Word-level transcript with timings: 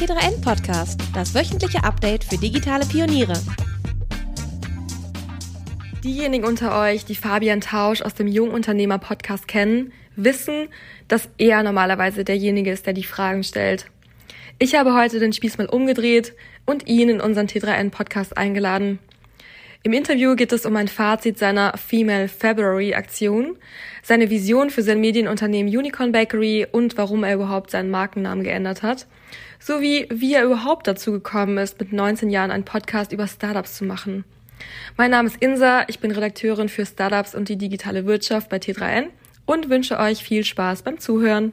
T3N 0.00 0.40
Podcast, 0.42 0.98
das 1.12 1.34
wöchentliche 1.34 1.84
Update 1.84 2.24
für 2.24 2.38
digitale 2.38 2.86
Pioniere. 2.86 3.34
Diejenigen 6.02 6.46
unter 6.46 6.80
euch, 6.80 7.04
die 7.04 7.14
Fabian 7.14 7.60
Tausch 7.60 8.00
aus 8.00 8.14
dem 8.14 8.26
Jungunternehmer 8.26 8.96
Podcast 8.96 9.46
kennen, 9.46 9.92
wissen, 10.16 10.68
dass 11.08 11.28
er 11.36 11.62
normalerweise 11.62 12.24
derjenige 12.24 12.72
ist, 12.72 12.86
der 12.86 12.94
die 12.94 13.04
Fragen 13.04 13.44
stellt. 13.44 13.90
Ich 14.58 14.74
habe 14.74 14.94
heute 14.94 15.18
den 15.18 15.34
Spieß 15.34 15.58
mal 15.58 15.66
umgedreht 15.66 16.32
und 16.64 16.88
ihn 16.88 17.10
in 17.10 17.20
unseren 17.20 17.46
T3N 17.46 17.90
Podcast 17.90 18.38
eingeladen. 18.38 19.00
Im 19.82 19.92
Interview 19.92 20.34
geht 20.34 20.52
es 20.52 20.64
um 20.64 20.76
ein 20.76 20.88
Fazit 20.88 21.36
seiner 21.38 21.76
Female 21.76 22.28
February 22.28 22.94
Aktion, 22.94 23.58
seine 24.02 24.30
Vision 24.30 24.70
für 24.70 24.82
sein 24.82 25.02
Medienunternehmen 25.02 25.70
Unicorn 25.70 26.10
Bakery 26.10 26.66
und 26.72 26.96
warum 26.96 27.22
er 27.22 27.34
überhaupt 27.34 27.70
seinen 27.70 27.90
Markennamen 27.90 28.44
geändert 28.44 28.82
hat, 28.82 29.06
sowie 29.60 30.08
wie 30.10 30.34
er 30.34 30.44
überhaupt 30.44 30.88
dazu 30.88 31.12
gekommen 31.12 31.58
ist, 31.58 31.78
mit 31.78 31.92
19 31.92 32.30
Jahren 32.30 32.50
einen 32.50 32.64
Podcast 32.64 33.12
über 33.12 33.28
Startups 33.28 33.76
zu 33.76 33.84
machen. 33.84 34.24
Mein 34.96 35.10
Name 35.10 35.28
ist 35.28 35.36
Insa, 35.40 35.84
ich 35.86 36.00
bin 36.00 36.10
Redakteurin 36.10 36.68
für 36.68 36.84
Startups 36.84 37.34
und 37.34 37.48
die 37.48 37.56
digitale 37.56 38.06
Wirtschaft 38.06 38.48
bei 38.48 38.56
T3N 38.56 39.06
und 39.46 39.70
wünsche 39.70 39.98
euch 39.98 40.22
viel 40.22 40.44
Spaß 40.44 40.82
beim 40.82 40.98
Zuhören. 40.98 41.52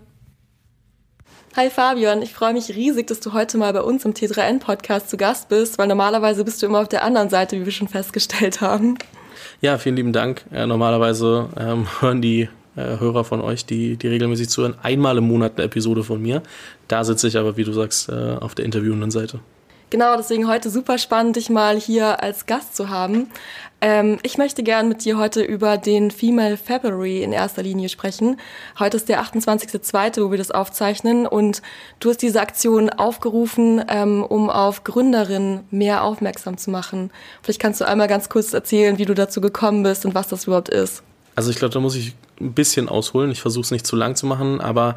Hi 1.56 1.70
Fabian, 1.70 2.22
ich 2.22 2.34
freue 2.34 2.54
mich 2.54 2.70
riesig, 2.70 3.08
dass 3.08 3.20
du 3.20 3.34
heute 3.34 3.58
mal 3.58 3.74
bei 3.74 3.82
uns 3.82 4.06
im 4.06 4.14
T3N-Podcast 4.14 5.10
zu 5.10 5.18
Gast 5.18 5.50
bist, 5.50 5.78
weil 5.78 5.88
normalerweise 5.88 6.44
bist 6.44 6.62
du 6.62 6.68
immer 6.68 6.82
auf 6.82 6.90
der 6.90 7.04
anderen 7.04 7.30
Seite, 7.30 7.60
wie 7.60 7.66
wir 7.66 7.72
schon 7.72 7.88
festgestellt 7.88 8.62
haben. 8.62 8.98
Ja, 9.62 9.78
vielen 9.78 9.96
lieben 9.96 10.14
Dank. 10.14 10.46
Ja, 10.52 10.68
normalerweise 10.68 11.50
ähm, 11.60 11.88
hören 12.02 12.22
die 12.22 12.50
äh, 12.78 13.00
Hörer 13.00 13.24
von 13.24 13.42
euch, 13.42 13.66
die, 13.66 13.98
die 13.98 14.08
regelmäßig 14.08 14.50
zuhören, 14.50 14.76
einmal 14.82 15.18
im 15.18 15.28
Monat 15.28 15.54
eine 15.56 15.66
Episode 15.66 16.04
von 16.04 16.22
mir. 16.22 16.44
Da 16.88 17.04
sitze 17.04 17.28
ich 17.28 17.38
aber, 17.38 17.58
wie 17.58 17.64
du 17.64 17.74
sagst, 17.74 18.10
äh, 18.10 18.38
auf 18.40 18.56
der 18.56 18.66
interviewenden 18.66 19.12
Seite. 19.12 19.40
Genau, 19.90 20.18
deswegen 20.18 20.50
heute 20.50 20.70
super 20.70 20.98
spannend, 20.98 21.38
dich 21.38 21.50
mal 21.50 21.78
hier 21.80 22.22
als 22.22 22.46
Gast 22.46 22.76
zu 22.76 22.90
haben. 22.90 23.30
Ähm, 23.80 24.18
ich 24.22 24.38
möchte 24.38 24.62
gern 24.62 24.90
mit 24.90 25.06
dir 25.06 25.18
heute 25.18 25.42
über 25.42 25.78
den 25.78 26.12
Female 26.12 26.58
February 26.58 27.24
in 27.24 27.32
erster 27.32 27.64
Linie 27.64 27.88
sprechen. 27.88 28.38
Heute 28.80 28.98
ist 28.98 29.08
der 29.08 29.24
28.02., 29.24 30.26
wo 30.26 30.32
wir 30.32 30.38
das 30.38 30.52
aufzeichnen 30.52 31.26
und 31.26 31.62
du 32.02 32.10
hast 32.10 32.22
diese 32.22 32.42
Aktion 32.42 32.90
aufgerufen, 32.90 33.82
ähm, 33.88 34.24
um 34.24 34.50
auf 34.50 34.84
Gründerinnen 34.84 35.62
mehr 35.72 36.04
aufmerksam 36.04 36.58
zu 36.58 36.70
machen. 36.70 37.10
Vielleicht 37.42 37.62
kannst 37.62 37.80
du 37.80 37.88
einmal 37.88 38.10
ganz 38.10 38.28
kurz 38.28 38.54
erzählen, 38.54 38.98
wie 38.98 39.06
du 39.06 39.14
dazu 39.14 39.40
gekommen 39.40 39.84
bist 39.84 40.06
und 40.06 40.14
was 40.14 40.28
das 40.28 40.48
überhaupt 40.48 40.68
ist. 40.68 41.02
Also 41.36 41.50
ich 41.50 41.56
glaube, 41.56 41.74
da 41.74 41.80
muss 41.80 41.96
ich 41.96 42.14
ein 42.40 42.54
bisschen 42.54 42.90
ausholen. 42.90 43.32
Ich 43.32 43.42
versuche 43.42 43.64
es 43.64 43.72
nicht 43.72 43.86
zu 43.86 43.96
lang 43.96 44.16
zu 44.16 44.26
machen, 44.26 44.62
aber 44.62 44.96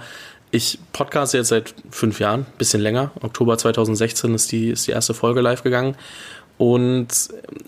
ich 0.50 0.78
podcaste 0.92 1.38
jetzt 1.38 1.48
seit 1.48 1.74
fünf 1.90 2.20
Jahren, 2.20 2.46
bisschen 2.58 2.80
länger. 2.80 3.12
Oktober 3.20 3.56
2016 3.56 4.34
ist 4.34 4.52
die, 4.52 4.70
ist 4.70 4.86
die 4.86 4.90
erste 4.90 5.14
Folge 5.14 5.40
live 5.40 5.62
gegangen. 5.62 5.96
Und 6.58 7.08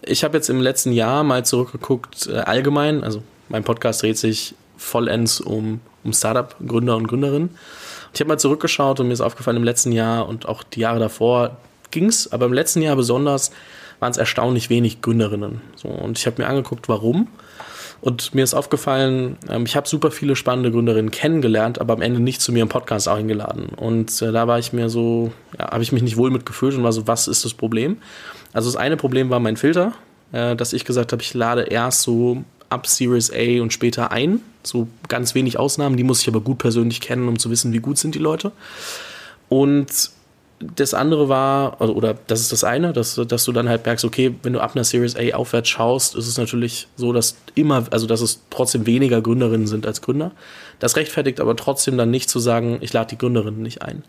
ich 0.03 0.25
habe 0.25 0.37
jetzt 0.37 0.51
im 0.51 0.61
letzten 0.61 0.93
Jahr 0.93 1.25
mal 1.25 1.45
zurückgeguckt, 1.45 2.27
äh, 2.27 2.39
allgemein, 2.39 3.05
also 3.05 3.23
mein 3.49 3.65
Podcast 3.65 4.03
dreht 4.03 4.19
sich 4.19 4.55
vollends 4.77 5.41
um, 5.41 5.81
um 6.05 6.13
Startup-Gründer 6.13 6.97
und 6.97 7.07
Gründerinnen. 7.07 7.51
Ich 8.13 8.21
habe 8.21 8.29
mal 8.29 8.39
zurückgeschaut 8.39 9.01
und 9.01 9.07
mir 9.07 9.15
ist 9.15 9.21
aufgefallen, 9.21 9.57
im 9.57 9.65
letzten 9.65 9.93
Jahr 9.93 10.29
und 10.29 10.47
auch 10.47 10.63
die 10.63 10.81
Jahre 10.81 10.99
davor 10.99 11.57
ging 11.91 12.07
es, 12.07 12.33
aber 12.33 12.47
im 12.47 12.53
letzten 12.53 12.83
Jahr 12.83 12.97
besonders 12.97 13.53
waren 14.01 14.11
es 14.11 14.19
erstaunlich 14.19 14.69
wenig 14.69 15.01
Gründerinnen. 15.01 15.61
So, 15.77 15.89
und 15.89 16.19
ich 16.19 16.27
habe 16.27 16.43
mir 16.43 16.49
angeguckt, 16.49 16.89
warum. 16.89 17.29
Und 18.03 18.35
mir 18.35 18.43
ist 18.43 18.53
aufgefallen, 18.53 19.39
ähm, 19.49 19.65
ich 19.65 19.77
habe 19.77 19.89
super 19.89 20.11
viele 20.11 20.35
spannende 20.35 20.73
Gründerinnen 20.73 21.13
kennengelernt, 21.13 21.81
aber 21.81 21.95
am 21.95 22.03
Ende 22.03 22.19
nicht 22.19 22.41
zu 22.41 22.53
mir 22.53 22.63
im 22.63 22.69
Podcast 22.69 23.07
eingeladen. 23.07 23.69
Und 23.77 24.21
äh, 24.21 24.33
da 24.33 24.49
war 24.49 24.59
ich 24.59 24.73
mir 24.73 24.91
so, 24.91 25.33
ja, 25.57 25.71
habe 25.71 25.85
ich 25.85 25.93
mich 25.93 26.03
nicht 26.03 26.17
wohl 26.17 26.33
mitgefühlt 26.33 26.75
und 26.75 26.83
war 26.83 26.93
so, 26.93 27.07
was 27.07 27.29
ist 27.29 27.45
das 27.45 27.55
Problem? 27.55 27.99
Also 28.53 28.69
das 28.69 28.77
eine 28.77 28.97
Problem 28.97 29.31
war 29.31 29.39
mein 29.39 29.57
Filter, 29.57 29.93
äh, 30.33 30.57
dass 30.57 30.73
ich 30.73 30.85
gesagt 30.85 31.13
habe, 31.13 31.23
ich 31.23 31.33
lade 31.33 31.63
erst 31.63 32.03
so 32.03 32.45
ab 32.71 32.89
Series 32.89 33.31
A 33.33 33.63
und 33.63 33.73
später 33.73 34.11
ein. 34.11 34.41
So 34.65 34.89
ganz 35.07 35.37
wenig 35.37 35.61
Ausnahmen, 35.61 35.97
die 35.97 36.05
muss 36.05 36.23
ich 36.23 36.29
aber 36.29 36.41
gut 36.41 36.59
persönlich 36.59 37.01
kennen, 37.01 37.29
um 37.29 37.39
zu 37.39 37.51
wissen, 37.51 37.73
wie 37.73 37.79
gut 37.79 37.99
sind 37.99 38.17
die 38.17 38.21
Leute. 38.21 38.51
Und 39.49 40.11
das 40.77 40.95
andere 40.95 41.29
war, 41.29 41.81
also, 41.81 41.95
oder 41.95 42.15
das 42.27 42.41
ist 42.41 42.53
das 42.53 42.65
eine, 42.65 42.93
dass, 42.93 43.15
dass 43.15 43.45
du 43.45 43.53
dann 43.53 43.69
halt 43.69 43.85
merkst, 43.85 44.05
okay, 44.05 44.35
wenn 44.43 44.53
du 44.53 44.61
ab 44.61 44.73
einer 44.75 44.85
Series 44.85 45.17
A 45.17 45.35
aufwärts 45.35 45.69
schaust, 45.69 46.15
ist 46.15 46.27
es 46.27 46.39
natürlich 46.39 46.89
so, 46.97 47.13
dass 47.13 47.37
immer, 47.55 47.85
also 47.91 48.07
dass 48.07 48.21
es 48.21 48.41
trotzdem 48.51 48.87
weniger 48.87 49.21
Gründerinnen 49.21 49.67
sind 49.67 49.87
als 49.87 50.01
Gründer. 50.01 50.33
Das 50.79 50.97
rechtfertigt 50.97 51.41
aber 51.41 51.57
trotzdem 51.57 51.97
dann 51.97 52.11
nicht 52.11 52.31
zu 52.31 52.39
sagen, 52.39 52.79
ich 52.81 52.93
lade 52.93 53.11
die 53.11 53.19
Gründerinnen 53.19 53.63
nicht 53.63 53.83
ein. 53.83 54.05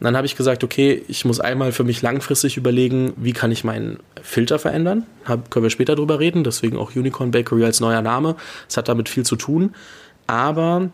Und 0.00 0.04
dann 0.04 0.16
habe 0.16 0.26
ich 0.26 0.36
gesagt, 0.36 0.64
okay, 0.64 1.04
ich 1.06 1.24
muss 1.24 1.38
einmal 1.38 1.70
für 1.70 1.84
mich 1.84 2.02
langfristig 2.02 2.56
überlegen, 2.56 3.12
wie 3.16 3.32
kann 3.32 3.52
ich 3.52 3.62
meinen 3.62 4.00
Filter 4.22 4.58
verändern. 4.58 5.06
Hab, 5.24 5.50
können 5.50 5.62
wir 5.62 5.70
später 5.70 5.94
drüber 5.94 6.18
reden, 6.18 6.42
deswegen 6.42 6.76
auch 6.76 6.96
Unicorn 6.96 7.30
Bakery 7.30 7.64
als 7.64 7.80
neuer 7.80 8.02
Name. 8.02 8.34
Es 8.68 8.76
hat 8.76 8.88
damit 8.88 9.08
viel 9.08 9.24
zu 9.24 9.36
tun. 9.36 9.74
Aber 10.26 10.90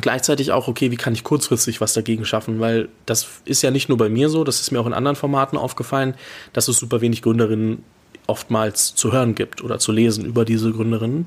gleichzeitig 0.00 0.52
auch, 0.52 0.68
okay, 0.68 0.90
wie 0.90 0.96
kann 0.96 1.14
ich 1.14 1.24
kurzfristig 1.24 1.80
was 1.80 1.92
dagegen 1.92 2.24
schaffen? 2.24 2.60
Weil 2.60 2.88
das 3.06 3.28
ist 3.44 3.62
ja 3.62 3.70
nicht 3.70 3.88
nur 3.88 3.98
bei 3.98 4.08
mir 4.08 4.28
so, 4.28 4.44
das 4.44 4.60
ist 4.60 4.70
mir 4.70 4.80
auch 4.80 4.86
in 4.86 4.94
anderen 4.94 5.16
Formaten 5.16 5.58
aufgefallen, 5.58 6.14
dass 6.52 6.68
es 6.68 6.78
super 6.78 7.00
wenig 7.00 7.22
Gründerinnen 7.22 7.82
oftmals 8.26 8.94
zu 8.94 9.12
hören 9.12 9.34
gibt 9.34 9.64
oder 9.64 9.78
zu 9.78 9.90
lesen 9.90 10.24
über 10.24 10.44
diese 10.44 10.72
Gründerinnen. 10.72 11.26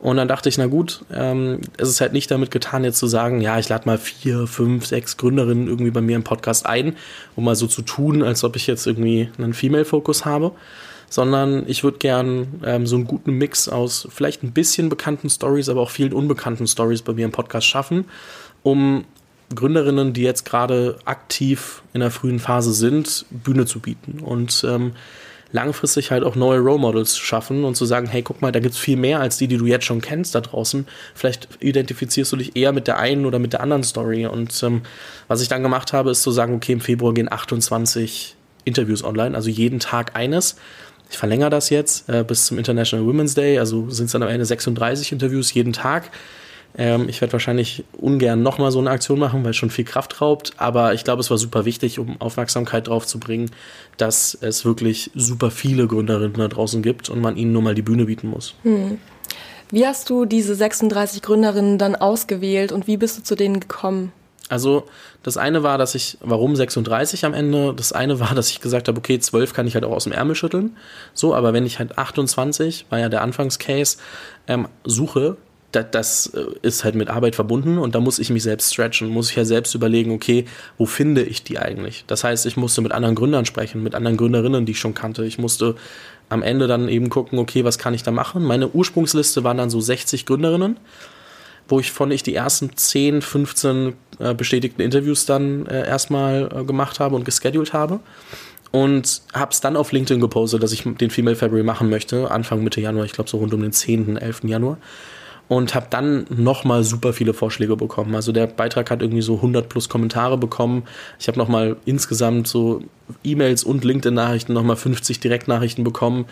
Und 0.00 0.16
dann 0.16 0.28
dachte 0.28 0.48
ich, 0.48 0.58
na 0.58 0.66
gut, 0.66 1.04
ähm, 1.12 1.60
es 1.76 1.88
ist 1.88 2.00
halt 2.00 2.12
nicht 2.12 2.30
damit 2.30 2.52
getan, 2.52 2.84
jetzt 2.84 2.98
zu 2.98 3.08
sagen, 3.08 3.40
ja, 3.40 3.58
ich 3.58 3.68
lade 3.68 3.86
mal 3.86 3.98
vier, 3.98 4.46
fünf, 4.46 4.86
sechs 4.86 5.16
Gründerinnen 5.16 5.66
irgendwie 5.66 5.90
bei 5.90 6.00
mir 6.00 6.14
im 6.14 6.22
Podcast 6.22 6.66
ein, 6.66 6.94
um 7.34 7.44
mal 7.44 7.56
so 7.56 7.66
zu 7.66 7.82
tun, 7.82 8.22
als 8.22 8.44
ob 8.44 8.54
ich 8.54 8.68
jetzt 8.68 8.86
irgendwie 8.86 9.28
einen 9.38 9.54
Female-Fokus 9.54 10.24
habe, 10.24 10.52
sondern 11.08 11.64
ich 11.68 11.84
würde 11.84 11.98
gern 11.98 12.60
ähm, 12.64 12.86
so 12.86 12.96
einen 12.96 13.06
guten 13.06 13.32
Mix 13.32 13.68
aus 13.68 14.08
vielleicht 14.10 14.42
ein 14.42 14.52
bisschen 14.52 14.88
bekannten 14.88 15.30
Stories, 15.30 15.68
aber 15.68 15.80
auch 15.80 15.90
vielen 15.90 16.12
unbekannten 16.12 16.66
Stories 16.66 17.02
bei 17.02 17.12
mir 17.12 17.24
im 17.24 17.32
Podcast 17.32 17.66
schaffen, 17.66 18.04
um 18.62 19.04
Gründerinnen, 19.54 20.12
die 20.12 20.22
jetzt 20.22 20.44
gerade 20.44 20.98
aktiv 21.04 21.82
in 21.94 22.00
der 22.00 22.10
frühen 22.10 22.38
Phase 22.38 22.72
sind, 22.72 23.24
Bühne 23.30 23.64
zu 23.64 23.80
bieten 23.80 24.20
und 24.20 24.64
ähm, 24.68 24.92
langfristig 25.52 26.10
halt 26.10 26.24
auch 26.24 26.36
neue 26.36 26.58
Role 26.58 26.78
Models 26.78 27.14
zu 27.14 27.22
schaffen 27.22 27.64
und 27.64 27.74
zu 27.74 27.86
sagen, 27.86 28.06
hey, 28.06 28.22
guck 28.22 28.42
mal, 28.42 28.52
da 28.52 28.60
gibt's 28.60 28.78
viel 28.78 28.96
mehr 28.96 29.20
als 29.20 29.38
die, 29.38 29.48
die 29.48 29.56
du 29.56 29.66
jetzt 29.66 29.86
schon 29.86 30.00
kennst 30.00 30.34
da 30.34 30.40
draußen. 30.40 30.86
Vielleicht 31.14 31.48
identifizierst 31.60 32.32
du 32.32 32.36
dich 32.36 32.56
eher 32.56 32.72
mit 32.72 32.86
der 32.86 32.98
einen 32.98 33.24
oder 33.24 33.38
mit 33.38 33.54
der 33.54 33.62
anderen 33.62 33.82
Story. 33.82 34.26
Und 34.26 34.62
ähm, 34.62 34.82
was 35.26 35.40
ich 35.40 35.48
dann 35.48 35.62
gemacht 35.62 35.92
habe, 35.92 36.10
ist 36.10 36.22
zu 36.22 36.30
sagen, 36.30 36.54
okay, 36.54 36.72
im 36.72 36.80
Februar 36.80 37.14
gehen 37.14 37.32
28 37.32 38.36
Interviews 38.64 39.02
online, 39.02 39.34
also 39.34 39.48
jeden 39.48 39.80
Tag 39.80 40.14
eines. 40.14 40.56
Ich 41.10 41.16
verlängere 41.16 41.50
das 41.50 41.70
jetzt 41.70 42.08
äh, 42.08 42.22
bis 42.22 42.46
zum 42.46 42.58
International 42.58 43.06
Women's 43.06 43.34
Day, 43.34 43.58
also 43.58 43.88
sind 43.90 44.06
es 44.06 44.12
dann 44.12 44.22
am 44.22 44.28
Ende 44.28 44.44
36 44.44 45.12
Interviews 45.12 45.52
jeden 45.54 45.72
Tag. 45.72 46.10
Ähm, 46.76 47.08
ich 47.08 47.20
werde 47.20 47.32
wahrscheinlich 47.32 47.84
ungern 47.92 48.42
nochmal 48.42 48.70
so 48.70 48.78
eine 48.78 48.90
Aktion 48.90 49.18
machen, 49.18 49.42
weil 49.42 49.50
es 49.50 49.56
schon 49.56 49.70
viel 49.70 49.84
Kraft 49.84 50.20
raubt, 50.20 50.52
aber 50.58 50.92
ich 50.94 51.04
glaube, 51.04 51.20
es 51.20 51.30
war 51.30 51.38
super 51.38 51.64
wichtig, 51.64 51.98
um 51.98 52.20
Aufmerksamkeit 52.20 52.88
drauf 52.88 53.06
zu 53.06 53.18
bringen, 53.18 53.50
dass 53.96 54.36
es 54.40 54.64
wirklich 54.64 55.10
super 55.14 55.50
viele 55.50 55.86
Gründerinnen 55.86 56.36
da 56.38 56.48
draußen 56.48 56.82
gibt 56.82 57.08
und 57.08 57.20
man 57.20 57.36
ihnen 57.36 57.52
nur 57.52 57.62
mal 57.62 57.74
die 57.74 57.82
Bühne 57.82 58.04
bieten 58.04 58.28
muss. 58.28 58.54
Hm. 58.62 58.98
Wie 59.70 59.86
hast 59.86 60.08
du 60.08 60.24
diese 60.24 60.54
36 60.54 61.20
Gründerinnen 61.20 61.78
dann 61.78 61.94
ausgewählt 61.94 62.72
und 62.72 62.86
wie 62.86 62.96
bist 62.96 63.18
du 63.18 63.22
zu 63.22 63.34
denen 63.34 63.60
gekommen? 63.60 64.12
Also 64.48 64.84
das 65.22 65.36
eine 65.36 65.62
war, 65.62 65.78
dass 65.78 65.94
ich, 65.94 66.18
warum 66.20 66.56
36 66.56 67.24
am 67.24 67.34
Ende? 67.34 67.74
Das 67.74 67.92
eine 67.92 68.20
war, 68.20 68.34
dass 68.34 68.50
ich 68.50 68.60
gesagt 68.60 68.88
habe, 68.88 68.98
okay, 68.98 69.18
12 69.18 69.52
kann 69.52 69.66
ich 69.66 69.74
halt 69.74 69.84
auch 69.84 69.92
aus 69.92 70.04
dem 70.04 70.12
Ärmel 70.12 70.34
schütteln. 70.34 70.76
So, 71.14 71.34
aber 71.34 71.52
wenn 71.52 71.66
ich 71.66 71.78
halt 71.78 71.98
28, 71.98 72.86
war 72.90 72.98
ja 72.98 73.08
der 73.08 73.22
Anfangscase, 73.22 73.98
ähm, 74.46 74.68
suche, 74.84 75.36
das, 75.72 75.86
das 75.90 76.26
äh, 76.28 76.46
ist 76.62 76.84
halt 76.84 76.94
mit 76.94 77.10
Arbeit 77.10 77.34
verbunden 77.34 77.78
und 77.78 77.94
da 77.94 78.00
muss 78.00 78.18
ich 78.18 78.30
mich 78.30 78.42
selbst 78.42 78.72
stretchen, 78.72 79.08
muss 79.08 79.30
ich 79.30 79.36
ja 79.36 79.44
selbst 79.44 79.74
überlegen, 79.74 80.12
okay, 80.12 80.46
wo 80.78 80.86
finde 80.86 81.22
ich 81.22 81.42
die 81.42 81.58
eigentlich? 81.58 82.04
Das 82.06 82.24
heißt, 82.24 82.46
ich 82.46 82.56
musste 82.56 82.80
mit 82.80 82.92
anderen 82.92 83.14
Gründern 83.14 83.44
sprechen, 83.44 83.82
mit 83.82 83.94
anderen 83.94 84.16
Gründerinnen, 84.16 84.64
die 84.64 84.72
ich 84.72 84.80
schon 84.80 84.94
kannte. 84.94 85.24
Ich 85.24 85.38
musste 85.38 85.74
am 86.30 86.42
Ende 86.42 86.66
dann 86.66 86.88
eben 86.88 87.10
gucken, 87.10 87.38
okay, 87.38 87.64
was 87.64 87.78
kann 87.78 87.94
ich 87.94 88.02
da 88.02 88.10
machen? 88.10 88.44
Meine 88.44 88.68
Ursprungsliste 88.68 89.44
waren 89.44 89.58
dann 89.58 89.70
so 89.70 89.80
60 89.80 90.26
Gründerinnen 90.26 90.78
wo 91.68 91.78
ich 91.78 91.92
von 91.92 92.10
ich 92.10 92.22
die 92.22 92.34
ersten 92.34 92.76
10, 92.76 93.22
15 93.22 93.92
äh, 94.18 94.34
bestätigten 94.34 94.82
Interviews 94.82 95.26
dann 95.26 95.66
äh, 95.66 95.86
erstmal 95.86 96.48
äh, 96.52 96.64
gemacht 96.64 96.98
habe 96.98 97.14
und 97.14 97.24
gescheduled 97.24 97.72
habe. 97.72 98.00
Und 98.70 99.22
habe 99.32 99.52
es 99.52 99.60
dann 99.60 99.76
auf 99.76 99.92
LinkedIn 99.92 100.20
gepostet, 100.20 100.62
dass 100.62 100.72
ich 100.72 100.82
den 100.84 101.10
Female 101.10 101.36
February 101.36 101.64
machen 101.64 101.88
möchte, 101.88 102.30
Anfang 102.30 102.62
Mitte 102.62 102.80
Januar, 102.80 103.06
ich 103.06 103.12
glaube 103.12 103.30
so 103.30 103.38
rund 103.38 103.54
um 103.54 103.62
den 103.62 103.72
10., 103.72 104.18
11. 104.18 104.44
Januar. 104.44 104.76
Und 105.48 105.74
habe 105.74 105.86
dann 105.88 106.26
nochmal 106.28 106.84
super 106.84 107.14
viele 107.14 107.32
Vorschläge 107.32 107.74
bekommen. 107.76 108.14
Also 108.14 108.32
der 108.32 108.46
Beitrag 108.46 108.90
hat 108.90 109.00
irgendwie 109.00 109.22
so 109.22 109.36
100 109.36 109.70
plus 109.70 109.88
Kommentare 109.88 110.36
bekommen. 110.36 110.82
Ich 111.18 111.26
habe 111.28 111.38
nochmal 111.38 111.76
insgesamt 111.86 112.46
so 112.46 112.82
E-Mails 113.24 113.64
und 113.64 113.82
LinkedIn-Nachrichten, 113.82 114.52
nochmal 114.52 114.76
50 114.76 115.20
Direktnachrichten 115.20 115.84
bekommen 115.84 116.26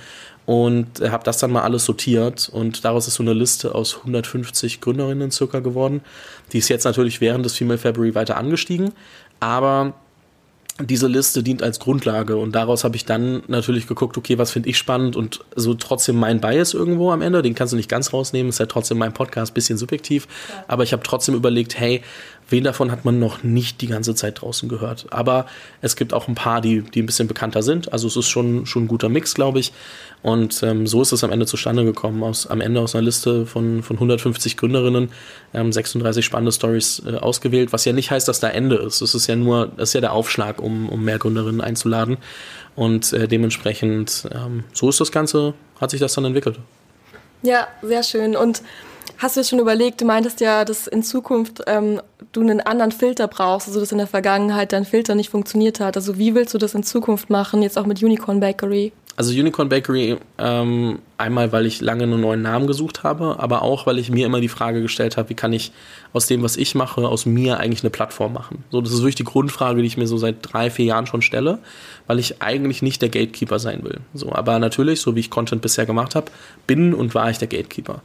und 0.47 1.01
habe 1.01 1.25
das 1.25 1.39
dann 1.39 1.51
mal 1.51 1.63
alles 1.63 1.85
sortiert. 1.85 2.49
Und 2.49 2.85
daraus 2.85 3.09
ist 3.09 3.15
so 3.15 3.23
eine 3.23 3.35
Liste 3.35 3.75
aus 3.75 3.99
150 3.99 4.81
Gründerinnen 4.81 5.31
circa 5.31 5.59
geworden. 5.61 6.01
Die 6.53 6.59
ist 6.59 6.69
jetzt 6.69 6.85
natürlich 6.85 7.21
während 7.21 7.45
des 7.45 7.55
Female 7.55 7.79
February 7.79 8.15
weiter 8.15 8.37
angestiegen, 8.37 8.93
aber 9.41 9.95
diese 10.79 11.09
Liste 11.09 11.43
dient 11.43 11.63
als 11.63 11.81
Grundlage. 11.81 12.37
Und 12.37 12.55
daraus 12.55 12.85
habe 12.85 12.97
ich 12.97 13.07
dann 13.07 13.43
natürlich 13.49 13.87
geguckt, 13.87 14.19
okay, 14.19 14.37
was 14.39 14.51
finde 14.51 14.69
ich 14.69 14.77
spannend? 14.77 15.17
Und 15.17 15.41
so 15.55 15.75
trotzdem 15.75 16.17
mein 16.17 16.41
Bias 16.41 16.75
irgendwo 16.75 17.11
am 17.11 17.23
Ende, 17.23 17.41
den 17.43 17.55
kannst 17.55 17.73
du 17.73 17.77
nicht 17.77 17.89
ganz 17.89 18.13
rausnehmen, 18.13 18.51
ist 18.51 18.61
ja 18.61 18.67
trotzdem 18.67 18.99
mein 18.99 19.15
Podcast, 19.15 19.55
bisschen 19.55 19.79
subjektiv, 19.79 20.29
ja. 20.49 20.65
aber 20.69 20.83
ich 20.83 20.93
habe 20.93 21.03
trotzdem 21.03 21.35
überlegt, 21.35 21.79
hey, 21.79 22.03
wen 22.49 22.65
davon 22.65 22.91
hat 22.91 23.05
man 23.05 23.19
noch 23.19 23.43
nicht 23.43 23.81
die 23.81 23.87
ganze 23.87 24.15
Zeit 24.15 24.41
draußen 24.41 24.69
gehört? 24.69 25.07
Aber 25.11 25.47
es 25.81 25.97
gibt 25.97 26.13
auch 26.13 26.29
ein 26.29 26.35
paar, 26.35 26.61
die, 26.61 26.83
die 26.83 27.03
ein 27.03 27.07
bisschen 27.07 27.29
bekannter 27.29 27.63
sind, 27.63 27.93
also 27.93 28.07
es 28.07 28.17
ist 28.17 28.29
schon, 28.29 28.67
schon 28.67 28.85
ein 28.85 28.89
guter 28.89 29.09
Mix, 29.09 29.35
glaube 29.35 29.59
ich 29.59 29.73
und 30.27 30.61
ähm, 30.65 30.89
so 30.89 31.03
ist 31.03 31.13
es 31.13 31.23
am 31.23 31.31
Ende 31.31 31.47
zustande 31.47 31.85
gekommen, 31.85 32.25
aus, 32.25 32.49
am 32.49 32.61
Ende 32.61 32.81
aus 32.81 32.97
einer 32.97 33.05
Liste 33.05 33.47
von, 33.47 33.85
von 33.85 33.97
150 33.97 34.57
Gründerinnen, 34.57 35.11
ähm, 35.55 35.73
36 35.73 36.25
spannende 36.25 36.51
Stories 36.51 37.01
äh, 37.07 37.15
ausgewählt, 37.17 37.73
was 37.73 37.85
ja 37.85 37.93
nicht 37.93 38.11
heißt, 38.11 38.27
dass 38.27 38.41
da 38.41 38.49
Ende 38.49 38.75
ist, 38.75 39.03
es 39.03 39.15
ist 39.15 39.29
ja 39.29 39.37
nur, 39.37 39.69
das 39.77 39.91
ist 39.91 39.93
ja 39.93 40.01
der 40.01 40.13
Aufschlag, 40.13 40.61
um, 40.61 40.89
um 40.89 41.05
mehr 41.05 41.19
Gründerinnen 41.19 41.61
einzuladen. 41.61 42.17
Und 42.75 43.13
äh, 43.13 43.29
dementsprechend, 43.29 44.29
ähm, 44.35 44.65
so 44.73 44.89
ist 44.89 45.01
das 45.01 45.13
Ganze, 45.13 45.55
hat 45.81 45.93
sich 45.93 46.01
das 46.01 46.15
dann 46.15 46.25
entwickelt. 46.25 46.59
Ja, 47.43 47.69
sehr 47.83 48.03
schön. 48.03 48.35
Und 48.35 48.63
hast 49.19 49.37
du 49.37 49.41
jetzt 49.41 49.51
schon 49.51 49.59
überlegt, 49.59 50.01
du 50.01 50.05
meintest 50.05 50.41
ja, 50.41 50.65
dass 50.65 50.87
in 50.87 51.03
Zukunft 51.03 51.63
ähm, 51.67 52.01
du 52.33 52.41
einen 52.41 52.61
anderen 52.61 52.93
Filter 52.93 53.29
brauchst, 53.29 53.69
also 53.69 53.81
dass 53.81 53.93
in 53.93 53.99
der 53.99 54.07
Vergangenheit 54.07 54.73
dein 54.73 54.85
Filter 54.85 55.15
nicht 55.15 55.31
funktioniert 55.31 55.81
hat. 55.81 55.97
Also 55.97 56.19
wie 56.19 56.35
willst 56.35 56.55
du 56.55 56.59
das 56.59 56.75
in 56.75 56.83
Zukunft 56.83 57.31
machen, 57.31 57.63
jetzt 57.63 57.79
auch 57.79 57.87
mit 57.87 58.03
Unicorn 58.03 58.41
Bakery? 58.41 58.93
Also 59.17 59.33
Unicorn 59.33 59.69
Bakery, 59.69 60.19
ähm, 60.39 60.99
einmal 61.19 61.53
weil 61.53 61.67
ich 61.67 61.81
lange 61.81 62.03
einen 62.03 62.21
neuen 62.21 62.43
Namen 62.43 62.67
gesucht 62.67 63.03
habe, 63.03 63.37
aber 63.39 63.63
auch 63.63 63.87
weil 63.87 63.99
ich 63.99 64.11
mir 64.11 64.27
immer 64.27 64.41
die 64.41 64.49
Frage 64.49 64.83
gestellt 64.83 65.17
habe, 65.17 65.31
wie 65.31 65.35
kann 65.35 65.53
ich 65.53 65.73
aus 66.13 66.27
dem, 66.27 66.43
was 66.43 66.57
ich 66.57 66.75
mache, 66.75 67.09
aus 67.09 67.27
mir 67.27 67.59
eigentlich 67.59 67.83
eine 67.83 67.91
Plattform 67.91 68.33
machen. 68.33 68.65
So, 68.71 68.81
das 68.81 68.93
ist 68.93 69.01
wirklich 69.01 69.15
die 69.17 69.25
Grundfrage, 69.25 69.81
die 69.81 69.87
ich 69.87 69.97
mir 69.97 70.07
so 70.07 70.19
seit 70.19 70.37
drei, 70.43 70.71
vier 70.71 70.87
Jahren 70.87 71.07
schon 71.07 71.23
stelle, 71.23 71.59
weil 72.07 72.19
ich 72.19 72.43
eigentlich 72.43 72.83
nicht 72.83 73.01
der 73.03 73.09
Gatekeeper 73.09 73.59
sein 73.59 73.83
will. 73.83 74.01
So, 74.15 74.33
aber 74.33 74.59
natürlich, 74.59 75.01
so 75.01 75.17
wie 75.17 75.21
ich 75.21 75.31
Content 75.31 75.63
bisher 75.63 75.87
gemacht 75.87 76.15
habe, 76.15 76.31
bin 76.67 76.93
und 76.93 77.15
war 77.15 77.31
ich 77.31 77.39
der 77.39 77.49
Gatekeeper. 77.49 78.03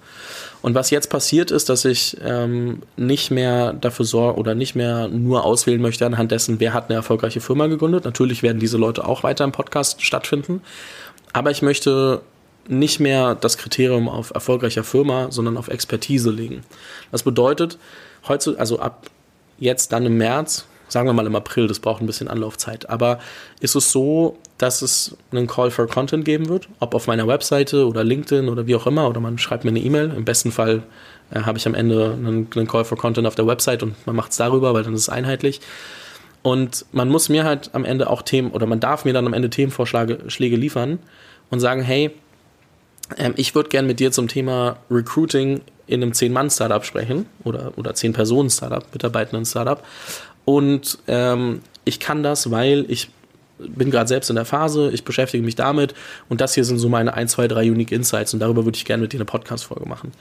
Und 0.61 0.75
was 0.75 0.89
jetzt 0.89 1.09
passiert 1.09 1.51
ist, 1.51 1.69
dass 1.69 1.85
ich 1.85 2.17
ähm, 2.23 2.83
nicht 2.95 3.31
mehr 3.31 3.73
dafür 3.73 4.05
sorge 4.05 4.39
oder 4.39 4.55
nicht 4.55 4.75
mehr 4.75 5.07
nur 5.07 5.43
auswählen 5.43 5.81
möchte 5.81 6.05
anhand 6.05 6.31
dessen, 6.31 6.59
wer 6.59 6.73
hat 6.73 6.89
eine 6.89 6.95
erfolgreiche 6.95 7.41
Firma 7.41 7.67
gegründet. 7.67 8.05
Natürlich 8.05 8.43
werden 8.43 8.59
diese 8.59 8.77
Leute 8.77 9.05
auch 9.05 9.23
weiter 9.23 9.43
im 9.43 9.51
Podcast 9.51 10.01
stattfinden. 10.01 10.61
Aber 11.33 11.51
ich 11.51 11.61
möchte 11.61 12.21
nicht 12.71 12.99
mehr 12.99 13.35
das 13.35 13.57
Kriterium 13.57 14.09
auf 14.09 14.31
erfolgreicher 14.33 14.83
Firma, 14.83 15.31
sondern 15.31 15.57
auf 15.57 15.67
Expertise 15.67 16.31
legen. 16.31 16.63
Das 17.11 17.23
bedeutet, 17.23 17.77
heute, 18.27 18.57
also 18.57 18.79
ab 18.79 19.07
jetzt 19.59 19.91
dann 19.91 20.05
im 20.05 20.17
März, 20.17 20.65
sagen 20.87 21.07
wir 21.07 21.13
mal 21.13 21.27
im 21.27 21.35
April, 21.35 21.67
das 21.67 21.79
braucht 21.79 22.01
ein 22.01 22.05
bisschen 22.05 22.27
Anlaufzeit, 22.27 22.89
aber 22.89 23.19
ist 23.59 23.75
es 23.75 23.91
so, 23.91 24.37
dass 24.57 24.81
es 24.81 25.15
einen 25.31 25.47
Call 25.47 25.71
for 25.71 25.87
Content 25.87 26.25
geben 26.25 26.49
wird, 26.49 26.67
ob 26.79 26.95
auf 26.95 27.07
meiner 27.07 27.27
Webseite 27.27 27.87
oder 27.87 28.03
LinkedIn 28.03 28.49
oder 28.49 28.67
wie 28.67 28.75
auch 28.75 28.87
immer, 28.87 29.07
oder 29.07 29.19
man 29.19 29.37
schreibt 29.37 29.63
mir 29.63 29.71
eine 29.71 29.79
E-Mail. 29.79 30.13
Im 30.15 30.25
besten 30.25 30.51
Fall 30.51 30.83
äh, 31.31 31.41
habe 31.41 31.57
ich 31.57 31.67
am 31.67 31.73
Ende 31.73 32.13
einen, 32.13 32.47
einen, 32.55 32.67
Call 32.67 32.85
for 32.85 32.97
Content 32.97 33.27
auf 33.27 33.35
der 33.35 33.47
Website 33.47 33.83
und 33.83 33.95
man 34.05 34.15
macht 34.15 34.31
es 34.31 34.37
darüber, 34.37 34.73
weil 34.73 34.83
dann 34.83 34.93
ist 34.93 35.01
es 35.01 35.09
einheitlich. 35.09 35.61
Und 36.43 36.85
man 36.91 37.09
muss 37.09 37.29
mir 37.29 37.43
halt 37.43 37.69
am 37.73 37.85
Ende 37.85 38.09
auch 38.09 38.21
Themen 38.21 38.51
oder 38.51 38.65
man 38.65 38.79
darf 38.79 39.05
mir 39.05 39.13
dann 39.13 39.27
am 39.27 39.33
Ende 39.33 39.49
Themenvorschläge 39.49 40.55
liefern 40.55 40.99
und 41.49 41.59
sagen, 41.59 41.81
hey, 41.81 42.11
ähm, 43.17 43.33
ich 43.37 43.55
würde 43.55 43.69
gerne 43.69 43.87
mit 43.87 43.99
dir 43.99 44.11
zum 44.11 44.27
Thema 44.27 44.77
Recruiting 44.89 45.61
in 45.87 46.01
einem 46.01 46.11
10-Mann-Startup 46.11 46.83
sprechen 46.85 47.25
oder, 47.43 47.73
oder 47.75 47.91
10-Personen-Startup, 47.91 48.85
Mitarbeitenden-Startup. 48.93 49.83
Und 50.45 50.97
ähm, 51.07 51.61
ich 51.85 51.99
kann 51.99 52.23
das, 52.23 52.51
weil 52.51 52.85
ich 52.87 53.09
bin 53.67 53.91
gerade 53.91 54.07
selbst 54.07 54.29
in 54.29 54.35
der 54.35 54.45
Phase, 54.45 54.89
ich 54.91 55.03
beschäftige 55.03 55.43
mich 55.43 55.55
damit 55.55 55.93
und 56.29 56.41
das 56.41 56.55
hier 56.55 56.65
sind 56.65 56.79
so 56.79 56.89
meine 56.89 57.13
1, 57.13 57.31
2, 57.33 57.47
3 57.47 57.71
Unique 57.71 57.91
Insights 57.91 58.33
und 58.33 58.39
darüber 58.39 58.65
würde 58.65 58.75
ich 58.75 58.85
gerne 58.85 59.03
mit 59.03 59.13
dir 59.13 59.17
eine 59.17 59.25
Podcast-Folge 59.25 59.87
machen. 59.87 60.11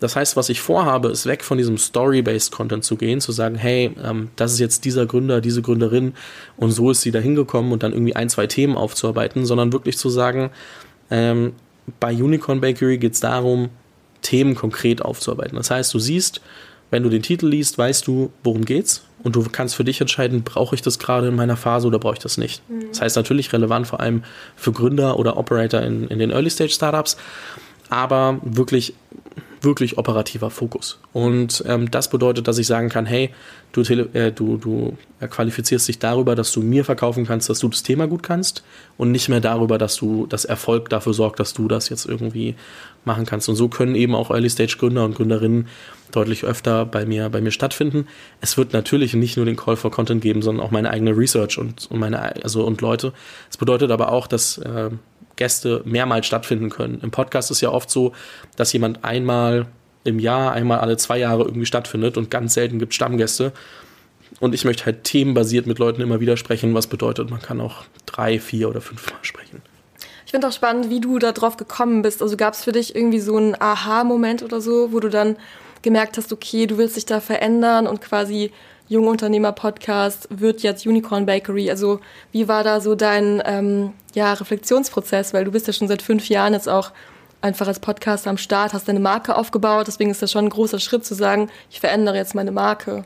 Das 0.00 0.16
heißt, 0.16 0.36
was 0.36 0.48
ich 0.48 0.60
vorhabe, 0.60 1.08
ist 1.08 1.26
weg 1.26 1.44
von 1.44 1.58
diesem 1.58 1.78
Story-Based 1.78 2.50
Content 2.50 2.84
zu 2.84 2.96
gehen, 2.96 3.20
zu 3.20 3.32
sagen, 3.32 3.54
hey, 3.54 3.94
ähm, 4.02 4.30
das 4.36 4.52
ist 4.52 4.58
jetzt 4.58 4.84
dieser 4.84 5.06
Gründer, 5.06 5.40
diese 5.40 5.62
Gründerin 5.62 6.14
und 6.56 6.72
so 6.72 6.90
ist 6.90 7.02
sie 7.02 7.10
da 7.10 7.18
hingekommen 7.18 7.72
und 7.72 7.82
dann 7.82 7.92
irgendwie 7.92 8.16
ein, 8.16 8.28
zwei 8.28 8.46
Themen 8.46 8.76
aufzuarbeiten, 8.76 9.46
sondern 9.46 9.72
wirklich 9.72 9.96
zu 9.96 10.10
sagen, 10.10 10.50
ähm, 11.10 11.52
bei 12.00 12.12
Unicorn 12.12 12.60
Bakery 12.60 12.98
geht 12.98 13.14
es 13.14 13.20
darum, 13.20 13.70
Themen 14.22 14.54
konkret 14.54 15.02
aufzuarbeiten. 15.02 15.56
Das 15.56 15.70
heißt, 15.70 15.92
du 15.94 15.98
siehst, 15.98 16.40
wenn 16.90 17.02
du 17.02 17.08
den 17.08 17.22
Titel 17.22 17.48
liest, 17.48 17.78
weißt 17.78 18.06
du, 18.06 18.32
worum 18.42 18.64
geht's 18.64 19.04
und 19.22 19.36
du 19.36 19.44
kannst 19.50 19.74
für 19.74 19.84
dich 19.84 20.00
entscheiden, 20.00 20.42
brauche 20.42 20.74
ich 20.74 20.82
das 20.82 20.98
gerade 20.98 21.28
in 21.28 21.36
meiner 21.36 21.56
Phase 21.56 21.86
oder 21.86 21.98
brauche 21.98 22.14
ich 22.14 22.18
das 22.20 22.38
nicht. 22.38 22.62
Mhm. 22.68 22.88
Das 22.88 23.00
heißt 23.00 23.16
natürlich 23.16 23.52
relevant 23.52 23.86
vor 23.86 24.00
allem 24.00 24.22
für 24.56 24.72
Gründer 24.72 25.18
oder 25.18 25.36
Operator 25.36 25.80
in, 25.82 26.08
in 26.08 26.18
den 26.18 26.30
Early 26.30 26.50
Stage 26.50 26.70
Startups, 26.70 27.16
aber 27.90 28.38
wirklich 28.42 28.94
wirklich 29.60 29.98
operativer 29.98 30.50
Fokus. 30.50 31.00
Und 31.12 31.64
ähm, 31.66 31.90
das 31.90 32.10
bedeutet, 32.10 32.48
dass 32.48 32.58
ich 32.58 32.66
sagen 32.66 32.88
kann, 32.88 33.06
hey, 33.06 33.30
du, 33.72 33.82
äh, 33.82 34.32
du, 34.32 34.56
du 34.56 34.96
qualifizierst 35.20 35.88
dich 35.88 35.98
darüber, 35.98 36.34
dass 36.34 36.52
du 36.52 36.62
mir 36.62 36.84
verkaufen 36.84 37.26
kannst, 37.26 37.48
dass 37.48 37.58
du 37.58 37.68
das 37.68 37.82
Thema 37.82 38.06
gut 38.06 38.22
kannst 38.22 38.62
und 38.96 39.10
nicht 39.12 39.28
mehr 39.28 39.40
darüber, 39.40 39.78
dass 39.78 39.96
du 39.96 40.26
das 40.26 40.44
Erfolg 40.44 40.88
dafür 40.88 41.14
sorgt, 41.14 41.40
dass 41.40 41.54
du 41.54 41.68
das 41.68 41.88
jetzt 41.88 42.06
irgendwie 42.06 42.54
machen 43.04 43.26
kannst. 43.26 43.48
Und 43.48 43.56
so 43.56 43.68
können 43.68 43.94
eben 43.94 44.14
auch 44.14 44.30
Early-Stage-Gründer 44.30 45.04
und 45.04 45.16
Gründerinnen 45.16 45.68
deutlich 46.12 46.44
öfter 46.44 46.86
bei 46.86 47.04
mir, 47.04 47.28
bei 47.28 47.40
mir 47.40 47.50
stattfinden. 47.50 48.06
Es 48.40 48.56
wird 48.56 48.72
natürlich 48.72 49.14
nicht 49.14 49.36
nur 49.36 49.46
den 49.46 49.56
Call 49.56 49.76
for 49.76 49.90
Content 49.90 50.22
geben, 50.22 50.42
sondern 50.42 50.64
auch 50.64 50.70
meine 50.70 50.90
eigene 50.90 51.16
Research 51.16 51.58
und, 51.58 51.90
und 51.90 51.98
meine, 51.98 52.42
also 52.42 52.64
und 52.64 52.80
Leute. 52.80 53.12
Es 53.50 53.56
bedeutet 53.56 53.90
aber 53.90 54.12
auch, 54.12 54.26
dass 54.26 54.58
äh, 54.58 54.90
Gäste 55.38 55.80
mehrmals 55.86 56.26
stattfinden 56.26 56.68
können. 56.68 57.00
Im 57.02 57.10
Podcast 57.10 57.50
ist 57.50 57.62
ja 57.62 57.70
oft 57.70 57.88
so, 57.88 58.12
dass 58.56 58.72
jemand 58.74 59.04
einmal 59.04 59.66
im 60.04 60.18
Jahr, 60.18 60.52
einmal 60.52 60.80
alle 60.80 60.96
zwei 60.98 61.18
Jahre 61.18 61.44
irgendwie 61.44 61.66
stattfindet 61.66 62.18
und 62.18 62.30
ganz 62.30 62.54
selten 62.54 62.78
gibt 62.78 62.92
Stammgäste. 62.92 63.52
Und 64.40 64.54
ich 64.54 64.64
möchte 64.64 64.84
halt 64.84 65.04
themenbasiert 65.04 65.66
mit 65.66 65.78
Leuten 65.78 66.02
immer 66.02 66.20
wieder 66.20 66.36
sprechen, 66.36 66.74
was 66.74 66.86
bedeutet, 66.86 67.30
man 67.30 67.40
kann 67.40 67.60
auch 67.60 67.84
drei, 68.04 68.38
vier 68.38 68.68
oder 68.68 68.80
fünf 68.80 69.10
Mal 69.10 69.18
sprechen. 69.22 69.62
Ich 70.26 70.32
finde 70.32 70.46
auch 70.48 70.52
spannend, 70.52 70.90
wie 70.90 71.00
du 71.00 71.18
da 71.18 71.32
drauf 71.32 71.56
gekommen 71.56 72.02
bist. 72.02 72.20
Also 72.20 72.36
gab 72.36 72.52
es 72.52 72.64
für 72.64 72.72
dich 72.72 72.94
irgendwie 72.94 73.20
so 73.20 73.36
einen 73.36 73.56
Aha-Moment 73.58 74.42
oder 74.42 74.60
so, 74.60 74.92
wo 74.92 75.00
du 75.00 75.08
dann 75.08 75.36
gemerkt 75.82 76.18
hast, 76.18 76.32
okay, 76.32 76.66
du 76.66 76.76
willst 76.76 76.96
dich 76.96 77.06
da 77.06 77.20
verändern 77.20 77.86
und 77.86 78.02
quasi 78.02 78.52
Junge 78.88 79.10
Unternehmer 79.10 79.52
Podcast 79.52 80.28
wird 80.30 80.62
jetzt 80.62 80.86
Unicorn 80.86 81.26
Bakery. 81.26 81.70
Also 81.70 82.00
wie 82.32 82.48
war 82.48 82.64
da 82.64 82.80
so 82.80 82.94
dein 82.94 83.42
ähm, 83.44 83.92
ja, 84.14 84.32
Reflexionsprozess? 84.32 85.34
Weil 85.34 85.44
du 85.44 85.50
bist 85.50 85.66
ja 85.66 85.74
schon 85.74 85.88
seit 85.88 86.00
fünf 86.00 86.28
Jahren 86.30 86.54
jetzt 86.54 86.70
auch 86.70 86.92
einfach 87.42 87.66
als 87.66 87.80
Podcaster 87.80 88.30
am 88.30 88.38
Start, 88.38 88.72
hast 88.72 88.88
deine 88.88 89.00
Marke 89.00 89.36
aufgebaut. 89.36 89.86
Deswegen 89.88 90.10
ist 90.10 90.22
das 90.22 90.32
schon 90.32 90.46
ein 90.46 90.50
großer 90.50 90.80
Schritt 90.80 91.04
zu 91.04 91.14
sagen, 91.14 91.50
ich 91.70 91.80
verändere 91.80 92.16
jetzt 92.16 92.34
meine 92.34 92.50
Marke. 92.50 93.04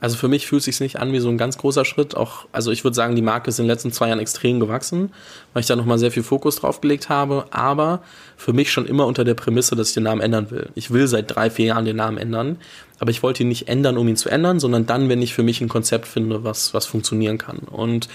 Also 0.00 0.16
für 0.16 0.28
mich 0.28 0.46
fühlt 0.46 0.60
es 0.60 0.64
sich 0.64 0.80
nicht 0.80 0.98
an 0.98 1.12
wie 1.12 1.20
so 1.20 1.28
ein 1.28 1.36
ganz 1.36 1.58
großer 1.58 1.84
Schritt. 1.84 2.16
Auch, 2.16 2.46
also 2.52 2.70
ich 2.70 2.84
würde 2.84 2.94
sagen, 2.94 3.16
die 3.16 3.22
Marke 3.22 3.50
ist 3.50 3.58
in 3.58 3.66
den 3.66 3.70
letzten 3.70 3.92
zwei 3.92 4.08
Jahren 4.08 4.18
extrem 4.18 4.58
gewachsen, 4.58 5.12
weil 5.52 5.60
ich 5.60 5.66
da 5.66 5.76
nochmal 5.76 5.98
sehr 5.98 6.10
viel 6.10 6.22
Fokus 6.22 6.56
drauf 6.56 6.80
gelegt 6.80 7.10
habe. 7.10 7.44
Aber 7.50 8.02
für 8.36 8.54
mich 8.54 8.72
schon 8.72 8.86
immer 8.86 9.06
unter 9.06 9.24
der 9.24 9.34
Prämisse, 9.34 9.76
dass 9.76 9.88
ich 9.88 9.94
den 9.94 10.04
Namen 10.04 10.22
ändern 10.22 10.50
will. 10.50 10.70
Ich 10.74 10.90
will 10.90 11.06
seit 11.06 11.34
drei, 11.34 11.50
vier 11.50 11.66
Jahren 11.66 11.84
den 11.84 11.96
Namen 11.96 12.16
ändern. 12.16 12.56
Aber 12.98 13.10
ich 13.10 13.22
wollte 13.22 13.42
ihn 13.42 13.50
nicht 13.50 13.68
ändern, 13.68 13.98
um 13.98 14.08
ihn 14.08 14.16
zu 14.16 14.30
ändern, 14.30 14.58
sondern 14.58 14.86
dann, 14.86 15.10
wenn 15.10 15.20
ich 15.20 15.34
für 15.34 15.42
mich 15.42 15.60
ein 15.60 15.68
Konzept 15.68 16.06
finde, 16.06 16.44
was, 16.44 16.72
was 16.72 16.86
funktionieren 16.86 17.36
kann. 17.36 17.58
Und 17.58 18.08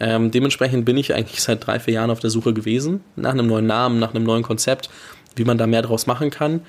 ähm, 0.00 0.32
dementsprechend 0.32 0.84
bin 0.84 0.96
ich 0.96 1.14
eigentlich 1.14 1.42
seit 1.42 1.64
drei, 1.64 1.78
vier 1.78 1.94
Jahren 1.94 2.10
auf 2.10 2.20
der 2.20 2.30
Suche 2.30 2.52
gewesen, 2.54 3.04
nach 3.14 3.32
einem 3.32 3.46
neuen 3.46 3.66
Namen, 3.66 4.00
nach 4.00 4.14
einem 4.14 4.24
neuen 4.24 4.42
Konzept, 4.42 4.90
wie 5.36 5.44
man 5.44 5.58
da 5.58 5.68
mehr 5.68 5.82
draus 5.82 6.06
machen 6.06 6.30
kann 6.30 6.62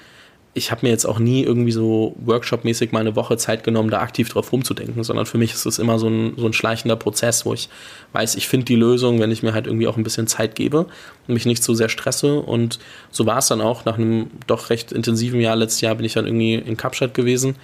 ich 0.53 0.69
habe 0.69 0.85
mir 0.85 0.89
jetzt 0.89 1.05
auch 1.05 1.17
nie 1.17 1.43
irgendwie 1.43 1.71
so 1.71 2.13
Workshop-mäßig 2.25 2.91
mal 2.91 2.99
eine 2.99 3.15
Woche 3.15 3.37
Zeit 3.37 3.63
genommen, 3.63 3.89
da 3.89 4.01
aktiv 4.01 4.27
drauf 4.27 4.51
rumzudenken, 4.51 5.01
sondern 5.03 5.25
für 5.25 5.37
mich 5.37 5.53
ist 5.53 5.65
es 5.65 5.79
immer 5.79 5.97
so 5.97 6.09
ein, 6.09 6.33
so 6.35 6.45
ein 6.45 6.51
schleichender 6.51 6.97
Prozess, 6.97 7.45
wo 7.45 7.53
ich 7.53 7.69
weiß, 8.11 8.35
ich 8.35 8.49
finde 8.49 8.65
die 8.65 8.75
Lösung, 8.75 9.21
wenn 9.21 9.31
ich 9.31 9.43
mir 9.43 9.53
halt 9.53 9.65
irgendwie 9.65 9.87
auch 9.87 9.95
ein 9.95 10.03
bisschen 10.03 10.27
Zeit 10.27 10.55
gebe 10.55 10.87
und 11.27 11.33
mich 11.33 11.45
nicht 11.45 11.63
zu 11.63 11.73
sehr 11.73 11.87
stresse. 11.87 12.39
Und 12.39 12.79
so 13.11 13.25
war 13.25 13.37
es 13.37 13.47
dann 13.47 13.61
auch. 13.61 13.85
Nach 13.85 13.97
einem 13.97 14.27
doch 14.45 14.69
recht 14.69 14.91
intensiven 14.91 15.39
Jahr, 15.39 15.55
letztes 15.55 15.79
Jahr 15.79 15.95
bin 15.95 16.05
ich 16.05 16.13
dann 16.13 16.25
irgendwie 16.25 16.55
in 16.55 16.75
Kapstadt 16.75 17.13
gewesen 17.13 17.55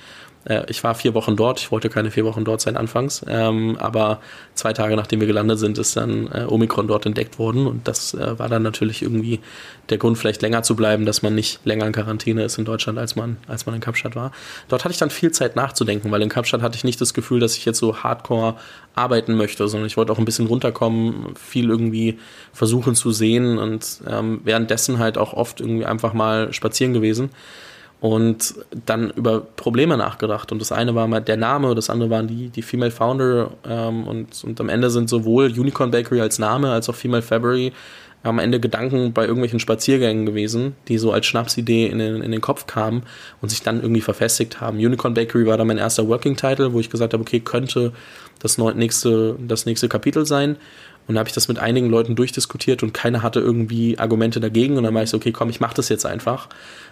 äh, 0.48 0.64
ich 0.68 0.84
war 0.84 0.96
vier 0.96 1.14
Wochen 1.14 1.36
dort. 1.36 1.60
Ich 1.60 1.72
wollte 1.72 1.90
keine 1.90 2.12
vier 2.12 2.26
Wochen 2.26 2.46
dort 2.46 2.62
sein 2.62 2.78
anfangs. 2.78 3.24
Ähm, 3.28 3.78
aber 3.80 4.20
zwei 4.56 4.74
Tage 4.74 4.96
nachdem 4.96 5.20
wir 5.20 5.28
gelandet 5.28 5.60
sind, 5.60 5.78
ist 5.78 5.96
dann 5.98 6.28
äh, 6.32 6.46
Omikron 6.48 6.88
dort 6.88 7.06
entdeckt 7.06 7.40
worden. 7.40 7.68
Und 7.68 7.88
das 7.88 8.14
äh, 8.14 8.40
war 8.40 8.50
dann 8.50 8.64
natürlich 8.64 9.02
irgendwie 9.02 9.40
der 9.90 9.98
Grund, 9.98 10.18
vielleicht 10.18 10.42
länger 10.42 10.64
zu 10.64 10.76
bleiben, 10.76 11.06
dass 11.06 11.22
man 11.22 11.36
nicht 11.36 11.60
länger 11.66 11.86
in 11.86 11.94
Quarantäne 11.94 12.44
ist 12.44 12.58
in 12.58 12.66
Deutschland, 12.66 12.98
als 12.98 13.16
man, 13.16 13.38
als 13.48 13.66
man 13.66 13.76
in 13.76 13.82
Kapstadt 13.82 14.16
war. 14.16 14.32
Dort 14.68 14.84
hatte 14.84 14.92
ich 14.92 15.00
dann 15.00 15.10
viel 15.10 15.32
Zeit 15.32 15.56
nachzudenken, 15.56 16.12
weil 16.12 16.22
in 16.22 16.30
Kapstadt 16.30 16.62
hatte 16.62 16.76
ich 16.76 16.84
nicht 16.84 17.00
das 17.00 17.14
Gefühl, 17.14 17.40
dass 17.40 17.56
ich 17.58 17.66
jetzt 17.66 17.80
so 17.80 17.98
hardcore 18.04 18.56
arbeiten 18.96 19.36
möchte, 19.36 19.68
sondern 19.68 19.88
ich 19.88 19.96
wollte 19.96 20.12
auch 20.12 20.18
ein 20.18 20.26
bisschen 20.26 20.48
runterkommen, 20.48 21.36
viel 21.36 21.70
irgendwie 21.70 22.20
versuchen 22.52 22.96
zu 22.96 23.12
sehen 23.12 23.58
und 23.58 24.02
ähm, 24.08 24.42
währenddessen 24.44 24.98
halt 24.98 25.18
auch 25.18 25.34
oft 25.34 25.62
irgendwie 25.62 25.86
einfach 25.86 26.14
mal 26.14 26.52
spazieren 26.52 26.94
gewesen. 26.94 27.30
Und 28.00 28.56
dann 28.86 29.10
über 29.12 29.42
Probleme 29.42 29.98
nachgedacht. 29.98 30.52
Und 30.52 30.60
das 30.60 30.72
eine 30.72 30.94
war 30.94 31.08
mal 31.08 31.20
der 31.20 31.38
Name, 31.38 31.74
das 31.74 31.90
andere 31.90 32.10
waren 32.10 32.28
die, 32.28 32.50
die 32.50 32.62
Female 32.62 32.92
Founder 32.92 33.52
ähm, 33.68 34.08
und, 34.08 34.44
und 34.44 34.62
am 34.62 34.70
Ende 34.70 34.90
sind 34.90 35.10
sowohl 35.10 35.48
Unicorn 35.48 35.92
Bakery 35.92 36.22
als 36.22 36.38
Name 36.40 36.72
als 36.72 36.90
auch 36.90 36.96
Female 36.96 37.24
February 37.24 37.74
am 38.24 38.40
Ende 38.40 38.60
Gedanken 38.60 39.14
bei 39.14 39.24
irgendwelchen 39.24 39.60
Spaziergängen 39.60 40.26
gewesen, 40.26 40.76
die 40.88 40.98
so 40.98 41.12
als 41.12 41.26
Schnapsidee 41.26 41.88
in 41.88 42.00
den, 42.00 42.22
in 42.22 42.32
den 42.32 42.42
Kopf 42.42 42.68
kamen 42.68 43.04
und 43.42 43.50
sich 43.50 43.62
dann 43.62 43.82
irgendwie 43.82 44.02
verfestigt 44.02 44.60
haben. 44.60 44.78
Unicorn 44.78 45.14
Bakery 45.14 45.46
war 45.46 45.58
dann 45.58 45.68
mein 45.68 45.78
erster 45.78 46.08
Working 46.08 46.36
Title, 46.36 46.74
wo 46.74 46.80
ich 46.80 46.90
gesagt 46.90 47.14
habe, 47.14 47.22
okay, 47.22 47.40
könnte 47.40 47.94
das 48.40 48.58
nächste, 48.58 49.36
das 49.40 49.66
nächste 49.66 49.88
Kapitel 49.88 50.26
sein. 50.26 50.58
Und 51.08 51.16
da 51.16 51.20
habe 51.20 51.30
ich 51.30 51.34
das 51.36 51.48
mit 51.48 51.58
einigen 51.58 51.90
Leuten 51.90 52.16
durchdiskutiert 52.16 52.84
und 52.84 52.94
keiner 52.94 53.24
hatte 53.24 53.40
irgendwie 53.40 53.98
Argumente 53.98 54.40
dagegen. 54.40 54.78
Und 54.78 54.84
dann 54.84 54.94
war 54.94 55.04
ich 55.04 55.10
so, 55.10 55.18
okay, 55.18 55.32
komm, 55.32 55.50
ich 55.50 55.60
mache 55.60 55.76
das 55.76 55.90
jetzt 55.90 56.06
einfach. 56.06 56.50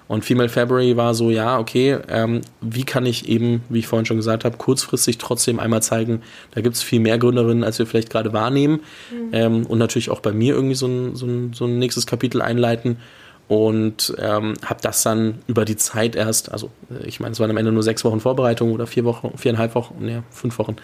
Und 0.07 0.23
Female 0.23 0.49
February 0.49 0.95
war 0.95 1.13
so, 1.13 1.31
ja, 1.31 1.59
okay, 1.59 1.97
ähm, 2.07 2.41
wie 2.61 2.83
kann 2.83 3.05
ich 3.05 3.27
eben, 3.27 3.63
wie 3.69 3.79
ich 3.79 3.87
vorhin 3.87 4.05
schon 4.05 4.17
gesagt 4.17 4.45
habe, 4.45 4.57
kurzfristig 4.57 5.17
trotzdem 5.17 5.59
einmal 5.59 5.81
zeigen, 5.81 6.21
da 6.51 6.61
gibt 6.61 6.75
es 6.75 6.83
viel 6.83 6.99
mehr 6.99 7.17
Gründerinnen, 7.17 7.63
als 7.63 7.79
wir 7.79 7.87
vielleicht 7.87 8.09
gerade 8.09 8.31
wahrnehmen. 8.31 8.81
Mhm. 9.11 9.29
Ähm, 9.33 9.65
und 9.65 9.79
natürlich 9.79 10.09
auch 10.09 10.19
bei 10.19 10.31
mir 10.31 10.53
irgendwie 10.53 10.75
so 10.75 10.87
ein, 10.87 11.15
so, 11.15 11.25
ein, 11.25 11.53
so 11.53 11.65
ein 11.65 11.79
nächstes 11.79 12.05
Kapitel 12.05 12.41
einleiten 12.41 12.97
und 13.47 14.15
ähm, 14.19 14.53
habe 14.63 14.81
das 14.81 15.03
dann 15.03 15.39
über 15.47 15.65
die 15.65 15.75
Zeit 15.75 16.15
erst, 16.15 16.51
also 16.51 16.71
äh, 16.89 17.05
ich 17.05 17.19
meine, 17.19 17.33
es 17.33 17.39
waren 17.39 17.51
am 17.51 17.57
Ende 17.57 17.71
nur 17.71 17.83
sechs 17.83 18.03
Wochen 18.03 18.19
Vorbereitung 18.19 18.71
oder 18.71 18.87
vier 18.87 19.05
Wochen, 19.05 19.37
viereinhalb 19.37 19.75
Wochen, 19.75 20.03
ne, 20.03 20.23
fünf 20.31 20.57
Wochen 20.57 20.77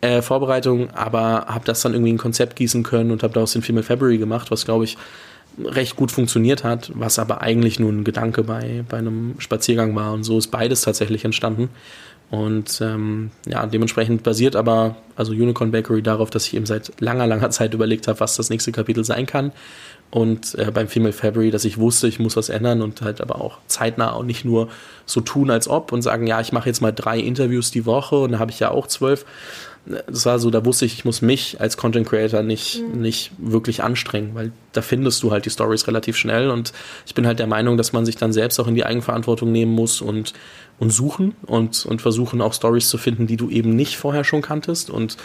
äh, 0.00 0.22
Vorbereitung, 0.22 0.90
aber 0.90 1.46
habe 1.48 1.64
das 1.64 1.82
dann 1.82 1.92
irgendwie 1.92 2.12
ein 2.12 2.18
Konzept 2.18 2.56
gießen 2.56 2.82
können 2.82 3.10
und 3.10 3.22
habe 3.22 3.34
daraus 3.34 3.52
den 3.52 3.62
Female 3.62 3.84
February 3.84 4.18
gemacht, 4.18 4.50
was 4.50 4.64
glaube 4.64 4.84
ich 4.84 4.96
recht 5.64 5.96
gut 5.96 6.12
funktioniert 6.12 6.64
hat, 6.64 6.92
was 6.94 7.18
aber 7.18 7.40
eigentlich 7.40 7.80
nur 7.80 7.90
ein 7.90 8.04
Gedanke 8.04 8.42
bei, 8.44 8.84
bei 8.88 8.98
einem 8.98 9.36
Spaziergang 9.38 9.96
war 9.96 10.12
und 10.12 10.22
so 10.22 10.38
ist 10.38 10.48
beides 10.48 10.82
tatsächlich 10.82 11.24
entstanden. 11.24 11.70
Und 12.28 12.80
ähm, 12.80 13.30
ja, 13.46 13.66
dementsprechend 13.66 14.24
basiert 14.24 14.56
aber 14.56 14.96
also 15.14 15.32
Unicorn 15.32 15.70
Bakery 15.70 16.02
darauf, 16.02 16.28
dass 16.28 16.46
ich 16.46 16.54
eben 16.54 16.66
seit 16.66 17.00
langer, 17.00 17.26
langer 17.26 17.50
Zeit 17.50 17.72
überlegt 17.72 18.08
habe, 18.08 18.18
was 18.18 18.36
das 18.36 18.50
nächste 18.50 18.72
Kapitel 18.72 19.04
sein 19.04 19.26
kann 19.26 19.52
und 20.10 20.54
äh, 20.54 20.70
beim 20.72 20.88
Female 20.88 21.12
February, 21.12 21.50
dass 21.50 21.64
ich 21.64 21.78
wusste, 21.78 22.06
ich 22.08 22.18
muss 22.18 22.36
was 22.36 22.48
ändern 22.48 22.80
und 22.80 23.02
halt 23.02 23.20
aber 23.20 23.40
auch 23.40 23.58
zeitnah 23.66 24.12
und 24.12 24.26
nicht 24.26 24.44
nur 24.44 24.68
so 25.04 25.20
tun 25.20 25.50
als 25.50 25.68
ob 25.68 25.92
und 25.92 26.02
sagen, 26.02 26.26
ja, 26.26 26.40
ich 26.40 26.52
mache 26.52 26.68
jetzt 26.68 26.80
mal 26.80 26.92
drei 26.92 27.18
Interviews 27.18 27.70
die 27.70 27.86
Woche 27.86 28.16
und 28.16 28.32
da 28.32 28.38
habe 28.38 28.50
ich 28.50 28.60
ja 28.60 28.70
auch 28.70 28.86
zwölf. 28.86 29.24
Das 30.08 30.26
war 30.26 30.40
so, 30.40 30.50
da 30.50 30.64
wusste 30.64 30.84
ich, 30.84 30.94
ich 30.94 31.04
muss 31.04 31.22
mich 31.22 31.60
als 31.60 31.76
Content 31.76 32.08
Creator 32.08 32.42
nicht, 32.42 32.82
mhm. 32.82 33.00
nicht 33.00 33.30
wirklich 33.38 33.84
anstrengen, 33.84 34.34
weil 34.34 34.52
da 34.72 34.82
findest 34.82 35.22
du 35.22 35.30
halt 35.30 35.44
die 35.44 35.50
Stories 35.50 35.86
relativ 35.86 36.16
schnell 36.16 36.50
und 36.50 36.72
ich 37.06 37.14
bin 37.14 37.26
halt 37.26 37.38
der 37.38 37.46
Meinung, 37.46 37.76
dass 37.76 37.92
man 37.92 38.04
sich 38.04 38.16
dann 38.16 38.32
selbst 38.32 38.58
auch 38.58 38.66
in 38.66 38.74
die 38.74 38.84
Eigenverantwortung 38.84 39.52
nehmen 39.52 39.72
muss 39.72 40.00
und, 40.00 40.32
und 40.78 40.90
suchen 40.90 41.36
und, 41.46 41.86
und 41.86 42.02
versuchen 42.02 42.40
auch 42.40 42.52
Stories 42.52 42.88
zu 42.88 42.98
finden, 42.98 43.28
die 43.28 43.36
du 43.36 43.48
eben 43.48 43.76
nicht 43.76 43.96
vorher 43.96 44.24
schon 44.24 44.42
kanntest 44.42 44.90
und 44.90 45.16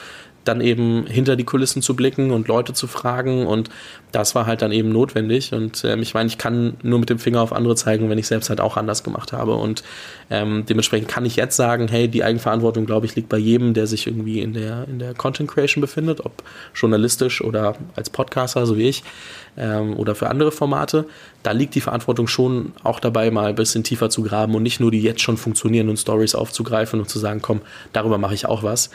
dann 0.43 0.61
eben 0.61 1.05
hinter 1.05 1.35
die 1.35 1.43
Kulissen 1.43 1.81
zu 1.81 1.95
blicken 1.95 2.31
und 2.31 2.47
Leute 2.47 2.73
zu 2.73 2.87
fragen 2.87 3.45
und 3.45 3.69
das 4.11 4.35
war 4.35 4.45
halt 4.45 4.61
dann 4.61 4.71
eben 4.71 4.89
notwendig 4.89 5.53
und 5.53 5.83
ähm, 5.85 6.01
ich 6.01 6.13
meine, 6.13 6.27
ich 6.27 6.37
kann 6.37 6.75
nur 6.81 6.99
mit 6.99 7.09
dem 7.09 7.19
Finger 7.19 7.41
auf 7.41 7.53
andere 7.53 7.75
zeigen, 7.75 8.09
wenn 8.09 8.17
ich 8.17 8.27
selbst 8.27 8.49
halt 8.49 8.59
auch 8.59 8.77
anders 8.77 9.03
gemacht 9.03 9.33
habe 9.33 9.55
und 9.55 9.83
ähm, 10.29 10.65
dementsprechend 10.67 11.07
kann 11.07 11.25
ich 11.25 11.35
jetzt 11.35 11.55
sagen, 11.55 11.87
hey, 11.87 12.07
die 12.07 12.23
Eigenverantwortung, 12.23 12.85
glaube 12.85 13.05
ich, 13.05 13.15
liegt 13.15 13.29
bei 13.29 13.37
jedem, 13.37 13.73
der 13.73 13.87
sich 13.87 14.07
irgendwie 14.07 14.41
in 14.41 14.53
der, 14.53 14.87
in 14.87 14.99
der 14.99 15.13
Content 15.13 15.49
Creation 15.49 15.81
befindet, 15.81 16.25
ob 16.25 16.43
journalistisch 16.73 17.41
oder 17.41 17.75
als 17.95 18.09
Podcaster, 18.09 18.65
so 18.65 18.77
wie 18.77 18.89
ich, 18.89 19.03
ähm, 19.57 19.97
oder 19.97 20.15
für 20.15 20.29
andere 20.29 20.51
Formate. 20.51 21.05
Da 21.43 21.51
liegt 21.51 21.75
die 21.75 21.81
Verantwortung 21.81 22.27
schon 22.27 22.73
auch 22.83 22.99
dabei, 22.99 23.31
mal 23.31 23.47
ein 23.47 23.55
bisschen 23.55 23.83
tiefer 23.83 24.09
zu 24.09 24.23
graben 24.23 24.55
und 24.55 24.63
nicht 24.63 24.79
nur 24.79 24.91
die 24.91 25.01
jetzt 25.01 25.21
schon 25.21 25.37
funktionierenden 25.37 25.97
Stories 25.97 26.35
aufzugreifen 26.35 26.99
und 26.99 27.09
zu 27.09 27.19
sagen, 27.19 27.41
komm, 27.41 27.61
darüber 27.93 28.17
mache 28.17 28.33
ich 28.33 28.45
auch 28.45 28.63
was. 28.63 28.89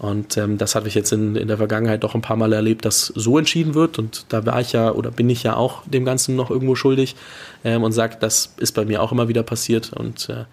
Und 0.00 0.38
ähm, 0.38 0.56
das 0.56 0.74
hatte 0.74 0.88
ich 0.88 0.94
jetzt 0.94 1.12
in, 1.12 1.36
in 1.36 1.46
der 1.46 1.58
Vergangenheit 1.58 2.02
doch 2.04 2.14
ein 2.14 2.22
paar 2.22 2.36
Mal 2.36 2.54
erlebt, 2.54 2.86
dass 2.86 3.06
so 3.08 3.36
entschieden 3.36 3.74
wird. 3.74 3.98
Und 3.98 4.24
da 4.30 4.46
war 4.46 4.58
ich 4.58 4.72
ja 4.72 4.92
oder 4.92 5.10
bin 5.10 5.28
ich 5.28 5.42
ja 5.42 5.56
auch 5.56 5.82
dem 5.84 6.06
Ganzen 6.06 6.36
noch 6.36 6.50
irgendwo 6.50 6.74
schuldig 6.74 7.16
ähm, 7.64 7.82
und 7.82 7.92
sage, 7.92 8.16
das 8.18 8.54
ist 8.56 8.72
bei 8.72 8.86
mir 8.86 9.02
auch 9.02 9.12
immer 9.12 9.28
wieder 9.28 9.42
passiert. 9.42 9.92
Und 9.92 10.30
äh, 10.30 10.44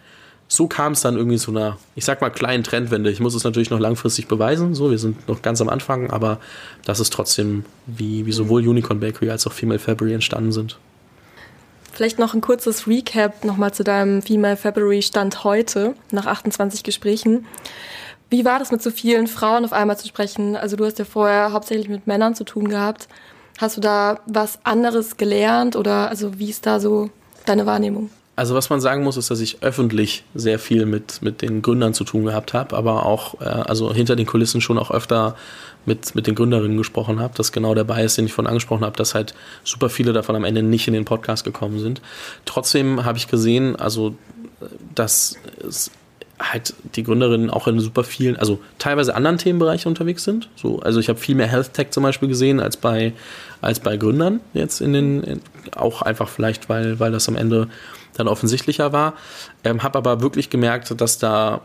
so 0.50 0.68
kam 0.68 0.92
es 0.92 1.02
dann 1.02 1.16
irgendwie 1.16 1.38
zu 1.38 1.52
einer, 1.52 1.78
ich 1.96 2.04
sag 2.04 2.20
mal, 2.20 2.30
kleinen 2.30 2.66
Trendwende. 2.66 3.10
Ich 3.10 3.22
muss 3.22 3.36
es 3.36 3.46
natürlich 3.46 3.70
noch 3.70 3.80
langfristig 3.80 4.28
beweisen. 4.28 4.76
So, 4.76 4.92
wir 4.92 4.98
sind 4.98 5.30
noch 5.30 5.42
ganz 5.42 5.62
am 5.62 5.70
Anfang, 5.70 6.12
aber 6.12 6.40
das 6.84 7.00
ist 7.00 7.14
trotzdem, 7.14 7.64
wie, 7.86 8.26
wie 8.26 8.34
sowohl 8.34 8.68
Unicorn 8.68 9.00
Bakery 9.00 9.30
als 9.30 9.48
auch 9.48 9.54
Female 9.54 9.80
February 9.80 10.14
entstanden 10.14 10.52
sind. 10.52 10.78
Vielleicht 11.94 12.20
noch 12.20 12.34
ein 12.34 12.42
kurzes 12.42 12.86
Recap 12.86 13.46
nochmal 13.46 13.74
zu 13.74 13.86
deinem 13.86 14.22
Female 14.22 14.58
February 14.58 15.02
Stand 15.02 15.46
heute, 15.46 15.96
nach 16.12 16.26
28 16.26 16.84
Gesprächen. 16.84 17.46
Wie 18.30 18.44
war 18.44 18.60
das 18.60 18.72
mit 18.72 18.82
so 18.82 18.92
vielen 18.92 19.28
Frauen 19.28 19.64
auf 19.64 19.74
einmal 19.74 19.98
zu 19.98 20.08
sprechen? 20.08 20.56
Also 20.56 20.76
du 20.76 20.86
hast 20.86 21.00
ja 21.00 21.06
vorher 21.06 21.54
hauptsächlich 21.54 21.88
mit 21.88 22.08
Männern 22.08 22.36
zu 22.36 22.44
tun 22.44 22.68
gehabt. 22.68 23.08
Hast 23.58 23.78
du 23.78 23.82
da 23.82 24.20
was 24.26 24.60
anderes 24.66 25.18
gelernt 25.18 25.76
oder 25.76 26.10
also 26.10 26.38
wie 26.38 26.50
ist 26.50 26.66
da 26.66 26.80
so 26.80 27.10
deine 27.46 27.66
Wahrnehmung? 27.66 28.10
Also 28.36 28.54
was 28.54 28.70
man 28.70 28.80
sagen 28.80 29.04
muss, 29.04 29.18
ist, 29.18 29.32
dass 29.32 29.40
ich 29.40 29.64
öffentlich 29.64 30.24
sehr 30.36 30.60
viel 30.60 30.86
mit, 30.86 31.24
mit 31.24 31.42
den 31.42 31.64
Gründern 31.64 31.96
zu 31.96 32.04
tun 32.04 32.26
gehabt 32.26 32.54
habe, 32.54 32.78
aber 32.78 33.06
auch 33.06 33.42
äh, 33.42 33.46
also 33.46 33.92
hinter 33.92 34.16
den 34.16 34.28
Kulissen 34.28 34.62
schon 34.62 34.78
auch 34.78 34.92
öfter 34.92 35.36
mit, 35.88 36.14
mit 36.14 36.28
den 36.28 36.36
Gründerinnen 36.36 36.78
gesprochen 36.78 37.20
habe. 37.20 37.34
Das 37.36 37.48
ist 37.48 37.52
genau 37.52 37.74
der 37.74 37.86
Bias, 37.86 38.14
den 38.14 38.26
ich 38.26 38.34
vorhin 38.34 38.50
angesprochen 38.50 38.86
habe, 38.86 38.96
dass 38.96 39.16
halt 39.16 39.34
super 39.64 39.90
viele 39.90 40.14
davon 40.14 40.36
am 40.36 40.44
Ende 40.44 40.62
nicht 40.62 40.88
in 40.88 40.94
den 40.94 41.06
Podcast 41.06 41.46
gekommen 41.46 41.80
sind. 41.80 42.02
Trotzdem 42.46 43.06
habe 43.06 43.18
ich 43.18 43.28
gesehen, 43.28 43.76
also 43.76 44.14
dass 44.94 45.36
es 45.68 45.90
halt 46.40 46.74
die 46.96 47.04
Gründerinnen 47.04 47.50
auch 47.50 47.68
in 47.68 47.80
super 47.80 48.04
vielen, 48.04 48.36
also 48.36 48.60
teilweise 48.78 49.16
anderen 49.16 49.38
Themenbereichen 49.38 49.90
unterwegs 49.90 50.24
sind. 50.24 50.50
So, 50.56 50.80
also 50.80 51.00
ich 51.00 51.10
habe 51.10 51.20
viel 51.20 51.36
mehr 51.36 51.48
Health 51.48 51.74
Tech 51.74 51.90
zum 51.92 52.04
Beispiel 52.04 52.28
gesehen 52.30 52.60
als 52.60 52.78
bei, 52.78 53.14
als 53.62 53.80
bei 53.80 53.98
Gründern 53.98 54.40
jetzt 54.54 54.82
in 54.82 54.94
den, 54.94 55.24
in, 55.24 55.42
auch 55.76 56.02
einfach 56.02 56.30
vielleicht, 56.30 56.70
weil, 56.70 57.00
weil 57.00 57.12
das 57.12 57.28
am 57.28 57.36
Ende 57.36 57.68
dann 58.16 58.28
offensichtlicher 58.28 58.94
war. 58.94 59.14
Ähm, 59.64 59.84
habe 59.84 59.98
aber 59.98 60.22
wirklich 60.22 60.50
gemerkt, 60.50 60.94
dass 61.00 61.18
da 61.18 61.62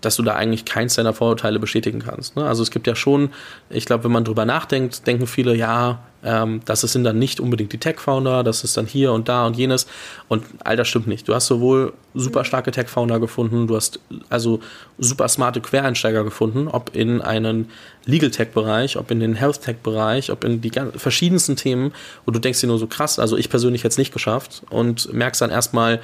dass 0.00 0.16
du 0.16 0.22
da 0.22 0.34
eigentlich 0.34 0.64
keins 0.64 0.94
deiner 0.94 1.12
Vorurteile 1.12 1.58
bestätigen 1.58 2.00
kannst. 2.00 2.36
Ne? 2.36 2.46
Also 2.46 2.62
es 2.62 2.70
gibt 2.70 2.86
ja 2.86 2.96
schon, 2.96 3.30
ich 3.68 3.84
glaube, 3.84 4.04
wenn 4.04 4.12
man 4.12 4.24
drüber 4.24 4.44
nachdenkt, 4.44 5.06
denken 5.06 5.26
viele, 5.26 5.54
ja, 5.54 6.00
ähm, 6.26 6.60
das 6.64 6.80
sind 6.80 7.04
dann 7.04 7.18
nicht 7.18 7.38
unbedingt 7.38 7.72
die 7.72 7.78
Tech-Founder, 7.78 8.42
das 8.42 8.64
ist 8.64 8.76
dann 8.76 8.86
hier 8.86 9.12
und 9.12 9.28
da 9.28 9.46
und 9.46 9.56
jenes. 9.56 9.86
Und 10.28 10.44
all 10.64 10.76
das 10.76 10.88
stimmt 10.88 11.06
nicht. 11.06 11.28
Du 11.28 11.34
hast 11.34 11.46
sowohl 11.46 11.92
super 12.14 12.44
starke 12.44 12.72
Tech-Founder 12.72 13.20
gefunden, 13.20 13.68
du 13.68 13.76
hast 13.76 14.00
also 14.28 14.60
super 14.98 15.28
smarte 15.28 15.60
Quereinsteiger 15.60 16.24
gefunden, 16.24 16.66
ob 16.66 16.96
in 16.96 17.22
einen 17.22 17.70
Legal-Tech-Bereich, 18.06 18.96
ob 18.96 19.10
in 19.12 19.20
den 19.20 19.34
Health-Tech-Bereich, 19.34 20.32
ob 20.32 20.42
in 20.42 20.60
die 20.60 20.72
verschiedensten 20.96 21.54
Themen. 21.54 21.92
Und 22.24 22.34
du 22.34 22.40
denkst 22.40 22.60
dir 22.60 22.66
nur 22.66 22.78
so 22.78 22.88
krass, 22.88 23.18
also 23.20 23.36
ich 23.36 23.48
persönlich 23.48 23.84
hätte 23.84 23.92
es 23.92 23.98
nicht 23.98 24.12
geschafft 24.12 24.62
und 24.68 25.12
merkst 25.12 25.40
dann 25.40 25.50
erstmal, 25.50 26.00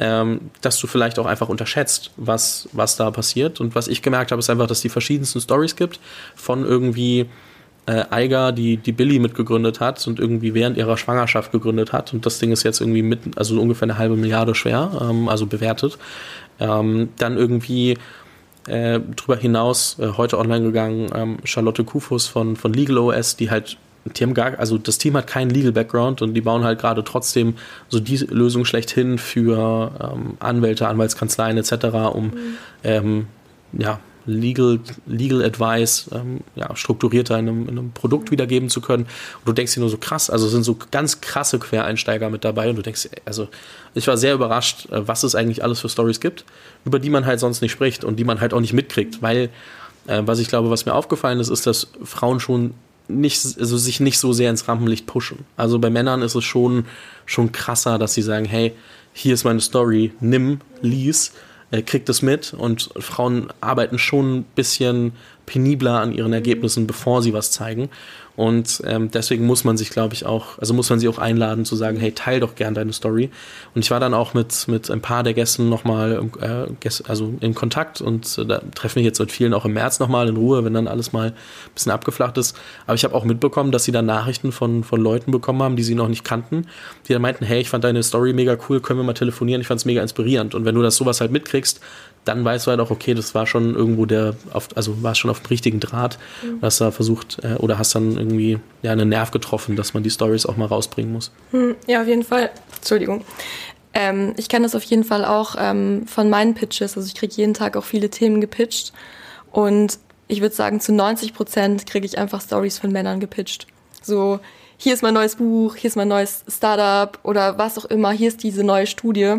ähm, 0.00 0.50
dass 0.62 0.80
du 0.80 0.88
vielleicht 0.88 1.18
auch 1.20 1.26
einfach 1.26 1.48
unterschätzt, 1.48 2.10
was, 2.16 2.68
was 2.72 2.96
da 2.96 3.10
passiert. 3.12 3.60
Und 3.60 3.76
was 3.76 3.86
ich 3.86 4.02
gemerkt 4.02 4.32
habe, 4.32 4.40
ist 4.40 4.50
einfach, 4.50 4.66
dass 4.66 4.78
es 4.78 4.82
die 4.82 4.88
verschiedensten 4.88 5.40
Stories 5.40 5.76
gibt 5.76 6.00
von 6.34 6.64
irgendwie 6.64 7.26
äh, 7.90 8.04
Eiger, 8.10 8.52
die, 8.52 8.76
die 8.76 8.92
Billy 8.92 9.18
mitgegründet 9.18 9.80
hat 9.80 10.06
und 10.06 10.20
irgendwie 10.20 10.54
während 10.54 10.76
ihrer 10.76 10.96
Schwangerschaft 10.96 11.50
gegründet 11.50 11.92
hat. 11.92 12.12
Und 12.12 12.24
das 12.24 12.38
Ding 12.38 12.52
ist 12.52 12.62
jetzt 12.62 12.80
irgendwie 12.80 13.02
mit, 13.02 13.20
also 13.36 13.60
ungefähr 13.60 13.86
eine 13.86 13.98
halbe 13.98 14.16
Milliarde 14.16 14.54
schwer, 14.54 14.90
ähm, 15.00 15.28
also 15.28 15.46
bewertet. 15.46 15.98
Ähm, 16.60 17.08
dann 17.18 17.36
irgendwie 17.36 17.98
äh, 18.68 19.00
drüber 19.16 19.36
hinaus 19.36 19.98
äh, 19.98 20.12
heute 20.16 20.38
online 20.38 20.64
gegangen, 20.64 21.10
ähm, 21.14 21.38
Charlotte 21.44 21.82
Kufus 21.82 22.28
von, 22.28 22.54
von 22.54 22.72
Legal 22.72 22.98
OS, 22.98 23.36
die 23.36 23.50
halt 23.50 23.76
die 24.16 24.24
haben 24.24 24.32
gar, 24.32 24.58
also 24.58 24.78
das 24.78 24.96
Team 24.96 25.14
hat 25.14 25.26
keinen 25.26 25.50
Legal 25.50 25.72
Background 25.72 26.22
und 26.22 26.32
die 26.32 26.40
bauen 26.40 26.64
halt 26.64 26.78
gerade 26.78 27.04
trotzdem 27.04 27.56
so 27.88 28.00
die 28.00 28.16
Lösung 28.16 28.64
schlechthin 28.64 29.18
für 29.18 29.92
ähm, 30.00 30.38
Anwälte, 30.38 30.88
Anwaltskanzleien 30.88 31.58
etc., 31.58 31.84
um 32.14 32.26
mhm. 32.28 32.32
ähm, 32.82 33.26
ja, 33.74 34.00
Legal, 34.30 34.80
Legal 35.06 35.42
Advice 35.44 36.08
ähm, 36.12 36.40
ja, 36.54 36.74
strukturierter 36.76 37.38
in 37.38 37.48
einem, 37.48 37.62
in 37.68 37.78
einem 37.78 37.92
Produkt 37.92 38.26
mhm. 38.26 38.32
wiedergeben 38.32 38.70
zu 38.70 38.80
können. 38.80 39.04
Und 39.04 39.48
du 39.48 39.52
denkst 39.52 39.74
dir 39.74 39.80
nur 39.80 39.90
so 39.90 39.98
krass, 39.98 40.30
also 40.30 40.48
sind 40.48 40.64
so 40.64 40.76
ganz 40.90 41.20
krasse 41.20 41.58
Quereinsteiger 41.58 42.30
mit 42.30 42.44
dabei 42.44 42.70
und 42.70 42.76
du 42.76 42.82
denkst, 42.82 43.08
also 43.24 43.48
ich 43.94 44.06
war 44.06 44.16
sehr 44.16 44.34
überrascht, 44.34 44.90
äh, 44.90 45.06
was 45.06 45.22
es 45.22 45.34
eigentlich 45.34 45.62
alles 45.62 45.80
für 45.80 45.88
Stories 45.88 46.20
gibt, 46.20 46.44
über 46.84 46.98
die 46.98 47.10
man 47.10 47.26
halt 47.26 47.40
sonst 47.40 47.60
nicht 47.60 47.72
spricht 47.72 48.04
und 48.04 48.16
die 48.16 48.24
man 48.24 48.40
halt 48.40 48.54
auch 48.54 48.60
nicht 48.60 48.72
mitkriegt, 48.72 49.22
weil 49.22 49.50
äh, 50.06 50.22
was 50.24 50.38
ich 50.38 50.48
glaube, 50.48 50.70
was 50.70 50.86
mir 50.86 50.94
aufgefallen 50.94 51.40
ist, 51.40 51.48
ist, 51.48 51.66
dass 51.66 51.88
Frauen 52.04 52.40
schon 52.40 52.74
nicht, 53.08 53.44
also 53.58 53.76
sich 53.76 54.00
nicht 54.00 54.18
so 54.18 54.32
sehr 54.32 54.50
ins 54.50 54.68
Rampenlicht 54.68 55.06
pushen. 55.06 55.44
Also 55.56 55.78
bei 55.78 55.90
Männern 55.90 56.22
ist 56.22 56.34
es 56.34 56.44
schon, 56.44 56.84
schon 57.26 57.52
krasser, 57.52 57.98
dass 57.98 58.14
sie 58.14 58.22
sagen, 58.22 58.44
hey, 58.44 58.72
hier 59.12 59.34
ist 59.34 59.44
meine 59.44 59.60
Story, 59.60 60.12
nimm, 60.20 60.60
lies, 60.80 61.32
äh, 61.70 61.82
krieg 61.82 62.06
das 62.06 62.22
mit 62.22 62.52
und 62.52 62.90
Frauen 62.98 63.48
arbeiten 63.60 63.98
schon 63.98 64.38
ein 64.38 64.42
bisschen 64.54 65.12
penibler 65.46 66.00
an 66.00 66.12
ihren 66.12 66.32
Ergebnissen, 66.32 66.86
bevor 66.86 67.22
sie 67.22 67.32
was 67.32 67.50
zeigen. 67.50 67.90
Und 68.40 68.82
ähm, 68.86 69.10
deswegen 69.10 69.44
muss 69.44 69.64
man 69.64 69.76
sich, 69.76 69.90
glaube 69.90 70.14
ich, 70.14 70.24
auch, 70.24 70.56
also 70.56 70.72
muss 70.72 70.88
man 70.88 70.98
sie 70.98 71.08
auch 71.08 71.18
einladen 71.18 71.66
zu 71.66 71.76
sagen, 71.76 72.00
hey, 72.00 72.12
teil 72.12 72.40
doch 72.40 72.54
gern 72.54 72.72
deine 72.72 72.94
Story. 72.94 73.28
Und 73.74 73.84
ich 73.84 73.90
war 73.90 74.00
dann 74.00 74.14
auch 74.14 74.32
mit, 74.32 74.66
mit 74.66 74.90
ein 74.90 75.02
paar 75.02 75.22
der 75.22 75.34
Gästen 75.34 75.68
nochmal 75.68 76.26
äh, 76.40 76.88
also 77.06 77.34
in 77.40 77.54
Kontakt 77.54 78.00
und 78.00 78.38
äh, 78.38 78.46
da 78.46 78.62
treffen 78.74 78.96
wir 78.96 79.02
jetzt 79.02 79.18
mit 79.20 79.30
vielen 79.30 79.52
auch 79.52 79.66
im 79.66 79.74
März 79.74 79.98
nochmal 79.98 80.26
in 80.26 80.38
Ruhe, 80.38 80.64
wenn 80.64 80.72
dann 80.72 80.88
alles 80.88 81.12
mal 81.12 81.26
ein 81.26 81.34
bisschen 81.74 81.92
abgeflacht 81.92 82.38
ist. 82.38 82.56
Aber 82.86 82.94
ich 82.94 83.04
habe 83.04 83.14
auch 83.14 83.24
mitbekommen, 83.24 83.72
dass 83.72 83.84
sie 83.84 83.92
dann 83.92 84.06
Nachrichten 84.06 84.52
von, 84.52 84.84
von 84.84 85.02
Leuten 85.02 85.32
bekommen 85.32 85.62
haben, 85.62 85.76
die 85.76 85.82
sie 85.82 85.94
noch 85.94 86.08
nicht 86.08 86.24
kannten, 86.24 86.66
die 87.08 87.12
dann 87.12 87.20
meinten, 87.20 87.44
hey, 87.44 87.60
ich 87.60 87.68
fand 87.68 87.84
deine 87.84 88.02
Story 88.02 88.32
mega 88.32 88.56
cool, 88.70 88.80
können 88.80 89.00
wir 89.00 89.04
mal 89.04 89.12
telefonieren, 89.12 89.60
ich 89.60 89.66
fand 89.66 89.80
es 89.80 89.84
mega 89.84 90.00
inspirierend. 90.00 90.54
Und 90.54 90.64
wenn 90.64 90.74
du 90.74 90.80
das 90.80 90.96
sowas 90.96 91.20
halt 91.20 91.30
mitkriegst, 91.30 91.82
dann 92.24 92.44
weißt 92.44 92.66
du 92.66 92.70
halt 92.70 92.80
auch, 92.80 92.90
okay, 92.90 93.14
das 93.14 93.34
war 93.34 93.46
schon 93.46 93.74
irgendwo 93.74 94.06
der, 94.06 94.34
auf, 94.52 94.68
also 94.76 95.02
war 95.02 95.14
schon 95.14 95.30
auf 95.30 95.40
dem 95.40 95.46
richtigen 95.46 95.80
Draht. 95.80 96.18
Mhm. 96.42 96.58
Hast 96.62 96.80
da 96.80 96.90
versucht 96.90 97.38
äh, 97.42 97.54
oder 97.54 97.78
hast 97.78 97.94
dann 97.94 98.16
irgendwie 98.16 98.58
ja, 98.82 98.92
einen 98.92 99.08
Nerv 99.08 99.30
getroffen, 99.30 99.76
dass 99.76 99.94
man 99.94 100.02
die 100.02 100.10
Stories 100.10 100.46
auch 100.46 100.56
mal 100.56 100.66
rausbringen 100.66 101.12
muss. 101.12 101.32
Hm, 101.50 101.76
ja, 101.86 102.02
auf 102.02 102.08
jeden 102.08 102.24
Fall. 102.24 102.50
Entschuldigung. 102.76 103.24
Ähm, 103.94 104.34
ich 104.36 104.48
kenne 104.48 104.64
das 104.64 104.74
auf 104.74 104.84
jeden 104.84 105.04
Fall 105.04 105.24
auch 105.24 105.56
ähm, 105.58 106.06
von 106.06 106.30
meinen 106.30 106.54
Pitches. 106.54 106.96
Also 106.96 107.06
ich 107.06 107.14
kriege 107.14 107.34
jeden 107.34 107.54
Tag 107.54 107.76
auch 107.76 107.84
viele 107.84 108.10
Themen 108.10 108.40
gepitcht. 108.40 108.92
Und 109.50 109.98
ich 110.28 110.40
würde 110.40 110.54
sagen, 110.54 110.80
zu 110.80 110.92
90 110.92 111.34
Prozent 111.34 111.86
kriege 111.86 112.06
ich 112.06 112.18
einfach 112.18 112.40
Stories 112.40 112.78
von 112.78 112.92
Männern 112.92 113.18
gepitcht. 113.18 113.66
So, 114.02 114.40
hier 114.82 114.94
ist 114.94 115.02
mein 115.02 115.12
neues 115.12 115.36
Buch, 115.36 115.76
hier 115.76 115.88
ist 115.88 115.96
mein 115.96 116.08
neues 116.08 116.42
Startup 116.48 117.18
oder 117.22 117.58
was 117.58 117.76
auch 117.76 117.84
immer, 117.84 118.12
hier 118.12 118.28
ist 118.28 118.42
diese 118.42 118.64
neue 118.64 118.86
Studie. 118.86 119.36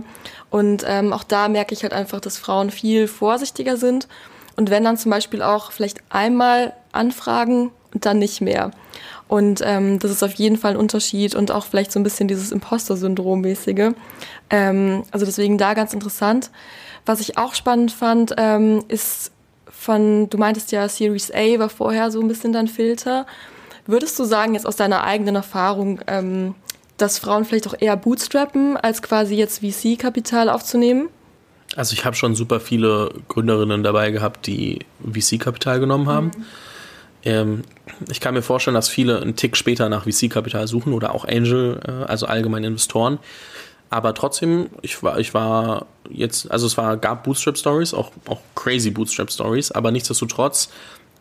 Und 0.52 0.86
ähm, 0.88 1.14
auch 1.14 1.24
da 1.24 1.48
merke 1.48 1.74
ich 1.74 1.82
halt 1.82 1.94
einfach, 1.94 2.20
dass 2.20 2.38
Frauen 2.38 2.70
viel 2.70 3.08
vorsichtiger 3.08 3.76
sind. 3.76 4.08
Und 4.56 4.70
wenn 4.70 4.84
dann 4.84 4.98
zum 4.98 5.10
Beispiel 5.10 5.42
auch 5.42 5.72
vielleicht 5.72 5.98
einmal 6.10 6.74
anfragen 6.92 7.72
und 7.92 8.06
dann 8.06 8.20
nicht 8.20 8.42
mehr. 8.42 8.70
Und 9.28 9.62
ähm, 9.66 9.98
das 9.98 10.12
ist 10.12 10.22
auf 10.22 10.34
jeden 10.34 10.58
Fall 10.58 10.74
ein 10.74 10.78
Unterschied 10.78 11.34
und 11.34 11.50
auch 11.50 11.66
vielleicht 11.66 11.92
so 11.92 12.00
ein 12.00 12.04
bisschen 12.04 12.28
dieses 12.28 12.52
Imposter-Syndrom-mäßige. 12.52 13.96
Ähm, 14.52 15.04
also 15.10 15.26
deswegen 15.26 15.58
da 15.58 15.74
ganz 15.74 15.96
interessant. 15.96 16.52
Was 17.08 17.20
ich 17.20 17.40
auch 17.40 17.56
spannend 17.56 17.92
fand, 17.92 18.36
ähm, 18.38 18.84
ist 18.90 19.32
von, 19.66 20.30
du 20.30 20.38
meintest 20.38 20.72
ja, 20.72 20.88
Series 20.88 21.32
A 21.34 21.58
war 21.58 21.70
vorher 21.70 22.12
so 22.12 22.22
ein 22.22 22.28
bisschen 22.28 22.54
dein 22.54 22.68
Filter. 22.68 23.26
Würdest 23.88 24.18
du 24.20 24.24
sagen, 24.24 24.54
jetzt 24.54 24.66
aus 24.66 24.76
deiner 24.76 25.04
eigenen 25.04 25.36
Erfahrung, 25.36 26.02
ähm, 26.08 26.56
dass 26.98 27.20
Frauen 27.20 27.46
vielleicht 27.46 27.68
auch 27.68 27.76
eher 27.78 27.98
bootstrappen, 27.98 28.78
als 28.78 29.02
quasi 29.02 29.36
jetzt 29.36 29.60
VC-Kapital 29.60 30.50
aufzunehmen? 30.50 31.10
Also 31.76 31.94
ich 31.94 32.06
habe 32.06 32.16
schon 32.16 32.36
super 32.36 32.60
viele 32.60 33.14
Gründerinnen 33.28 33.84
dabei 33.84 34.12
gehabt, 34.12 34.46
die 34.48 34.80
VC-Kapital 35.04 35.80
genommen 35.80 36.08
haben. 36.08 36.28
Mhm. 36.28 36.46
Ähm, 37.24 37.62
ich 38.10 38.20
kann 38.20 38.34
mir 38.34 38.42
vorstellen, 38.42 38.76
dass 38.76 38.90
viele 38.90 39.22
einen 39.22 39.36
Tick 39.36 39.56
später 39.56 39.90
nach 39.90 40.06
VC-Kapital 40.06 40.68
suchen 40.68 40.94
oder 40.94 41.14
auch 41.14 41.26
Angel, 41.26 41.80
äh, 41.88 41.92
also 42.10 42.26
allgemeine 42.26 42.68
Investoren. 42.68 43.20
Aber 43.90 44.14
trotzdem, 44.14 44.70
ich 44.82 45.04
war, 45.04 45.20
ich 45.20 45.34
war 45.34 45.86
jetzt, 46.10 46.50
also 46.50 46.66
es 46.66 46.78
war, 46.78 46.96
gab 46.98 47.26
Bootstrap-Stories, 47.26 47.94
auch, 47.94 48.12
auch 48.28 48.40
crazy 48.56 48.90
Bootstrap-Stories, 48.90 49.72
aber 49.72 49.92
nichtsdestotrotz 49.92 50.70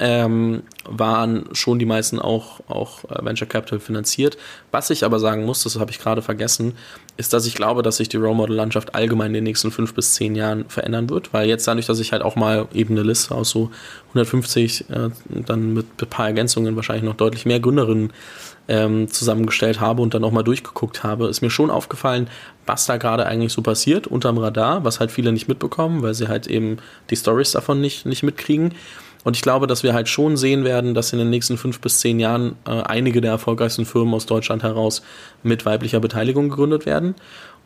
ähm, 0.00 0.62
waren 0.88 1.44
schon 1.52 1.78
die 1.78 1.84
meisten 1.84 2.18
auch, 2.18 2.60
auch 2.68 3.04
äh, 3.04 3.22
Venture 3.24 3.46
Capital 3.46 3.80
finanziert. 3.80 4.38
Was 4.72 4.88
ich 4.88 5.04
aber 5.04 5.18
sagen 5.20 5.44
muss, 5.44 5.62
das 5.62 5.78
habe 5.78 5.90
ich 5.90 5.98
gerade 5.98 6.22
vergessen, 6.22 6.72
ist, 7.18 7.34
dass 7.34 7.46
ich 7.46 7.54
glaube, 7.54 7.82
dass 7.82 7.98
sich 7.98 8.08
die 8.08 8.16
Role 8.16 8.34
Model 8.34 8.56
Landschaft 8.56 8.94
allgemein 8.94 9.28
in 9.28 9.34
den 9.34 9.44
nächsten 9.44 9.70
fünf 9.70 9.94
bis 9.94 10.14
zehn 10.14 10.34
Jahren 10.34 10.64
verändern 10.68 11.10
wird, 11.10 11.34
weil 11.34 11.48
jetzt 11.48 11.68
dadurch, 11.68 11.86
dass 11.86 12.00
ich 12.00 12.12
halt 12.12 12.22
auch 12.22 12.34
mal 12.34 12.66
eben 12.72 12.94
eine 12.94 13.02
Liste 13.02 13.34
aus 13.34 13.50
so 13.50 13.70
150, 14.08 14.88
äh, 14.88 15.10
dann 15.28 15.74
mit 15.74 15.86
ein 16.00 16.08
paar 16.08 16.26
Ergänzungen 16.26 16.76
wahrscheinlich 16.76 17.04
noch 17.04 17.16
deutlich 17.16 17.44
mehr 17.44 17.60
Gründerinnen 17.60 18.12
ähm, 18.68 19.08
zusammengestellt 19.08 19.80
habe 19.80 20.00
und 20.00 20.14
dann 20.14 20.24
auch 20.24 20.32
mal 20.32 20.42
durchgeguckt 20.42 21.04
habe, 21.04 21.28
ist 21.28 21.42
mir 21.42 21.50
schon 21.50 21.70
aufgefallen, 21.70 22.30
was 22.64 22.86
da 22.86 22.96
gerade 22.96 23.26
eigentlich 23.26 23.52
so 23.52 23.60
passiert 23.60 24.06
unterm 24.06 24.38
Radar, 24.38 24.82
was 24.84 24.98
halt 24.98 25.10
viele 25.10 25.32
nicht 25.32 25.48
mitbekommen, 25.48 26.02
weil 26.02 26.14
sie 26.14 26.28
halt 26.28 26.46
eben 26.46 26.78
die 27.10 27.16
Stories 27.16 27.50
davon 27.50 27.80
nicht, 27.82 28.06
nicht 28.06 28.22
mitkriegen. 28.22 28.72
Und 29.24 29.36
ich 29.36 29.42
glaube, 29.42 29.66
dass 29.66 29.82
wir 29.82 29.92
halt 29.92 30.08
schon 30.08 30.36
sehen 30.36 30.64
werden, 30.64 30.94
dass 30.94 31.12
in 31.12 31.18
den 31.18 31.30
nächsten 31.30 31.58
fünf 31.58 31.80
bis 31.80 32.00
zehn 32.00 32.20
Jahren 32.20 32.56
äh, 32.66 32.70
einige 32.70 33.20
der 33.20 33.32
erfolgreichsten 33.32 33.84
Firmen 33.84 34.14
aus 34.14 34.26
Deutschland 34.26 34.62
heraus 34.62 35.02
mit 35.42 35.66
weiblicher 35.66 36.00
Beteiligung 36.00 36.48
gegründet 36.48 36.86
werden. 36.86 37.14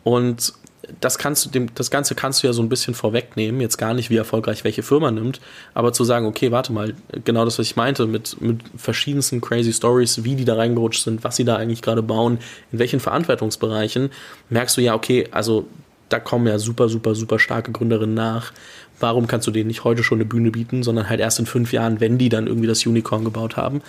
Und 0.02 0.52
das 1.00 1.18
kannst 1.18 1.44
du 1.44 1.50
dem, 1.50 1.74
das 1.74 1.90
Ganze 1.90 2.14
kannst 2.14 2.42
du 2.42 2.46
ja 2.46 2.52
so 2.52 2.62
ein 2.62 2.68
bisschen 2.68 2.94
vorwegnehmen, 2.94 3.60
jetzt 3.60 3.78
gar 3.78 3.94
nicht, 3.94 4.10
wie 4.10 4.16
erfolgreich 4.16 4.64
welche 4.64 4.82
Firma 4.82 5.10
nimmt, 5.10 5.40
aber 5.72 5.92
zu 5.92 6.04
sagen, 6.04 6.26
okay, 6.26 6.50
warte 6.50 6.72
mal, 6.72 6.94
genau 7.24 7.44
das, 7.44 7.58
was 7.58 7.66
ich 7.66 7.76
meinte, 7.76 8.06
mit, 8.06 8.40
mit 8.40 8.60
verschiedensten 8.76 9.40
crazy 9.40 9.72
Stories, 9.72 10.24
wie 10.24 10.34
die 10.34 10.44
da 10.44 10.56
reingerutscht 10.56 11.02
sind, 11.02 11.24
was 11.24 11.36
sie 11.36 11.44
da 11.44 11.56
eigentlich 11.56 11.82
gerade 11.82 12.02
bauen, 12.02 12.38
in 12.72 12.78
welchen 12.78 13.00
Verantwortungsbereichen, 13.00 14.10
merkst 14.50 14.76
du 14.76 14.82
ja, 14.82 14.94
okay, 14.94 15.28
also 15.30 15.66
da 16.08 16.20
kommen 16.20 16.46
ja 16.46 16.58
super, 16.58 16.88
super, 16.88 17.14
super 17.14 17.38
starke 17.38 17.72
Gründerinnen 17.72 18.14
nach 18.14 18.52
warum 19.00 19.26
kannst 19.26 19.46
du 19.46 19.50
denen 19.50 19.68
nicht 19.68 19.84
heute 19.84 20.02
schon 20.02 20.18
eine 20.18 20.24
Bühne 20.24 20.50
bieten, 20.50 20.82
sondern 20.82 21.08
halt 21.08 21.20
erst 21.20 21.38
in 21.38 21.46
fünf 21.46 21.72
Jahren, 21.72 22.00
wenn 22.00 22.18
die 22.18 22.28
dann 22.28 22.46
irgendwie 22.46 22.66
das 22.66 22.84
Unicorn 22.86 23.24
gebaut 23.24 23.56
haben. 23.56 23.82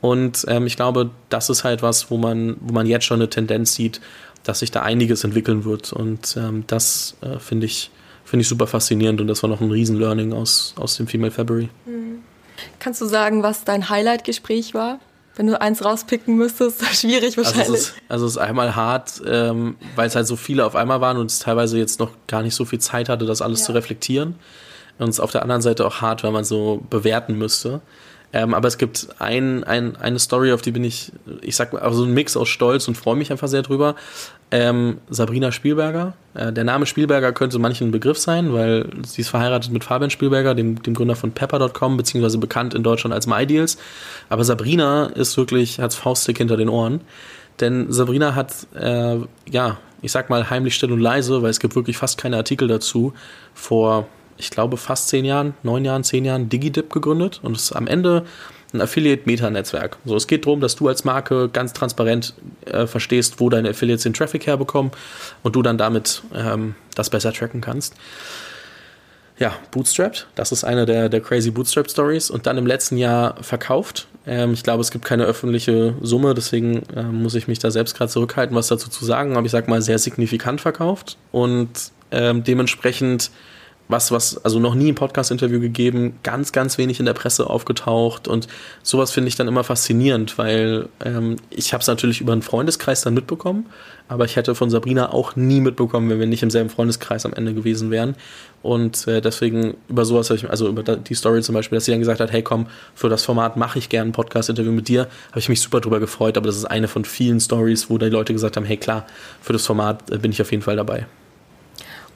Und 0.00 0.44
ähm, 0.48 0.66
ich 0.66 0.76
glaube, 0.76 1.10
das 1.28 1.50
ist 1.50 1.64
halt 1.64 1.82
was, 1.82 2.10
wo 2.10 2.16
man, 2.16 2.56
wo 2.60 2.72
man 2.72 2.86
jetzt 2.86 3.04
schon 3.04 3.20
eine 3.20 3.30
Tendenz 3.30 3.74
sieht, 3.74 4.00
dass 4.44 4.60
sich 4.60 4.70
da 4.70 4.82
einiges 4.82 5.24
entwickeln 5.24 5.64
wird. 5.64 5.92
Und 5.92 6.36
ähm, 6.36 6.64
das 6.66 7.16
äh, 7.22 7.38
finde 7.38 7.66
ich, 7.66 7.90
finde 8.24 8.42
ich 8.42 8.48
super 8.48 8.66
faszinierend 8.66 9.20
und 9.20 9.26
das 9.26 9.42
war 9.42 9.50
noch 9.50 9.60
ein 9.60 9.70
Riesen-Learning 9.70 10.32
aus, 10.32 10.74
aus 10.78 10.96
dem 10.96 11.06
Female 11.06 11.32
February. 11.32 11.68
Mhm. 11.86 12.20
Kannst 12.78 13.00
du 13.00 13.06
sagen, 13.06 13.42
was 13.42 13.64
dein 13.64 13.88
Highlight-Gespräch 13.88 14.74
war? 14.74 14.98
Wenn 15.36 15.46
du 15.46 15.60
eins 15.60 15.84
rauspicken 15.84 16.36
müsstest, 16.36 16.82
schwierig 16.94 17.36
wahrscheinlich. 17.36 17.68
Also 17.68 17.74
es 17.74 17.80
ist, 17.88 17.94
also 18.08 18.26
es 18.26 18.32
ist 18.32 18.38
einmal 18.38 18.74
hart, 18.74 19.22
ähm, 19.26 19.76
weil 19.94 20.08
es 20.08 20.16
halt 20.16 20.26
so 20.26 20.36
viele 20.36 20.64
auf 20.64 20.74
einmal 20.74 21.00
waren 21.00 21.18
und 21.18 21.30
es 21.30 21.38
teilweise 21.38 21.78
jetzt 21.78 22.00
noch 22.00 22.10
gar 22.26 22.42
nicht 22.42 22.54
so 22.54 22.64
viel 22.64 22.78
Zeit 22.78 23.08
hatte, 23.08 23.26
das 23.26 23.42
alles 23.42 23.60
ja. 23.60 23.66
zu 23.66 23.72
reflektieren. 23.72 24.36
Und 24.98 25.08
es 25.10 25.16
ist 25.16 25.20
auf 25.20 25.30
der 25.30 25.42
anderen 25.42 25.60
Seite 25.60 25.86
auch 25.86 26.00
hart, 26.00 26.24
weil 26.24 26.32
man 26.32 26.44
so 26.44 26.82
bewerten 26.88 27.36
müsste. 27.36 27.82
Ähm, 28.32 28.54
aber 28.54 28.68
es 28.68 28.76
gibt 28.76 29.08
ein, 29.18 29.64
ein, 29.64 29.96
eine 29.96 30.18
Story, 30.18 30.52
auf 30.52 30.60
die 30.60 30.72
bin 30.72 30.84
ich, 30.84 31.12
ich 31.40 31.56
sag 31.56 31.72
mal, 31.72 31.80
also 31.80 32.04
ein 32.04 32.12
Mix 32.12 32.36
aus 32.36 32.48
Stolz 32.48 32.88
und 32.88 32.96
freue 32.96 33.16
mich 33.16 33.30
einfach 33.30 33.48
sehr 33.48 33.62
drüber. 33.62 33.94
Ähm, 34.50 34.98
Sabrina 35.08 35.52
Spielberger. 35.52 36.14
Äh, 36.34 36.52
der 36.52 36.64
Name 36.64 36.86
Spielberger 36.86 37.32
könnte 37.32 37.58
manchen 37.58 37.88
ein 37.88 37.92
Begriff 37.92 38.18
sein, 38.18 38.52
weil 38.52 38.88
sie 39.06 39.22
ist 39.22 39.28
verheiratet 39.28 39.72
mit 39.72 39.84
Fabian 39.84 40.10
Spielberger, 40.10 40.54
dem, 40.54 40.82
dem 40.82 40.94
Gründer 40.94 41.16
von 41.16 41.32
Pepper.com, 41.32 41.96
beziehungsweise 41.96 42.38
bekannt 42.38 42.74
in 42.74 42.82
Deutschland 42.82 43.14
als 43.14 43.26
MyDeals. 43.26 43.78
Aber 44.28 44.44
Sabrina 44.44 45.06
ist 45.06 45.36
wirklich, 45.36 45.80
hat 45.80 45.94
Fauststick 45.94 46.38
hinter 46.38 46.56
den 46.56 46.68
Ohren. 46.68 47.00
Denn 47.60 47.90
Sabrina 47.92 48.34
hat, 48.34 48.52
äh, 48.74 49.18
ja, 49.50 49.78
ich 50.02 50.12
sag 50.12 50.30
mal 50.30 50.50
heimlich 50.50 50.74
still 50.74 50.92
und 50.92 51.00
leise, 51.00 51.42
weil 51.42 51.50
es 51.50 51.58
gibt 51.58 51.74
wirklich 51.74 51.96
fast 51.96 52.18
keine 52.18 52.36
Artikel 52.36 52.68
dazu, 52.68 53.14
vor 53.54 54.06
ich 54.38 54.50
glaube, 54.50 54.76
fast 54.76 55.08
zehn 55.08 55.24
Jahren, 55.24 55.54
neun 55.62 55.84
Jahren, 55.84 56.04
zehn 56.04 56.24
Jahren 56.24 56.48
DigiDip 56.48 56.92
gegründet 56.92 57.40
und 57.42 57.56
es 57.56 57.64
ist 57.64 57.72
am 57.72 57.86
Ende 57.86 58.24
ein 58.72 58.80
Affiliate-Meta-Netzwerk. 58.80 59.96
So, 60.04 60.16
es 60.16 60.26
geht 60.26 60.44
darum, 60.46 60.60
dass 60.60 60.76
du 60.76 60.88
als 60.88 61.04
Marke 61.04 61.48
ganz 61.48 61.72
transparent 61.72 62.34
äh, 62.66 62.86
verstehst, 62.86 63.40
wo 63.40 63.48
deine 63.48 63.70
Affiliates 63.70 64.02
den 64.02 64.12
Traffic 64.12 64.46
herbekommen 64.46 64.92
und 65.42 65.56
du 65.56 65.62
dann 65.62 65.78
damit 65.78 66.22
ähm, 66.34 66.74
das 66.94 67.10
besser 67.10 67.32
tracken 67.32 67.60
kannst. 67.60 67.94
Ja, 69.38 69.52
Bootstrapped, 69.70 70.26
das 70.34 70.50
ist 70.50 70.64
eine 70.64 70.86
der, 70.86 71.10
der 71.10 71.20
crazy 71.20 71.50
Bootstrap-Stories 71.50 72.30
und 72.30 72.46
dann 72.46 72.56
im 72.56 72.66
letzten 72.66 72.96
Jahr 72.96 73.36
verkauft. 73.42 74.08
Ähm, 74.26 74.54
ich 74.54 74.62
glaube, 74.62 74.80
es 74.80 74.90
gibt 74.90 75.04
keine 75.04 75.24
öffentliche 75.24 75.94
Summe, 76.00 76.34
deswegen 76.34 76.82
äh, 76.94 77.02
muss 77.02 77.34
ich 77.34 77.46
mich 77.46 77.58
da 77.58 77.70
selbst 77.70 77.96
gerade 77.96 78.10
zurückhalten, 78.10 78.56
was 78.56 78.68
dazu 78.68 78.88
zu 78.88 79.04
sagen, 79.04 79.36
aber 79.36 79.44
ich 79.44 79.52
sag 79.52 79.68
mal 79.68 79.82
sehr 79.82 79.98
signifikant 79.98 80.62
verkauft 80.62 81.18
und 81.32 81.68
ähm, 82.10 82.44
dementsprechend 82.44 83.30
was, 83.88 84.10
was, 84.10 84.44
also 84.44 84.58
noch 84.58 84.74
nie 84.74 84.90
ein 84.90 84.94
Podcast-Interview 84.94 85.60
gegeben, 85.60 86.18
ganz, 86.22 86.52
ganz 86.52 86.76
wenig 86.78 86.98
in 86.98 87.06
der 87.06 87.12
Presse 87.12 87.48
aufgetaucht 87.48 88.26
und 88.26 88.48
sowas 88.82 89.12
finde 89.12 89.28
ich 89.28 89.36
dann 89.36 89.48
immer 89.48 89.64
faszinierend, 89.64 90.38
weil 90.38 90.88
ähm, 91.04 91.36
ich 91.50 91.72
habe 91.72 91.82
es 91.82 91.86
natürlich 91.86 92.20
über 92.20 92.32
einen 92.32 92.42
Freundeskreis 92.42 93.02
dann 93.02 93.14
mitbekommen, 93.14 93.66
aber 94.08 94.24
ich 94.24 94.36
hätte 94.36 94.54
von 94.54 94.70
Sabrina 94.70 95.12
auch 95.12 95.36
nie 95.36 95.60
mitbekommen, 95.60 96.10
wenn 96.10 96.18
wir 96.18 96.26
nicht 96.26 96.42
im 96.42 96.50
selben 96.50 96.70
Freundeskreis 96.70 97.24
am 97.26 97.32
Ende 97.32 97.54
gewesen 97.54 97.90
wären 97.90 98.16
und 98.62 99.06
äh, 99.06 99.20
deswegen 99.20 99.76
über 99.88 100.04
sowas 100.04 100.30
habe 100.30 100.38
ich, 100.38 100.50
also 100.50 100.68
über 100.68 100.82
die 100.82 101.14
Story 101.14 101.42
zum 101.42 101.54
Beispiel, 101.54 101.76
dass 101.76 101.84
sie 101.84 101.92
dann 101.92 102.00
gesagt 102.00 102.20
hat, 102.20 102.32
hey 102.32 102.42
komm, 102.42 102.66
für 102.94 103.08
das 103.08 103.24
Format 103.24 103.56
mache 103.56 103.78
ich 103.78 103.88
gerne 103.88 104.10
ein 104.10 104.12
Podcast-Interview 104.12 104.72
mit 104.72 104.88
dir, 104.88 105.06
habe 105.30 105.38
ich 105.38 105.48
mich 105.48 105.60
super 105.60 105.80
drüber 105.80 106.00
gefreut, 106.00 106.36
aber 106.36 106.46
das 106.46 106.56
ist 106.56 106.64
eine 106.64 106.88
von 106.88 107.04
vielen 107.04 107.38
Stories, 107.38 107.88
wo 107.88 107.98
die 107.98 108.06
Leute 108.06 108.32
gesagt 108.32 108.56
haben, 108.56 108.64
hey 108.64 108.76
klar, 108.76 109.06
für 109.40 109.52
das 109.52 109.64
Format 109.64 110.10
äh, 110.10 110.18
bin 110.18 110.32
ich 110.32 110.42
auf 110.42 110.50
jeden 110.50 110.62
Fall 110.62 110.76
dabei. 110.76 111.06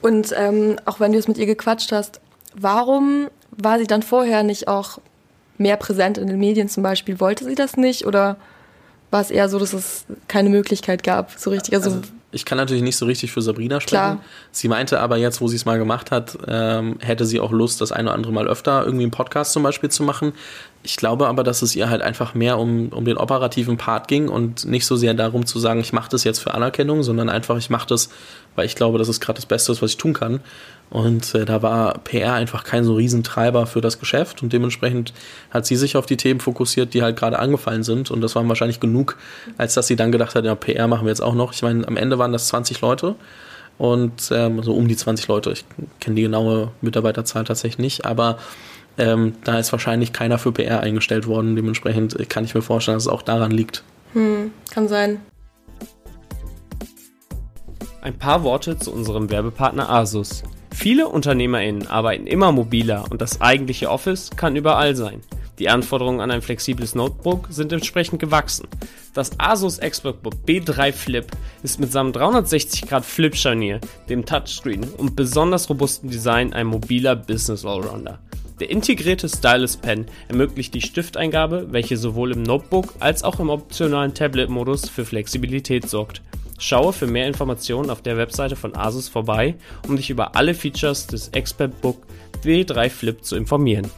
Und 0.01 0.33
ähm, 0.35 0.77
auch 0.85 0.99
wenn 0.99 1.11
du 1.11 1.19
es 1.19 1.27
mit 1.27 1.37
ihr 1.37 1.45
gequatscht 1.45 1.91
hast, 1.91 2.21
warum 2.55 3.29
war 3.51 3.79
sie 3.79 3.87
dann 3.87 4.01
vorher 4.01 4.43
nicht 4.43 4.67
auch 4.67 4.99
mehr 5.57 5.77
präsent 5.77 6.17
in 6.17 6.27
den 6.27 6.39
Medien 6.39 6.69
zum 6.69 6.83
Beispiel? 6.83 7.19
Wollte 7.19 7.45
sie 7.45 7.55
das 7.55 7.77
nicht 7.77 8.05
oder 8.05 8.37
war 9.11 9.21
es 9.21 9.29
eher 9.29 9.49
so, 9.49 9.59
dass 9.59 9.73
es 9.73 10.05
keine 10.27 10.49
Möglichkeit 10.49 11.03
gab, 11.03 11.31
so 11.37 11.49
richtig? 11.49 11.75
Also, 11.75 11.91
also 11.91 12.01
ich 12.31 12.45
kann 12.45 12.57
natürlich 12.57 12.81
nicht 12.81 12.95
so 12.95 13.05
richtig 13.05 13.31
für 13.31 13.41
Sabrina 13.41 13.81
sprechen. 13.81 13.89
Klar. 13.89 14.21
Sie 14.51 14.69
meinte 14.69 15.01
aber 15.01 15.17
jetzt, 15.17 15.41
wo 15.41 15.47
sie 15.47 15.57
es 15.57 15.65
mal 15.65 15.77
gemacht 15.77 16.11
hat, 16.11 16.37
ähm, 16.47 16.97
hätte 17.01 17.25
sie 17.25 17.39
auch 17.41 17.51
Lust, 17.51 17.81
das 17.81 17.91
eine 17.91 18.07
oder 18.07 18.15
andere 18.15 18.31
Mal 18.31 18.47
öfter 18.47 18.85
irgendwie 18.85 19.03
einen 19.03 19.11
Podcast 19.11 19.51
zum 19.51 19.63
Beispiel 19.63 19.89
zu 19.89 20.03
machen. 20.03 20.31
Ich 20.83 20.95
glaube 20.95 21.27
aber, 21.27 21.43
dass 21.43 21.61
es 21.61 21.75
ihr 21.75 21.89
halt 21.89 22.01
einfach 22.01 22.33
mehr 22.33 22.57
um, 22.57 22.89
um 22.89 23.05
den 23.05 23.17
operativen 23.17 23.77
Part 23.77 24.07
ging 24.07 24.29
und 24.29 24.65
nicht 24.65 24.85
so 24.85 24.95
sehr 24.95 25.13
darum 25.13 25.45
zu 25.45 25.59
sagen, 25.59 25.79
ich 25.79 25.93
mache 25.93 26.09
das 26.09 26.23
jetzt 26.23 26.39
für 26.39 26.55
Anerkennung, 26.55 27.03
sondern 27.03 27.29
einfach, 27.29 27.57
ich 27.57 27.69
mache 27.69 27.87
das, 27.87 28.09
weil 28.55 28.65
ich 28.65 28.75
glaube, 28.75 28.97
dass 28.97 29.07
es 29.07 29.19
gerade 29.19 29.37
das 29.37 29.45
Beste 29.45 29.71
ist, 29.71 29.81
was 29.83 29.91
ich 29.91 29.97
tun 29.97 30.13
kann. 30.13 30.39
Und 30.89 31.35
äh, 31.35 31.45
da 31.45 31.61
war 31.61 31.99
PR 31.99 32.33
einfach 32.33 32.63
kein 32.63 32.83
so 32.83 32.95
Riesentreiber 32.95 33.67
für 33.67 33.79
das 33.79 33.99
Geschäft 33.99 34.41
und 34.43 34.51
dementsprechend 34.53 35.13
hat 35.51 35.65
sie 35.65 35.75
sich 35.75 35.95
auf 35.95 36.05
die 36.05 36.17
Themen 36.17 36.39
fokussiert, 36.39 36.93
die 36.93 37.03
halt 37.03 37.15
gerade 37.15 37.39
angefallen 37.39 37.83
sind 37.83 38.11
und 38.11 38.19
das 38.21 38.35
waren 38.35 38.49
wahrscheinlich 38.49 38.79
genug, 38.79 39.17
als 39.57 39.75
dass 39.75 39.87
sie 39.87 39.95
dann 39.95 40.11
gedacht 40.11 40.35
hat, 40.35 40.45
ja, 40.45 40.55
PR 40.55 40.87
machen 40.87 41.05
wir 41.05 41.11
jetzt 41.11 41.21
auch 41.21 41.35
noch. 41.35 41.53
Ich 41.53 41.61
meine, 41.61 41.87
am 41.87 41.95
Ende 41.95 42.17
waren 42.17 42.33
das 42.33 42.47
20 42.47 42.81
Leute 42.81 43.15
und 43.77 44.31
ähm, 44.31 44.61
so 44.63 44.73
um 44.73 44.87
die 44.87 44.97
20 44.97 45.27
Leute. 45.27 45.51
Ich 45.51 45.63
kenne 45.99 46.15
die 46.15 46.23
genaue 46.23 46.71
Mitarbeiterzahl 46.81 47.45
tatsächlich 47.45 47.77
nicht, 47.77 48.05
aber 48.05 48.37
ähm, 48.97 49.35
da 49.43 49.59
ist 49.59 49.71
wahrscheinlich 49.71 50.13
keiner 50.13 50.37
für 50.37 50.51
PR 50.51 50.81
eingestellt 50.81 51.27
worden. 51.27 51.55
Dementsprechend 51.55 52.17
kann 52.29 52.43
ich 52.43 52.53
mir 52.53 52.61
vorstellen, 52.61 52.95
dass 52.95 53.03
es 53.03 53.11
auch 53.11 53.21
daran 53.21 53.51
liegt. 53.51 53.83
Hm, 54.13 54.51
kann 54.71 54.87
sein. 54.87 55.21
Ein 58.01 58.17
paar 58.17 58.43
Worte 58.43 58.77
zu 58.77 58.91
unserem 58.91 59.29
Werbepartner 59.29 59.89
Asus. 59.89 60.43
Viele 60.73 61.07
UnternehmerInnen 61.07 61.87
arbeiten 61.87 62.25
immer 62.25 62.51
mobiler 62.51 63.05
und 63.11 63.21
das 63.21 63.41
eigentliche 63.41 63.89
Office 63.89 64.31
kann 64.35 64.55
überall 64.55 64.95
sein. 64.95 65.21
Die 65.59 65.69
Anforderungen 65.69 66.21
an 66.21 66.31
ein 66.31 66.41
flexibles 66.41 66.95
Notebook 66.95 67.47
sind 67.51 67.71
entsprechend 67.71 68.19
gewachsen. 68.19 68.67
Das 69.13 69.39
Asus 69.39 69.77
ExpertBook 69.77 70.33
B3 70.47 70.91
Flip 70.91 71.27
ist 71.61 71.79
mit 71.79 71.91
seinem 71.91 72.13
360 72.13 72.87
Grad 72.87 73.05
Flip-Scharnier, 73.05 73.79
dem 74.09 74.25
Touchscreen 74.25 74.83
und 74.97 75.15
besonders 75.15 75.69
robusten 75.69 76.09
Design 76.09 76.53
ein 76.53 76.65
mobiler 76.65 77.15
Business 77.15 77.63
Allrounder. 77.63 78.19
Der 78.61 78.69
integrierte 78.69 79.27
Stylus 79.27 79.75
Pen 79.75 80.05
ermöglicht 80.27 80.75
die 80.75 80.81
Stifteingabe, 80.81 81.69
welche 81.71 81.97
sowohl 81.97 82.31
im 82.31 82.43
Notebook 82.43 82.93
als 82.99 83.23
auch 83.23 83.39
im 83.39 83.49
optionalen 83.49 84.13
Tablet-Modus 84.13 84.87
für 84.87 85.03
Flexibilität 85.03 85.89
sorgt. 85.89 86.21
Schaue 86.59 86.93
für 86.93 87.07
mehr 87.07 87.25
Informationen 87.25 87.89
auf 87.89 88.03
der 88.03 88.17
Webseite 88.17 88.55
von 88.55 88.75
Asus 88.75 89.09
vorbei, 89.09 89.55
um 89.87 89.95
dich 89.97 90.11
über 90.11 90.35
alle 90.35 90.53
Features 90.53 91.07
des 91.07 91.29
ExpertBook 91.29 92.05
W3 92.43 92.89
Flip 92.91 93.25
zu 93.25 93.35
informieren. 93.35 93.89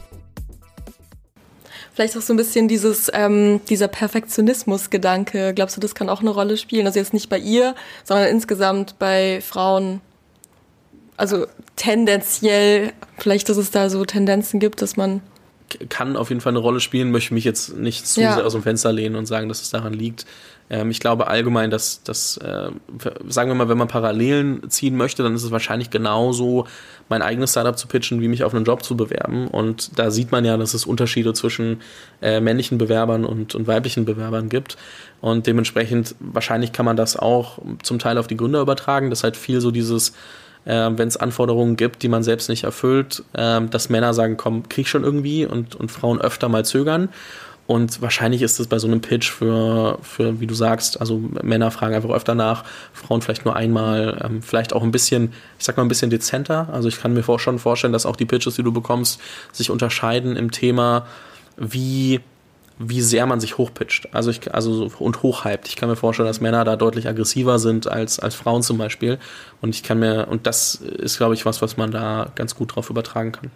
Vielleicht 1.92 2.16
auch 2.16 2.22
so 2.22 2.32
ein 2.32 2.38
bisschen 2.38 2.66
dieses, 2.66 3.10
ähm, 3.12 3.60
dieser 3.68 3.88
Perfektionismus-Gedanke. 3.88 5.52
Glaubst 5.52 5.76
du, 5.76 5.82
das 5.82 5.94
kann 5.94 6.08
auch 6.08 6.22
eine 6.22 6.30
Rolle 6.30 6.56
spielen? 6.56 6.86
Also 6.86 6.98
jetzt 6.98 7.12
nicht 7.12 7.28
bei 7.28 7.38
ihr, 7.38 7.74
sondern 8.02 8.28
insgesamt 8.28 8.98
bei 8.98 9.42
Frauen. 9.42 10.00
Also 11.16 11.46
tendenziell, 11.76 12.92
vielleicht, 13.18 13.48
dass 13.48 13.56
es 13.56 13.70
da 13.70 13.88
so 13.88 14.04
Tendenzen 14.04 14.60
gibt, 14.60 14.82
dass 14.82 14.96
man 14.96 15.20
kann 15.88 16.16
auf 16.16 16.28
jeden 16.28 16.40
Fall 16.40 16.52
eine 16.52 16.60
Rolle 16.60 16.80
spielen, 16.80 17.10
möchte 17.10 17.34
mich 17.34 17.44
jetzt 17.44 17.76
nicht 17.76 18.06
zu 18.06 18.20
Ja. 18.20 18.34
sehr 18.34 18.46
aus 18.46 18.52
dem 18.52 18.62
Fenster 18.62 18.92
lehnen 18.92 19.16
und 19.16 19.26
sagen, 19.26 19.48
dass 19.48 19.62
es 19.62 19.70
daran 19.70 19.92
liegt. 19.92 20.26
Ähm, 20.70 20.90
ich 20.90 21.00
glaube 21.00 21.26
allgemein, 21.26 21.70
dass, 21.70 22.02
dass 22.02 22.36
äh, 22.38 22.70
sagen 23.28 23.50
wir 23.50 23.54
mal, 23.54 23.68
wenn 23.68 23.78
man 23.78 23.88
Parallelen 23.88 24.70
ziehen 24.70 24.96
möchte, 24.96 25.22
dann 25.22 25.34
ist 25.34 25.42
es 25.42 25.50
wahrscheinlich 25.50 25.90
genauso, 25.90 26.66
mein 27.08 27.22
eigenes 27.22 27.50
Startup 27.50 27.76
zu 27.76 27.86
pitchen, 27.86 28.20
wie 28.20 28.28
mich 28.28 28.44
auf 28.44 28.54
einen 28.54 28.64
Job 28.64 28.82
zu 28.82 28.96
bewerben. 28.96 29.48
Und 29.48 29.98
da 29.98 30.10
sieht 30.10 30.32
man 30.32 30.44
ja, 30.44 30.56
dass 30.56 30.72
es 30.72 30.86
Unterschiede 30.86 31.34
zwischen 31.34 31.80
äh, 32.22 32.40
männlichen 32.40 32.78
Bewerbern 32.78 33.24
und, 33.24 33.54
und 33.54 33.66
weiblichen 33.66 34.04
Bewerbern 34.04 34.48
gibt. 34.48 34.76
Und 35.20 35.46
dementsprechend, 35.46 36.14
wahrscheinlich 36.20 36.72
kann 36.72 36.86
man 36.86 36.96
das 36.96 37.16
auch 37.16 37.58
zum 37.82 37.98
Teil 37.98 38.16
auf 38.16 38.26
die 38.26 38.36
Gründer 38.36 38.60
übertragen, 38.60 39.10
dass 39.10 39.22
halt 39.22 39.36
viel 39.36 39.60
so 39.60 39.70
dieses 39.70 40.12
äh, 40.64 40.90
wenn 40.96 41.08
es 41.08 41.16
Anforderungen 41.16 41.76
gibt, 41.76 42.02
die 42.02 42.08
man 42.08 42.22
selbst 42.22 42.48
nicht 42.48 42.64
erfüllt, 42.64 43.22
ähm, 43.36 43.70
dass 43.70 43.88
Männer 43.88 44.14
sagen, 44.14 44.36
komm, 44.36 44.68
krieg 44.68 44.88
schon 44.88 45.04
irgendwie 45.04 45.46
und, 45.46 45.74
und 45.74 45.90
Frauen 45.90 46.20
öfter 46.20 46.48
mal 46.48 46.64
zögern. 46.64 47.08
Und 47.66 48.02
wahrscheinlich 48.02 48.42
ist 48.42 48.60
es 48.60 48.66
bei 48.66 48.78
so 48.78 48.86
einem 48.86 49.00
Pitch 49.00 49.30
für, 49.30 49.98
für, 50.02 50.38
wie 50.38 50.46
du 50.46 50.54
sagst, 50.54 51.00
also 51.00 51.18
Männer 51.42 51.70
fragen 51.70 51.94
einfach 51.94 52.10
öfter 52.10 52.34
nach, 52.34 52.64
Frauen 52.92 53.22
vielleicht 53.22 53.46
nur 53.46 53.56
einmal, 53.56 54.20
ähm, 54.22 54.42
vielleicht 54.42 54.74
auch 54.74 54.82
ein 54.82 54.92
bisschen, 54.92 55.32
ich 55.58 55.64
sag 55.64 55.78
mal 55.78 55.82
ein 55.82 55.88
bisschen 55.88 56.10
dezenter. 56.10 56.68
Also 56.72 56.88
ich 56.88 57.00
kann 57.00 57.14
mir 57.14 57.22
vor, 57.22 57.38
schon 57.38 57.58
vorstellen, 57.58 57.94
dass 57.94 58.04
auch 58.04 58.16
die 58.16 58.26
Pitches, 58.26 58.56
die 58.56 58.62
du 58.62 58.72
bekommst, 58.72 59.18
sich 59.52 59.70
unterscheiden 59.70 60.36
im 60.36 60.50
Thema, 60.50 61.06
wie 61.56 62.20
wie 62.78 63.00
sehr 63.00 63.24
man 63.26 63.38
sich 63.40 63.56
hochpitcht. 63.56 64.08
Also 64.12 64.30
ich, 64.30 64.52
also 64.52 64.88
so- 64.88 64.96
und 64.98 65.22
hochhypt. 65.22 65.68
Ich 65.68 65.76
kann 65.76 65.88
mir 65.88 65.94
vorstellen, 65.96 66.26
dass 66.26 66.40
Männer 66.40 66.64
da 66.64 66.74
deutlich 66.76 67.06
aggressiver 67.06 67.58
sind 67.60 67.86
als, 67.86 68.18
als 68.18 68.34
Frauen 68.34 68.62
zum 68.62 68.78
Beispiel. 68.78 69.18
Und 69.60 69.74
ich 69.74 69.82
kann 69.84 70.00
mir, 70.00 70.26
und 70.28 70.46
das 70.46 70.74
ist, 70.74 71.18
glaube 71.18 71.34
ich, 71.34 71.46
was, 71.46 71.62
was 71.62 71.76
man 71.76 71.92
da 71.92 72.30
ganz 72.34 72.56
gut 72.56 72.74
drauf 72.74 72.90
übertragen 72.90 73.30
kann. 73.32 73.50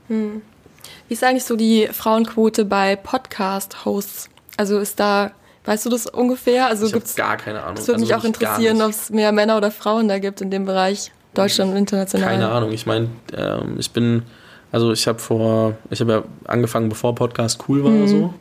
Wie 1.09 1.15
ist 1.15 1.25
eigentlich 1.25 1.45
so 1.45 1.57
die 1.57 1.89
Frauenquote 1.93 2.65
bei 2.65 2.95
Podcast-Hosts? 2.97 4.29
Also 4.57 4.79
ist 4.79 5.01
da, 5.01 5.33
weißt 5.65 5.87
du 5.87 5.91
das 5.91 6.07
ungefähr? 6.07 6.67
Also 6.67 6.87
Ich 6.87 6.93
gibt's, 6.93 7.15
gar 7.17 7.37
keine 7.37 7.63
Ahnung. 7.63 7.77
es 7.79 7.89
würde 7.89 8.01
mich 8.01 8.15
Also 8.15 8.23
auch 8.23 8.29
interessieren, 8.29 8.81
ob 8.83 8.91
es 8.91 9.11
mehr 9.11 9.33
Männer 9.33 9.57
oder 9.57 9.71
Frauen 9.71 10.09
da 10.09 10.19
gibt 10.19 10.41
in 10.41 10.51
dem 10.51 10.65
Bereich, 10.65 11.11
Deutschland 11.35 11.73
und 11.73 11.77
international. 11.79 12.29
Keine 12.29 12.49
Ahnung. 12.51 12.73
Ich 12.73 12.87
meine, 12.87 13.09
ähm, 13.37 13.77
ich 13.79 13.91
bin, 13.91 14.23
also 14.73 14.93
ich 14.93 15.07
habe 15.09 15.19
vor, 15.19 15.77
ich 15.91 16.01
habe 16.01 16.13
ja 16.13 16.23
angefangen, 16.45 16.89
bevor 16.89 17.15
Podcast 17.15 17.65
cool 17.69 17.83
war 17.85 17.91
oder 17.93 18.09
so. 18.09 18.35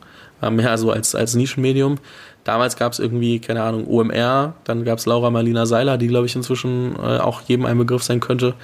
Mehr 0.50 0.78
so 0.78 0.90
als, 0.90 1.14
als 1.14 1.34
Nischenmedium. 1.34 1.96
Damals 2.44 2.76
gab 2.76 2.92
es 2.92 2.98
irgendwie, 2.98 3.40
keine 3.40 3.62
Ahnung, 3.62 3.86
OMR, 3.86 4.54
dann 4.64 4.84
gab 4.84 4.98
es 4.98 5.06
Laura 5.06 5.30
Marlina 5.30 5.66
Seiler, 5.66 5.98
die, 5.98 6.06
glaube 6.06 6.26
ich, 6.26 6.34
inzwischen 6.34 6.96
äh, 6.96 7.18
auch 7.18 7.42
jedem 7.42 7.66
ein 7.66 7.76
Begriff 7.76 8.02
sein 8.02 8.20
könnte, 8.20 8.54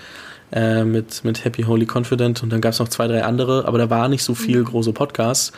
äh, 0.52 0.84
mit, 0.84 1.24
mit 1.24 1.44
Happy 1.44 1.64
Holy 1.64 1.86
Confident. 1.86 2.42
Und 2.42 2.50
dann 2.50 2.60
gab 2.60 2.72
es 2.72 2.78
noch 2.78 2.88
zwei, 2.88 3.08
drei 3.08 3.24
andere, 3.24 3.66
aber 3.66 3.78
da 3.78 3.90
war 3.90 4.08
nicht 4.08 4.24
so 4.24 4.34
viel 4.34 4.62
große 4.64 4.92
Podcasts. 4.92 5.52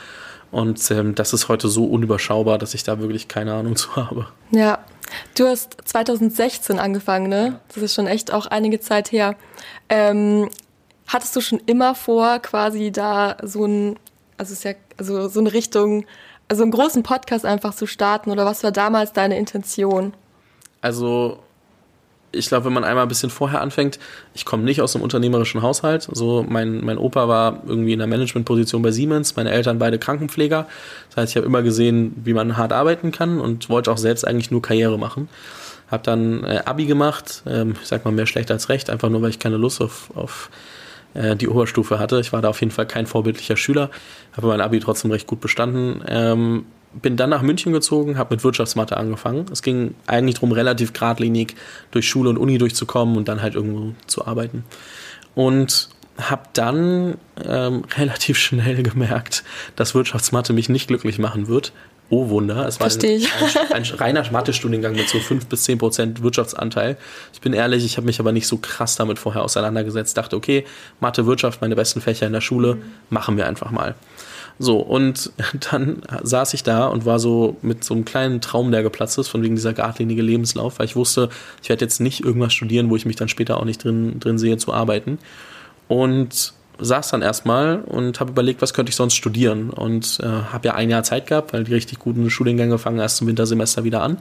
Und 0.51 0.91
ähm, 0.91 1.15
das 1.15 1.33
ist 1.33 1.49
heute 1.49 1.69
so 1.69 1.85
unüberschaubar, 1.85 2.59
dass 2.59 2.75
ich 2.75 2.83
da 2.83 2.99
wirklich 2.99 3.29
keine 3.29 3.55
Ahnung 3.55 3.77
zu 3.77 3.95
habe. 3.97 4.27
Ja, 4.51 4.79
du 5.37 5.47
hast 5.47 5.77
2016 5.85 6.79
angefangen, 6.79 7.29
ne? 7.29 7.61
Das 7.69 7.83
ist 7.83 7.95
schon 7.95 8.07
echt 8.07 8.33
auch 8.33 8.47
einige 8.47 8.81
Zeit 8.81 9.13
her. 9.13 9.37
Ähm, 9.89 10.49
hattest 11.07 11.35
du 11.37 11.41
schon 11.41 11.61
immer 11.67 11.95
vor, 11.95 12.39
quasi 12.41 12.91
da 12.91 13.37
so 13.43 13.67
ein, 13.67 13.97
also 14.37 14.53
ist 14.53 14.65
ja, 14.65 14.73
also 14.97 15.29
so 15.29 15.41
eine 15.41 15.53
Richtung, 15.53 16.05
also 16.49 16.63
einen 16.63 16.73
großen 16.73 17.03
Podcast 17.03 17.45
einfach 17.45 17.75
zu 17.75 17.87
starten 17.87 18.31
oder 18.31 18.45
was 18.45 18.63
war 18.63 18.73
damals 18.73 19.13
deine 19.13 19.39
Intention? 19.39 20.15
Also, 20.81 21.39
ich 22.33 22.49
glaube, 22.49 22.67
wenn 22.67 22.73
man 22.73 22.85
einmal 22.85 23.05
ein 23.05 23.09
bisschen 23.09 23.31
vorher 23.31 23.61
anfängt, 23.61 23.99
ich 24.35 24.45
komme 24.45 24.63
nicht 24.63 24.81
aus 24.81 24.95
einem 24.95 25.03
unternehmerischen 25.03 25.63
Haushalt. 25.63 26.09
So, 26.13 26.45
mein, 26.49 26.85
mein 26.85 26.99
Opa 26.99 27.29
war 27.29 27.63
irgendwie 27.67 27.93
in 27.93 27.99
der 27.99 28.09
Managementposition 28.09 28.83
bei 28.83 28.91
Siemens, 28.91 29.37
meine 29.37 29.51
Eltern 29.51 29.79
beide 29.79 29.99
Krankenpfleger. 29.99 30.67
Das 31.09 31.17
heißt, 31.17 31.33
ich 31.33 31.37
habe 31.37 31.47
immer 31.47 31.63
gesehen, 31.63 32.15
wie 32.25 32.35
man 32.35 32.57
hart 32.57 32.73
arbeiten 32.73 33.11
kann 33.11 33.41
und 33.41 33.69
wollte 33.69 33.91
auch 33.91 33.99
selbst 33.99 34.27
eigentlich 34.27 34.51
nur 34.51 34.63
Karriere 34.63 34.99
machen. 34.99 35.29
Habe 35.91 36.03
dann 36.03 36.45
äh, 36.45 36.63
Abi 36.65 36.87
gemacht, 36.87 37.43
ähm, 37.47 37.77
ich 37.81 37.89
sag 37.89 38.05
mal 38.05 38.11
mehr 38.11 38.27
schlecht 38.27 38.51
als 38.51 38.69
recht, 38.69 38.91
einfach 38.91 39.09
nur, 39.09 39.23
weil 39.23 39.31
ich 39.31 39.39
keine 39.39 39.57
Lust 39.57 39.81
auf, 39.81 40.11
auf 40.15 40.51
äh, 41.17 41.37
die 41.37 41.49
Oberstufe 41.49 41.99
hatte. 41.99 42.21
Ich 42.21 42.33
war 42.33 42.43
da 42.43 42.49
auf 42.51 42.61
jeden 42.61 42.73
Fall 42.73 42.87
kein 42.87 43.07
vorbildlicher 43.07 43.57
Schüler, 43.57 43.91
habe 44.37 44.49
mein 44.49 44.61
Abi 44.61 44.81
trotzdem 44.81 45.11
recht 45.11 45.27
gut 45.27 45.41
bestanden. 45.41 46.03
Ähm, 46.07 46.67
bin 46.93 47.17
dann 47.17 47.31
nach 47.31 47.43
München 47.43 47.73
gezogen, 47.73 48.17
habe 48.17 48.35
mit 48.35 48.45
Wirtschaftsmathe 48.45 48.97
angefangen. 48.97 49.47
Es 49.53 49.63
ging 49.63 49.95
eigentlich 50.07 50.37
darum, 50.37 50.53
relativ 50.53 50.93
geradlinig 50.93 51.55
durch 51.91 52.09
Schule 52.09 52.31
und 52.31 52.39
Uni 52.39 52.59
durchzukommen 52.59 53.17
und 53.17 53.29
dann 53.29 53.43
halt 53.43 53.55
irgendwo 53.55 53.95
zu 54.07 54.27
arbeiten. 54.27 54.65
Und 55.35 55.91
habe 56.19 56.43
dann 56.55 57.19
ähm, 57.45 57.85
relativ 57.97 58.39
schnell 58.39 58.83
gemerkt, 58.83 59.45
dass 59.77 59.95
Wirtschaftsmathe 59.95 60.53
mich 60.53 60.69
nicht 60.69 60.89
glücklich 60.89 61.19
machen 61.19 61.49
wird. 61.49 61.73
Oh 62.09 62.29
Wunder, 62.29 62.67
es 62.69 62.79
war 62.79 62.87
ein, 62.87 63.01
ein, 63.73 63.73
ein 63.73 63.83
reiner 63.83 64.31
Mathe-Studiengang 64.31 64.95
mit 64.95 65.09
so 65.09 65.19
5 65.19 65.47
bis 65.47 65.65
10 65.65 65.79
Prozent 65.79 66.23
Wirtschaftsanteil. 66.23 66.97
Ich 67.33 67.41
bin 67.41 67.53
ehrlich, 67.53 67.85
ich 67.85 67.97
habe 67.97 68.07
mich 68.07 68.21
aber 68.21 68.31
nicht 68.31 68.47
so 68.47 68.59
krass 68.59 68.95
damit 68.95 69.19
vorher 69.19 69.43
auseinandergesetzt. 69.43 70.17
Dachte, 70.17 70.37
okay, 70.37 70.65
Mathe, 71.01 71.27
Wirtschaft, 71.27 71.61
meine 71.61 71.75
besten 71.75 72.01
Fächer 72.01 72.27
in 72.27 72.33
der 72.33 72.41
Schule, 72.41 72.79
machen 73.11 73.37
wir 73.37 73.49
einfach 73.49 73.73
mal. 73.73 73.97
So, 74.59 74.79
und 74.79 75.33
dann 75.71 76.03
saß 76.23 76.55
ich 76.55 76.63
da 76.63 76.87
und 76.87 77.07
war 77.07 77.19
so 77.19 77.57
mit 77.63 77.83
so 77.83 77.95
einem 77.95 78.05
kleinen 78.05 78.41
Traum, 78.41 78.71
der 78.71 78.85
geplatzt 78.85 79.19
ist, 79.19 79.29
von 79.29 79.43
wegen 79.43 79.57
dieser 79.57 79.73
geradlinige 79.73 80.23
Lebenslauf, 80.23 80.79
weil 80.79 80.87
ich 80.87 80.97
wusste, 80.97 81.29
ich 81.63 81.69
werde 81.69 81.85
jetzt 81.85 82.01
nicht 82.01 82.25
irgendwas 82.25 82.55
studieren, 82.55 82.89
wo 82.89 82.97
ich 82.97 83.05
mich 83.05 83.17
dann 83.17 83.29
später 83.29 83.59
auch 83.59 83.65
nicht 83.65 83.83
drin, 83.83 84.21
drin 84.21 84.39
sehe 84.39 84.59
zu 84.59 84.73
arbeiten. 84.73 85.19
Und 85.89 86.53
saß 86.79 87.11
dann 87.11 87.23
erstmal 87.23 87.81
und 87.81 88.21
habe 88.21 88.31
überlegt, 88.31 88.63
was 88.63 88.75
könnte 88.75 88.91
ich 88.91 88.97
sonst 88.97 89.15
studieren. 89.15 89.71
Und 89.71 90.21
äh, 90.23 90.27
habe 90.27 90.69
ja 90.69 90.75
ein 90.75 90.91
Jahr 90.91 91.03
Zeit 91.03 91.27
gehabt, 91.27 91.53
weil 91.53 91.65
die 91.65 91.75
richtig 91.75 91.99
guten 91.99 92.29
Studiengänge 92.31 92.79
fangen 92.79 92.99
erst 92.99 93.19
zum 93.19 93.27
Wintersemester 93.27 93.85
wieder 93.85 94.03
an. 94.03 94.19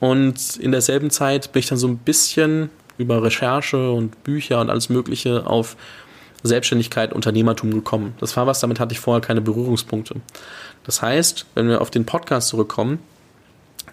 Und 0.00 0.56
in 0.56 0.72
derselben 0.72 1.10
Zeit 1.10 1.52
bin 1.52 1.60
ich 1.60 1.66
dann 1.66 1.78
so 1.78 1.88
ein 1.88 1.98
bisschen 1.98 2.70
über 2.98 3.22
Recherche 3.22 3.90
und 3.90 4.22
Bücher 4.24 4.60
und 4.60 4.70
alles 4.70 4.88
Mögliche 4.88 5.46
auf 5.46 5.76
Selbstständigkeit, 6.42 7.12
Unternehmertum 7.12 7.70
gekommen. 7.70 8.14
Das 8.20 8.36
war 8.36 8.46
was, 8.46 8.60
damit 8.60 8.78
hatte 8.78 8.92
ich 8.92 9.00
vorher 9.00 9.22
keine 9.22 9.40
Berührungspunkte. 9.40 10.16
Das 10.84 11.00
heißt, 11.00 11.46
wenn 11.54 11.68
wir 11.68 11.80
auf 11.80 11.90
den 11.90 12.04
Podcast 12.04 12.48
zurückkommen, 12.48 12.98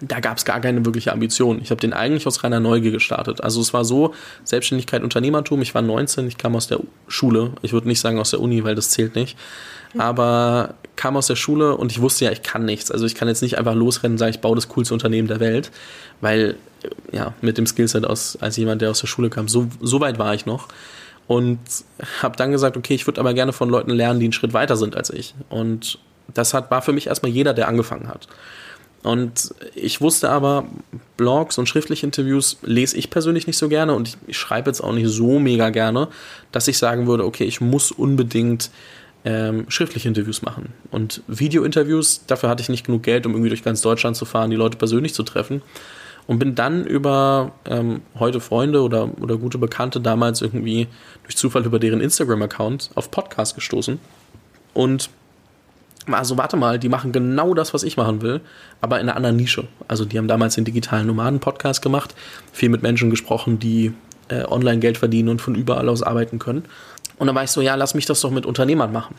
da 0.02 0.18
gab 0.20 0.36
es 0.36 0.44
gar 0.44 0.60
keine 0.60 0.84
wirkliche 0.84 1.12
Ambition. 1.12 1.60
Ich 1.62 1.70
habe 1.70 1.80
den 1.80 1.92
eigentlich 1.92 2.26
aus 2.26 2.42
reiner 2.42 2.60
Neugier 2.60 2.90
gestartet. 2.90 3.40
Also 3.40 3.60
es 3.60 3.72
war 3.72 3.84
so, 3.84 4.14
Selbstständigkeit, 4.42 5.02
Unternehmertum, 5.02 5.62
ich 5.62 5.74
war 5.74 5.82
19, 5.82 6.26
ich 6.26 6.38
kam 6.38 6.56
aus 6.56 6.66
der 6.66 6.80
Schule. 7.06 7.52
Ich 7.62 7.72
würde 7.72 7.86
nicht 7.86 8.00
sagen 8.00 8.18
aus 8.18 8.30
der 8.30 8.40
Uni, 8.40 8.64
weil 8.64 8.74
das 8.74 8.90
zählt 8.90 9.14
nicht. 9.14 9.38
Aber 9.96 10.74
kam 10.96 11.16
aus 11.16 11.28
der 11.28 11.36
Schule 11.36 11.76
und 11.76 11.92
ich 11.92 12.00
wusste 12.00 12.24
ja, 12.24 12.32
ich 12.32 12.42
kann 12.42 12.64
nichts. 12.64 12.90
Also 12.90 13.06
ich 13.06 13.14
kann 13.14 13.28
jetzt 13.28 13.42
nicht 13.42 13.58
einfach 13.58 13.74
losrennen 13.74 14.14
und 14.14 14.18
sagen, 14.18 14.32
ich 14.32 14.40
baue 14.40 14.56
das 14.56 14.68
coolste 14.68 14.92
Unternehmen 14.94 15.28
der 15.28 15.38
Welt, 15.38 15.70
weil 16.20 16.56
ja, 17.12 17.32
mit 17.40 17.58
dem 17.58 17.66
Skillset 17.66 18.04
aus, 18.04 18.36
als 18.40 18.56
jemand, 18.56 18.82
der 18.82 18.90
aus 18.90 19.00
der 19.00 19.06
Schule 19.06 19.30
kam, 19.30 19.46
so, 19.46 19.68
so 19.80 20.00
weit 20.00 20.18
war 20.18 20.34
ich 20.34 20.46
noch. 20.46 20.68
Und 21.28 21.60
habe 22.20 22.36
dann 22.36 22.50
gesagt, 22.50 22.76
okay, 22.76 22.94
ich 22.94 23.06
würde 23.06 23.20
aber 23.20 23.34
gerne 23.34 23.52
von 23.52 23.68
Leuten 23.68 23.90
lernen, 23.90 24.18
die 24.18 24.26
einen 24.26 24.32
Schritt 24.32 24.52
weiter 24.52 24.76
sind 24.76 24.96
als 24.96 25.10
ich. 25.10 25.34
Und 25.48 25.98
das 26.34 26.54
hat, 26.54 26.70
war 26.70 26.82
für 26.82 26.92
mich 26.92 27.06
erstmal 27.06 27.30
jeder, 27.30 27.54
der 27.54 27.68
angefangen 27.68 28.08
hat. 28.08 28.26
Und 29.02 29.52
ich 29.74 30.00
wusste 30.00 30.30
aber, 30.30 30.64
Blogs 31.16 31.58
und 31.58 31.68
schriftliche 31.68 32.06
Interviews 32.06 32.58
lese 32.62 32.96
ich 32.96 33.10
persönlich 33.10 33.46
nicht 33.46 33.56
so 33.56 33.68
gerne 33.68 33.94
und 33.94 34.16
ich, 34.26 34.36
schreibe 34.36 34.70
jetzt 34.70 34.80
auch 34.80 34.92
nicht 34.92 35.08
so 35.08 35.38
mega 35.38 35.70
gerne, 35.70 36.08
dass 36.52 36.68
ich 36.68 36.78
sagen 36.78 37.06
würde, 37.06 37.24
okay, 37.24 37.44
ich 37.44 37.60
muss 37.60 37.90
unbedingt 37.90 38.70
ähm, 39.24 39.66
schriftliche 39.68 40.08
Interviews 40.08 40.42
machen. 40.42 40.72
Und 40.90 41.22
Video-Interviews, 41.26 42.26
dafür 42.26 42.48
hatte 42.48 42.62
ich 42.62 42.68
nicht 42.68 42.86
genug 42.86 43.02
Geld, 43.02 43.26
um 43.26 43.32
irgendwie 43.32 43.48
durch 43.48 43.64
ganz 43.64 43.80
Deutschland 43.80 44.16
zu 44.16 44.24
fahren, 44.24 44.50
die 44.50 44.56
Leute 44.56 44.78
persönlich 44.78 45.14
zu 45.14 45.22
treffen. 45.22 45.62
Und 46.28 46.38
bin 46.38 46.54
dann 46.54 46.86
über 46.86 47.52
ähm, 47.64 48.02
heute 48.16 48.40
Freunde 48.40 48.82
oder, 48.82 49.10
oder 49.20 49.36
gute 49.36 49.58
Bekannte 49.58 50.00
damals 50.00 50.40
irgendwie 50.40 50.86
durch 51.24 51.36
Zufall 51.36 51.64
über 51.64 51.80
deren 51.80 52.00
Instagram-Account 52.00 52.90
auf 52.94 53.10
Podcast 53.10 53.56
gestoßen. 53.56 53.98
Und 54.72 55.10
also 56.10 56.36
warte 56.36 56.56
mal, 56.56 56.78
die 56.78 56.88
machen 56.88 57.12
genau 57.12 57.54
das, 57.54 57.74
was 57.74 57.82
ich 57.82 57.96
machen 57.96 58.22
will, 58.22 58.40
aber 58.80 59.00
in 59.00 59.08
einer 59.08 59.16
anderen 59.16 59.36
Nische. 59.36 59.68
Also 59.88 60.04
die 60.04 60.18
haben 60.18 60.28
damals 60.28 60.54
den 60.56 60.64
digitalen 60.64 61.06
Nomaden-Podcast 61.06 61.82
gemacht, 61.82 62.14
viel 62.52 62.68
mit 62.68 62.82
Menschen 62.82 63.10
gesprochen, 63.10 63.58
die 63.58 63.92
äh, 64.28 64.44
online 64.44 64.80
Geld 64.80 64.98
verdienen 64.98 65.28
und 65.28 65.40
von 65.40 65.54
überall 65.54 65.88
aus 65.88 66.02
arbeiten 66.02 66.38
können. 66.38 66.64
Und 67.18 67.26
dann 67.26 67.36
war 67.36 67.44
ich 67.44 67.50
so, 67.50 67.60
ja, 67.60 67.74
lass 67.76 67.94
mich 67.94 68.06
das 68.06 68.20
doch 68.20 68.30
mit 68.30 68.46
Unternehmern 68.46 68.92
machen. 68.92 69.14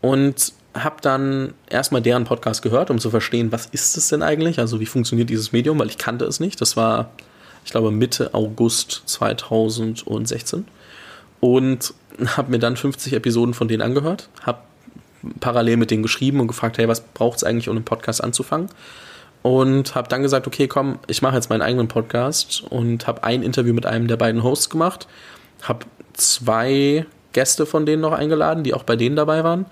Und 0.00 0.52
habe 0.74 0.96
dann 1.00 1.54
erstmal 1.68 2.02
deren 2.02 2.24
Podcast 2.24 2.62
gehört, 2.62 2.90
um 2.90 2.98
zu 2.98 3.10
verstehen, 3.10 3.50
was 3.50 3.66
ist 3.66 3.96
es 3.96 4.08
denn 4.08 4.22
eigentlich? 4.22 4.60
Also 4.60 4.80
wie 4.80 4.86
funktioniert 4.86 5.30
dieses 5.30 5.52
Medium, 5.52 5.78
weil 5.78 5.88
ich 5.88 5.98
kannte 5.98 6.24
es 6.26 6.38
nicht. 6.38 6.60
Das 6.60 6.76
war, 6.76 7.10
ich 7.64 7.72
glaube, 7.72 7.90
Mitte 7.90 8.34
August 8.34 9.02
2016. 9.06 10.66
Und 11.40 11.94
habe 12.36 12.50
mir 12.50 12.58
dann 12.58 12.76
50 12.76 13.12
Episoden 13.14 13.54
von 13.54 13.68
denen 13.68 13.82
angehört, 13.82 14.28
habe 14.42 14.58
parallel 15.40 15.76
mit 15.76 15.90
denen 15.90 16.02
geschrieben 16.02 16.40
und 16.40 16.48
gefragt, 16.48 16.78
hey, 16.78 16.88
was 16.88 17.00
braucht 17.00 17.38
es 17.38 17.44
eigentlich, 17.44 17.68
um 17.68 17.76
einen 17.76 17.84
Podcast 17.84 18.22
anzufangen? 18.22 18.68
Und 19.42 19.94
habe 19.94 20.08
dann 20.08 20.22
gesagt, 20.22 20.46
okay, 20.46 20.66
komm, 20.66 20.98
ich 21.06 21.22
mache 21.22 21.36
jetzt 21.36 21.48
meinen 21.48 21.62
eigenen 21.62 21.88
Podcast 21.88 22.64
und 22.68 23.06
habe 23.06 23.24
ein 23.24 23.42
Interview 23.42 23.72
mit 23.72 23.86
einem 23.86 24.08
der 24.08 24.16
beiden 24.16 24.42
Hosts 24.42 24.68
gemacht, 24.68 25.06
habe 25.62 25.86
zwei 26.14 27.06
Gäste 27.32 27.66
von 27.66 27.86
denen 27.86 28.02
noch 28.02 28.12
eingeladen, 28.12 28.64
die 28.64 28.74
auch 28.74 28.82
bei 28.82 28.96
denen 28.96 29.16
dabei 29.16 29.44
waren 29.44 29.66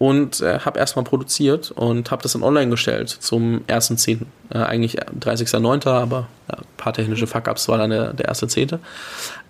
und 0.00 0.40
äh, 0.40 0.60
habe 0.60 0.78
erstmal 0.78 1.04
produziert 1.04 1.70
und 1.70 2.10
habe 2.10 2.22
das 2.22 2.32
dann 2.32 2.42
online 2.42 2.70
gestellt 2.70 3.10
zum 3.10 3.60
1.10. 3.68 4.22
Äh, 4.48 4.58
eigentlich 4.58 4.98
30.09., 4.98 5.86
aber 5.88 6.26
ja, 6.48 6.56
ein 6.56 6.64
paar 6.78 6.94
technische 6.94 7.26
Fuck-Ups 7.26 7.68
war 7.68 7.76
dann 7.76 7.90
der, 7.90 8.14
der 8.14 8.32
1.10. 8.32 8.78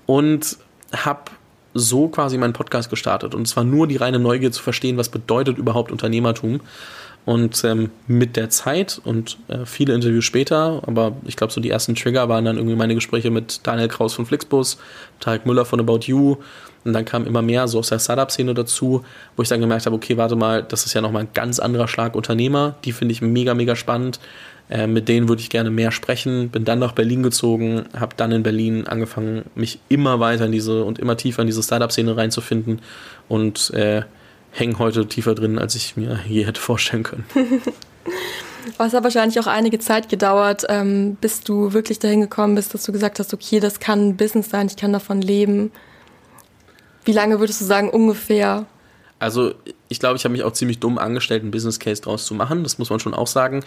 Und 0.07 0.59
habe 0.93 1.31
so 1.75 2.09
quasi 2.09 2.39
meinen 2.39 2.53
Podcast 2.53 2.91
gestartet. 2.91 3.35
Und 3.35 3.47
es 3.47 3.57
war 3.57 3.65
nur 3.65 3.87
die 3.87 3.97
reine 3.97 4.19
Neugier 4.19 4.53
zu 4.53 4.63
verstehen, 4.63 4.97
was 4.97 5.09
bedeutet 5.09 5.59
überhaupt 5.59 5.93
Unternehmertum. 5.93 6.61
Und 7.27 7.65
ähm, 7.65 7.91
mit 8.07 8.37
der 8.37 8.49
Zeit 8.49 9.01
und 9.05 9.37
äh, 9.49 9.67
viele 9.67 9.95
Interviews 9.95 10.25
später, 10.25 10.83
aber 10.87 11.13
ich 11.27 11.37
glaube, 11.37 11.53
so 11.53 11.61
die 11.61 11.69
ersten 11.69 11.95
Trigger 11.95 12.31
waren 12.31 12.47
dann 12.47 12.57
irgendwie 12.57 12.77
meine 12.77 12.95
Gespräche 12.95 13.31
mit 13.31 13.61
Daniel 13.67 13.89
Kraus 13.89 14.15
von 14.15 14.25
Flixbus, 14.25 14.79
Tarek 15.21 15.45
Müller 15.45 15.67
von 15.67 15.81
About 15.81 16.01
You. 16.07 16.37
Und 16.83 16.95
dann 16.95 17.05
kam 17.05 17.27
immer 17.27 17.43
mehr 17.43 17.69
so 17.69 17.79
aus 17.79 17.91
der 17.91 17.99
Startup-Szene 17.99 18.55
dazu, 18.55 19.05
wo 19.37 19.43
ich 19.43 19.51
dann 19.51 19.61
gemerkt 19.61 19.85
habe, 19.85 19.95
okay, 19.95 20.17
warte 20.17 20.35
mal, 20.35 20.63
das 20.63 20.87
ist 20.87 20.95
ja 20.95 21.03
nochmal 21.03 21.25
ein 21.25 21.29
ganz 21.35 21.59
anderer 21.59 21.89
Schlag 21.89 22.15
Unternehmer. 22.15 22.77
Die 22.85 22.93
finde 22.93 23.13
ich 23.13 23.21
mega, 23.21 23.53
mega 23.53 23.77
spannend. 23.77 24.19
Äh, 24.71 24.87
mit 24.87 25.09
denen 25.09 25.29
würde 25.29 25.43
ich 25.43 25.51
gerne 25.51 25.71
mehr 25.71 25.91
sprechen. 25.91 26.49
Bin 26.49 26.65
dann 26.65 26.79
nach 26.79 26.93
Berlin 26.93 27.23
gezogen, 27.23 27.85
habe 27.99 28.15
dann 28.17 28.33
in 28.33 28.43
Berlin 28.43 28.87
angefangen, 28.87 29.45
mich 29.55 29.81
immer 29.89 30.21
weiter 30.21 30.47
in 30.47 30.53
diese 30.53 30.85
und 30.85 30.99
immer 30.99 31.17
tiefer 31.17 31.43
in 31.43 31.47
diese 31.47 31.63
Startup-Szene 31.63 32.17
reinzufinden 32.17 32.81
und 33.29 33.71
äh, 33.75 34.03
hänge 34.53 34.79
heute 34.79 35.07
tiefer 35.07 35.35
drin, 35.35 35.59
als 35.59 35.75
ich 35.75 35.97
mir 35.97 36.21
je 36.29 36.47
hätte 36.47 36.61
vorstellen 36.61 37.03
können. 37.03 37.25
Es 38.79 38.95
hat 38.95 39.05
wahrscheinlich 39.05 39.39
auch 39.41 39.47
einige 39.47 39.79
Zeit 39.79 40.09
gedauert, 40.09 40.65
ähm, 40.69 41.17
bis 41.21 41.43
du 41.43 41.73
wirklich 41.73 41.99
dahin 41.99 42.21
gekommen 42.21 42.55
bist, 42.55 42.75
dass 42.75 42.85
du 42.85 42.93
gesagt 42.93 43.19
hast, 43.19 43.33
okay, 43.35 43.61
das 43.61 43.81
kann 43.81 44.09
ein 44.09 44.17
Business 44.17 44.51
sein, 44.51 44.67
ich 44.67 44.77
kann 44.77 44.93
davon 44.93 45.21
leben. 45.21 45.71
Wie 47.05 47.13
lange 47.13 47.41
würdest 47.41 47.61
du 47.61 47.65
sagen 47.65 47.91
ungefähr? 47.91 48.67
Also 49.21 49.55
ich 49.89 50.01
glaube, 50.01 50.17
ich 50.17 50.25
habe 50.25 50.33
mich 50.33 50.43
auch 50.43 50.53
ziemlich 50.53 50.81
dumm 50.81 50.99
angestellt, 50.99 51.43
einen 51.43 51.51
Business 51.53 51.79
Case 51.79 52.03
draus 52.03 52.27
zu 52.27 52.35
machen, 52.35 52.65
das 52.65 52.79
muss 52.79 52.91
man 52.91 52.99
schon 52.99 53.15
auch 53.15 53.27
sagen. 53.27 53.63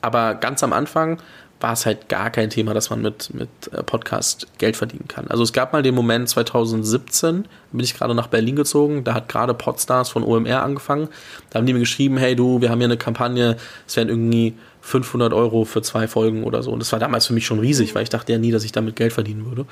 Aber 0.00 0.34
ganz 0.34 0.62
am 0.62 0.72
Anfang 0.72 1.18
war 1.60 1.72
es 1.72 1.86
halt 1.86 2.08
gar 2.08 2.30
kein 2.30 2.50
Thema, 2.50 2.72
dass 2.72 2.90
man 2.90 3.02
mit, 3.02 3.34
mit 3.34 3.48
äh, 3.72 3.82
Podcast 3.82 4.46
Geld 4.58 4.76
verdienen 4.76 5.08
kann. 5.08 5.26
Also 5.28 5.42
es 5.42 5.52
gab 5.52 5.72
mal 5.72 5.82
den 5.82 5.94
Moment 5.94 6.28
2017, 6.28 7.46
bin 7.72 7.84
ich 7.84 7.94
gerade 7.94 8.14
nach 8.14 8.28
Berlin 8.28 8.54
gezogen, 8.54 9.02
da 9.02 9.14
hat 9.14 9.28
gerade 9.28 9.54
Podstars 9.54 10.08
von 10.08 10.22
OMR 10.22 10.62
angefangen. 10.62 11.08
Da 11.50 11.58
haben 11.58 11.66
die 11.66 11.72
mir 11.72 11.80
geschrieben, 11.80 12.16
hey 12.16 12.36
du, 12.36 12.60
wir 12.60 12.70
haben 12.70 12.78
hier 12.78 12.86
eine 12.86 12.96
Kampagne, 12.96 13.56
es 13.86 13.96
werden 13.96 14.08
irgendwie 14.08 14.54
500 14.82 15.32
Euro 15.32 15.64
für 15.64 15.82
zwei 15.82 16.06
Folgen 16.06 16.44
oder 16.44 16.62
so. 16.62 16.70
Und 16.70 16.78
das 16.78 16.92
war 16.92 16.98
damals 16.98 17.26
für 17.26 17.32
mich 17.32 17.46
schon 17.46 17.58
riesig, 17.58 17.94
weil 17.94 18.04
ich 18.04 18.08
dachte 18.08 18.32
ja 18.32 18.38
nie, 18.38 18.52
dass 18.52 18.64
ich 18.64 18.72
damit 18.72 18.96
Geld 18.96 19.12
verdienen 19.12 19.44
würde. 19.46 19.66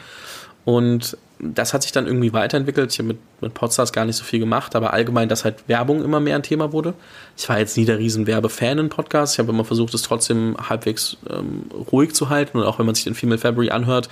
Und 0.67 1.17
das 1.39 1.73
hat 1.73 1.85
sich 1.85 1.93
dann 1.93 2.07
irgendwie 2.07 2.33
weiterentwickelt. 2.33 2.93
Ich 2.93 2.99
habe 2.99 3.09
mit, 3.09 3.19
mit 3.41 3.55
Podstars 3.55 3.93
gar 3.93 4.05
nicht 4.05 4.17
so 4.17 4.25
viel 4.25 4.41
gemacht, 4.41 4.75
aber 4.75 4.93
allgemein, 4.93 5.29
dass 5.29 5.45
halt 5.45 5.69
Werbung 5.69 6.03
immer 6.03 6.19
mehr 6.19 6.35
ein 6.35 6.43
Thema 6.43 6.73
wurde. 6.73 6.95
Ich 7.37 7.49
war 7.49 7.57
jetzt 7.61 7.77
nie 7.77 7.85
der 7.85 7.99
riesen 7.99 8.27
Werbefan 8.27 8.79
in 8.79 8.89
Podcasts. 8.89 9.37
Ich 9.37 9.39
habe 9.39 9.53
immer 9.53 9.65
versucht, 9.65 9.95
es 9.95 10.03
trotzdem 10.03 10.57
halbwegs 10.69 11.19
ähm, 11.31 11.67
ruhig 11.93 12.15
zu 12.15 12.31
halten. 12.31 12.59
Und 12.59 12.65
auch 12.65 12.81
wenn 12.81 12.87
man 12.87 12.97
sich 12.97 13.05
den 13.05 13.15
Female 13.15 13.39
February 13.39 13.71
anhört, 13.71 14.09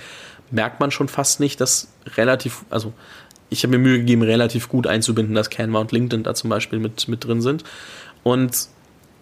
merkt 0.49 0.79
man 0.79 0.91
schon 0.91 1.09
fast 1.09 1.41
nicht, 1.41 1.59
dass 1.59 1.89
relativ, 2.15 2.63
also 2.69 2.93
ich 3.49 3.63
habe 3.63 3.77
mir 3.77 3.83
Mühe 3.83 3.97
gegeben, 3.97 4.21
relativ 4.21 4.69
gut 4.69 4.87
einzubinden, 4.87 5.35
dass 5.35 5.49
Canva 5.49 5.79
und 5.79 5.91
LinkedIn 5.91 6.23
da 6.23 6.35
zum 6.35 6.49
Beispiel 6.49 6.79
mit, 6.79 7.09
mit 7.09 7.25
drin 7.25 7.41
sind. 7.41 7.65
Und 8.23 8.69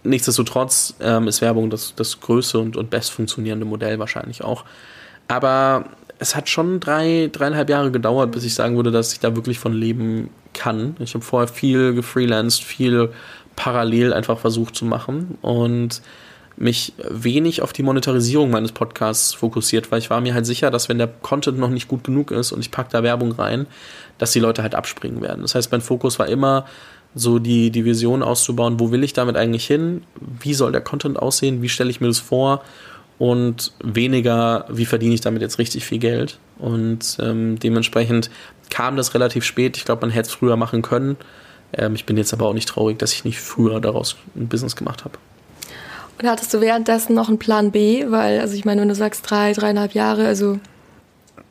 nichtsdestotrotz 0.03 0.93
ähm, 0.99 1.27
ist 1.27 1.41
Werbung 1.41 1.71
das, 1.71 1.95
das 1.95 2.19
größte 2.19 2.59
und, 2.59 2.77
und 2.77 2.91
best 2.91 3.17
Modell 3.17 3.97
wahrscheinlich 3.97 4.43
auch. 4.43 4.65
Aber 5.27 5.85
es 6.23 6.37
hat 6.37 6.47
schon 6.47 6.79
drei, 6.79 7.29
dreieinhalb 7.31 7.69
Jahre 7.69 7.91
gedauert, 7.91 8.31
bis 8.31 8.45
ich 8.45 8.55
sagen 8.55 8.77
würde, 8.77 8.91
dass 8.91 9.11
ich 9.11 9.19
da 9.19 9.35
wirklich 9.35 9.59
von 9.59 9.73
leben 9.73 10.29
kann. 10.53 10.95
Ich 10.99 11.13
habe 11.15 11.23
vorher 11.23 11.49
viel 11.49 11.93
gefreelanced, 11.93 12.63
viel 12.63 13.09
parallel 13.57 14.13
einfach 14.13 14.39
versucht 14.39 14.73
zu 14.73 14.85
machen 14.85 15.37
und 15.41 16.01
mich 16.55 16.93
wenig 17.09 17.61
auf 17.61 17.73
die 17.73 17.83
Monetarisierung 17.83 18.51
meines 18.51 18.71
Podcasts 18.71 19.33
fokussiert, 19.33 19.91
weil 19.91 19.99
ich 19.99 20.09
war 20.09 20.21
mir 20.21 20.33
halt 20.33 20.45
sicher, 20.45 20.71
dass 20.71 20.87
wenn 20.87 20.97
der 20.97 21.07
Content 21.07 21.59
noch 21.59 21.69
nicht 21.69 21.89
gut 21.89 22.05
genug 22.05 22.31
ist 22.31 22.53
und 22.53 22.61
ich 22.61 22.71
packe 22.71 22.91
da 22.91 23.03
Werbung 23.03 23.33
rein, 23.33 23.67
dass 24.17 24.31
die 24.31 24.39
Leute 24.39 24.63
halt 24.63 24.75
abspringen 24.75 25.21
werden. 25.21 25.41
Das 25.41 25.55
heißt, 25.55 25.71
mein 25.73 25.81
Fokus 25.81 26.19
war 26.19 26.29
immer 26.29 26.65
so 27.15 27.37
die, 27.37 27.69
die 27.69 27.83
Vision 27.83 28.23
auszubauen, 28.23 28.79
wo 28.79 28.91
will 28.91 29.03
ich 29.03 29.11
damit 29.11 29.35
eigentlich 29.35 29.67
hin, 29.67 30.03
wie 30.19 30.53
soll 30.53 30.71
der 30.71 30.81
Content 30.81 31.19
aussehen, 31.19 31.61
wie 31.61 31.69
stelle 31.69 31.89
ich 31.89 31.99
mir 31.99 32.07
das 32.07 32.19
vor 32.19 32.63
und 33.23 33.71
weniger, 33.81 34.65
wie 34.67 34.85
verdiene 34.85 35.13
ich 35.13 35.21
damit 35.21 35.41
jetzt 35.41 35.57
richtig 35.57 35.85
viel 35.85 35.97
Geld. 35.97 36.39
Und 36.59 37.15
ähm, 37.21 37.57
dementsprechend 37.57 38.29
kam 38.69 38.97
das 38.97 39.13
relativ 39.13 39.45
spät. 39.45 39.77
Ich 39.77 39.85
glaube, 39.85 40.01
man 40.01 40.09
hätte 40.09 40.27
es 40.27 40.33
früher 40.33 40.57
machen 40.57 40.81
können. 40.81 41.15
Ähm, 41.71 41.95
ich 41.95 42.05
bin 42.05 42.17
jetzt 42.17 42.33
aber 42.33 42.47
auch 42.47 42.53
nicht 42.53 42.67
traurig, 42.67 42.99
dass 42.99 43.13
ich 43.13 43.23
nicht 43.23 43.39
früher 43.39 43.79
daraus 43.79 44.17
ein 44.35 44.49
Business 44.49 44.75
gemacht 44.75 45.05
habe. 45.05 45.17
Und 46.21 46.27
hattest 46.27 46.53
du 46.53 46.59
währenddessen 46.59 47.15
noch 47.15 47.29
einen 47.29 47.39
Plan 47.39 47.71
B? 47.71 48.07
Weil, 48.09 48.41
also 48.41 48.55
ich 48.55 48.65
meine, 48.65 48.81
wenn 48.81 48.89
du 48.89 48.95
sagst 48.95 49.23
drei, 49.29 49.53
dreieinhalb 49.53 49.93
Jahre, 49.93 50.27
also. 50.27 50.59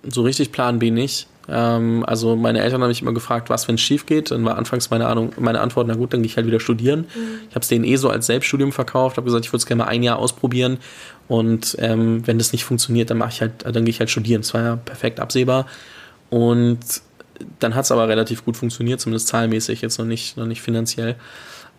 So 0.02 0.20
richtig 0.24 0.52
Plan 0.52 0.78
B 0.78 0.90
nicht. 0.90 1.26
Ähm, 1.48 2.05
also 2.07 2.37
meine 2.37 2.61
Eltern 2.61 2.83
haben 2.83 2.88
mich 2.88 3.02
immer 3.02 3.12
gefragt, 3.12 3.50
was, 3.50 3.68
wenn 3.68 3.74
es 3.74 3.81
schief 3.81 4.07
geht. 4.07 4.31
Dann 4.31 4.44
war 4.44 4.57
anfangs 4.57 4.90
meine, 4.90 5.07
Ahnung, 5.07 5.33
meine 5.38 5.61
Antwort, 5.61 5.87
na 5.87 5.94
gut, 5.94 6.12
dann 6.12 6.22
gehe 6.22 6.26
ich 6.26 6.37
halt 6.37 6.46
wieder 6.46 6.61
studieren. 6.61 7.00
Mhm. 7.00 7.40
Ich 7.48 7.55
habe 7.55 7.62
es 7.62 7.68
denen 7.68 7.85
eh 7.85 7.96
so 7.96 8.09
als 8.11 8.26
Selbststudium 8.26 8.72
verkauft, 8.72 9.16
habe 9.16 9.24
gesagt, 9.24 9.44
ich 9.44 9.52
würde 9.52 9.59
es 9.59 9.66
gerne 9.66 9.85
mal 9.85 9.88
ein 9.88 10.02
Jahr 10.02 10.18
ausprobieren. 10.18 10.78
Und 11.28 11.76
ähm, 11.78 12.26
wenn 12.26 12.38
das 12.38 12.52
nicht 12.52 12.64
funktioniert, 12.64 13.11
dann 13.11 13.18
mache 13.18 13.31
ich 13.31 13.40
halt, 13.40 13.64
dann 13.64 13.85
gehe 13.85 13.90
ich 13.90 14.00
halt 14.00 14.11
studieren. 14.11 14.42
Das 14.42 14.55
war 14.55 14.62
ja 14.62 14.76
perfekt 14.76 15.20
absehbar. 15.20 15.66
Und 16.31 16.81
dann 17.59 17.74
hat 17.74 17.85
es 17.85 17.92
aber 17.92 18.09
relativ 18.09 18.44
gut 18.44 18.57
funktioniert, 18.57 19.00
zumindest 19.00 19.28
zahlmäßig, 19.28 19.81
jetzt 19.81 19.98
noch 19.98 20.07
nicht, 20.07 20.37
noch 20.37 20.46
nicht 20.46 20.62
finanziell. 20.62 21.16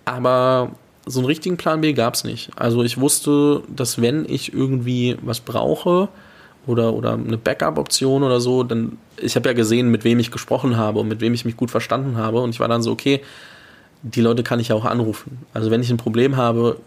Aber 0.05 0.71
so 1.05 1.19
einen 1.19 1.27
richtigen 1.27 1.57
Plan 1.57 1.81
B 1.81 1.93
gab 1.93 2.15
es 2.15 2.23
nicht. 2.23 2.51
Also 2.55 2.83
ich 2.83 2.99
wusste, 2.99 3.63
dass 3.73 4.01
wenn 4.01 4.25
ich 4.27 4.53
irgendwie 4.53 5.17
was 5.21 5.39
brauche, 5.39 6.09
oder, 6.65 6.93
oder 6.93 7.13
eine 7.13 7.37
Backup-Option 7.37 8.23
oder 8.23 8.39
so, 8.39 8.63
dann, 8.63 8.97
ich 9.17 9.35
habe 9.35 9.49
ja 9.49 9.53
gesehen, 9.53 9.89
mit 9.89 10.03
wem 10.03 10.19
ich 10.19 10.31
gesprochen 10.31 10.77
habe 10.77 10.99
und 10.99 11.07
mit 11.07 11.21
wem 11.21 11.33
ich 11.33 11.45
mich 11.45 11.57
gut 11.57 11.71
verstanden 11.71 12.17
habe 12.17 12.39
und 12.39 12.51
ich 12.51 12.59
war 12.59 12.67
dann 12.67 12.81
so, 12.81 12.91
okay, 12.91 13.21
die 14.01 14.21
Leute 14.21 14.43
kann 14.43 14.59
ich 14.59 14.69
ja 14.69 14.75
auch 14.75 14.85
anrufen. 14.85 15.39
Also 15.53 15.71
wenn 15.71 15.81
ich 15.81 15.89
ein 15.89 15.97
Problem 15.97 16.35
habe, 16.37 16.77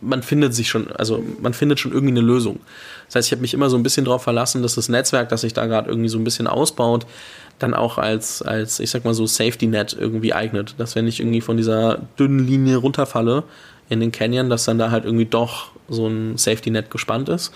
man 0.00 0.22
findet 0.22 0.54
sich 0.54 0.68
schon, 0.68 0.90
also 0.92 1.22
man 1.40 1.54
findet 1.54 1.80
schon 1.80 1.92
irgendwie 1.92 2.12
eine 2.12 2.20
Lösung. 2.20 2.60
Das 3.06 3.16
heißt, 3.16 3.28
ich 3.28 3.32
habe 3.32 3.42
mich 3.42 3.54
immer 3.54 3.70
so 3.70 3.76
ein 3.76 3.82
bisschen 3.82 4.04
darauf 4.04 4.22
verlassen, 4.22 4.62
dass 4.62 4.74
das 4.74 4.88
Netzwerk, 4.88 5.28
das 5.28 5.42
sich 5.42 5.52
da 5.52 5.66
gerade 5.66 5.88
irgendwie 5.88 6.08
so 6.08 6.18
ein 6.18 6.24
bisschen 6.24 6.46
ausbaut, 6.46 7.06
dann 7.58 7.74
auch 7.74 7.98
als, 7.98 8.42
als, 8.42 8.80
ich 8.80 8.90
sag 8.90 9.04
mal 9.04 9.14
so, 9.14 9.26
Safety 9.26 9.66
Net 9.66 9.96
irgendwie 9.98 10.32
eignet. 10.32 10.74
Dass 10.78 10.94
wenn 10.94 11.06
ich 11.06 11.20
irgendwie 11.20 11.40
von 11.40 11.56
dieser 11.56 12.00
dünnen 12.18 12.46
Linie 12.46 12.76
runterfalle 12.76 13.44
in 13.88 14.00
den 14.00 14.12
Canyon, 14.12 14.50
dass 14.50 14.64
dann 14.64 14.78
da 14.78 14.90
halt 14.90 15.04
irgendwie 15.04 15.26
doch 15.26 15.72
so 15.88 16.06
ein 16.06 16.36
Safety 16.38 16.70
Net 16.70 16.90
gespannt 16.90 17.28
ist. 17.28 17.52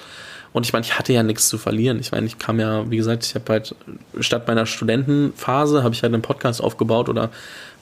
Und 0.54 0.64
ich 0.64 0.72
meine, 0.72 0.86
ich 0.86 0.96
hatte 0.96 1.12
ja 1.12 1.24
nichts 1.24 1.48
zu 1.48 1.58
verlieren. 1.58 1.98
Ich 1.98 2.12
meine, 2.12 2.26
ich 2.26 2.38
kam 2.38 2.60
ja, 2.60 2.88
wie 2.88 2.96
gesagt, 2.96 3.26
ich 3.26 3.34
habe 3.34 3.52
halt 3.52 3.74
statt 4.20 4.46
meiner 4.46 4.66
Studentenphase 4.66 5.82
habe 5.82 5.94
ich 5.94 6.02
halt 6.04 6.14
einen 6.14 6.22
Podcast 6.22 6.62
aufgebaut 6.62 7.08
oder 7.08 7.30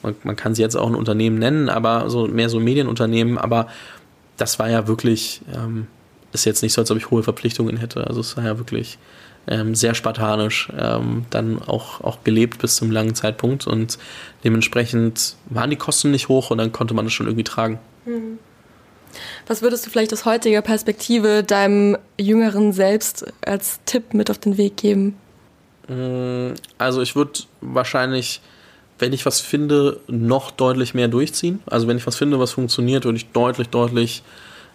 man, 0.02 0.14
man 0.24 0.36
kann 0.36 0.54
sie 0.54 0.62
jetzt 0.62 0.76
auch 0.76 0.88
ein 0.88 0.94
Unternehmen 0.94 1.38
nennen, 1.38 1.68
aber 1.68 2.08
so 2.08 2.26
mehr 2.26 2.48
so 2.48 2.58
Medienunternehmen, 2.60 3.36
aber 3.36 3.68
das 4.38 4.58
war 4.58 4.70
ja 4.70 4.88
wirklich, 4.88 5.42
ähm, 5.54 5.86
ist 6.32 6.46
jetzt 6.46 6.62
nicht 6.62 6.72
so, 6.72 6.80
als 6.80 6.90
ob 6.90 6.96
ich 6.96 7.10
hohe 7.10 7.22
Verpflichtungen 7.22 7.76
hätte. 7.76 8.06
Also 8.06 8.20
es 8.20 8.38
war 8.38 8.44
ja 8.44 8.56
wirklich 8.56 8.98
ähm, 9.48 9.74
sehr 9.74 9.92
spartanisch 9.92 10.72
ähm, 10.74 11.26
dann 11.28 11.60
auch, 11.60 12.00
auch 12.00 12.24
gelebt 12.24 12.58
bis 12.58 12.76
zum 12.76 12.90
langen 12.90 13.14
Zeitpunkt 13.14 13.66
und 13.66 13.98
dementsprechend 14.44 15.36
waren 15.50 15.68
die 15.68 15.76
Kosten 15.76 16.10
nicht 16.10 16.28
hoch 16.28 16.50
und 16.50 16.56
dann 16.56 16.72
konnte 16.72 16.94
man 16.94 17.04
das 17.04 17.12
schon 17.12 17.26
irgendwie 17.26 17.44
tragen. 17.44 17.80
Mhm. 18.06 18.38
Was 19.46 19.62
würdest 19.62 19.86
du 19.86 19.90
vielleicht 19.90 20.12
aus 20.12 20.24
heutiger 20.24 20.62
Perspektive 20.62 21.42
deinem 21.42 21.96
jüngeren 22.18 22.72
Selbst 22.72 23.26
als 23.44 23.80
Tipp 23.84 24.14
mit 24.14 24.30
auf 24.30 24.38
den 24.38 24.56
Weg 24.56 24.76
geben? 24.76 25.16
Mm, 25.88 26.54
also 26.78 27.02
ich 27.02 27.14
würde 27.16 27.40
wahrscheinlich, 27.60 28.40
wenn 28.98 29.12
ich 29.12 29.26
was 29.26 29.40
finde, 29.40 30.00
noch 30.06 30.50
deutlich 30.50 30.94
mehr 30.94 31.08
durchziehen. 31.08 31.60
Also 31.66 31.88
wenn 31.88 31.96
ich 31.96 32.06
was 32.06 32.16
finde, 32.16 32.38
was 32.38 32.52
funktioniert, 32.52 33.04
würde 33.04 33.16
ich 33.16 33.30
deutlich, 33.30 33.68
deutlich 33.68 34.22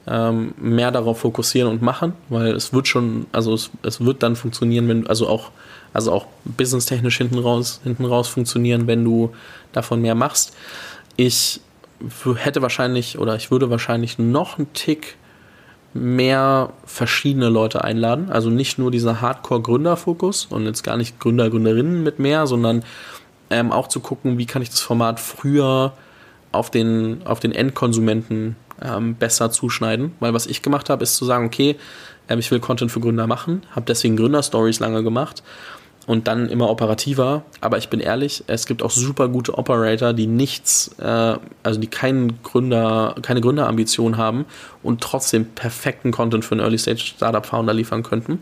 ähm, 0.08 0.54
mehr 0.58 0.92
darauf 0.92 1.20
fokussieren 1.20 1.70
und 1.70 1.82
machen, 1.82 2.14
weil 2.30 2.52
es 2.54 2.74
wird 2.74 2.88
schon, 2.88 3.28
also 3.32 3.54
es, 3.54 3.70
es 3.84 4.02
wird 4.02 4.24
dann 4.24 4.36
funktionieren, 4.36 4.88
wenn, 4.88 5.08
also 5.08 5.28
auch, 5.28 5.52
also 5.94 6.12
auch 6.14 6.26
businesstechnisch 6.46 7.18
hinten 7.18 7.40
raus, 7.40 7.82
hinten 7.84 8.06
raus 8.06 8.28
funktionieren, 8.28 8.88
wenn 8.88 9.04
du 9.04 9.34
davon 9.74 10.02
mehr 10.02 10.16
machst. 10.16 10.56
Ich 11.18 11.60
hätte 12.36 12.62
wahrscheinlich 12.62 13.18
oder 13.20 13.36
ich 13.36 13.52
würde 13.52 13.70
wahrscheinlich 13.70 14.20
noch 14.20 14.58
einen 14.58 14.72
Tick 14.74 15.18
mehr 15.94 16.74
verschiedene 16.86 17.50
Leute 17.50 17.84
einladen. 17.84 18.30
Also 18.30 18.50
nicht 18.50 18.78
nur 18.78 18.92
dieser 18.92 19.22
Hardcore-Gründerfokus 19.22 20.46
und 20.46 20.66
jetzt 20.66 20.84
gar 20.84 20.98
nicht 20.98 21.20
Gründer, 21.20 21.50
Gründerinnen 21.50 22.04
mit 22.04 22.20
mehr, 22.20 22.46
sondern 22.46 22.84
ähm, 23.50 23.72
auch 23.72 23.88
zu 23.88 24.00
gucken, 24.00 24.38
wie 24.38 24.46
kann 24.46 24.62
ich 24.62 24.70
das 24.70 24.82
Format 24.82 25.20
früher 25.20 25.94
auf 26.52 26.70
den, 26.70 27.22
auf 27.26 27.40
den 27.40 27.52
Endkonsumenten 27.52 28.56
ähm, 28.82 29.16
besser 29.16 29.50
zuschneiden. 29.50 30.14
Weil 30.20 30.34
was 30.34 30.46
ich 30.46 30.62
gemacht 30.62 30.90
habe, 30.90 31.04
ist 31.04 31.16
zu 31.16 31.26
sagen, 31.26 31.46
okay, 31.46 31.78
ähm, 32.30 32.40
ich 32.40 32.52
will 32.52 32.60
Content 32.60 32.92
für 32.92 33.00
Gründer 33.00 33.28
machen, 33.28 33.64
habe 33.72 33.86
deswegen 33.88 34.18
Gründerstories 34.18 34.80
lange 34.80 35.04
gemacht 35.04 35.44
und 36.08 36.28
dann 36.28 36.50
immer 36.50 36.70
operativer. 36.70 37.44
Aber 37.62 37.78
ich 37.78 37.90
bin 37.90 38.00
ehrlich, 38.00 38.44
es 38.48 38.66
gibt 38.66 38.82
auch 38.82 38.90
super 38.90 39.28
gute 39.28 39.58
Operator, 39.58 40.14
die 40.14 40.26
nichts, 40.26 40.96
äh, 41.00 41.36
also 41.62 41.80
die 41.80 41.88
keinen 41.88 42.42
Gründer, 42.42 43.14
keine 43.22 43.42
Gründerambition 43.42 44.18
haben 44.18 44.46
und 44.82 45.02
trotzdem 45.02 45.46
perfekten 45.46 46.12
Content 46.12 46.44
für 46.46 46.54
einen 46.54 46.62
Early 46.62 46.80
Stage 46.80 47.14
Startup 47.16 47.46
Founder 47.46 47.74
liefern 47.74 48.02
könnten. 48.02 48.40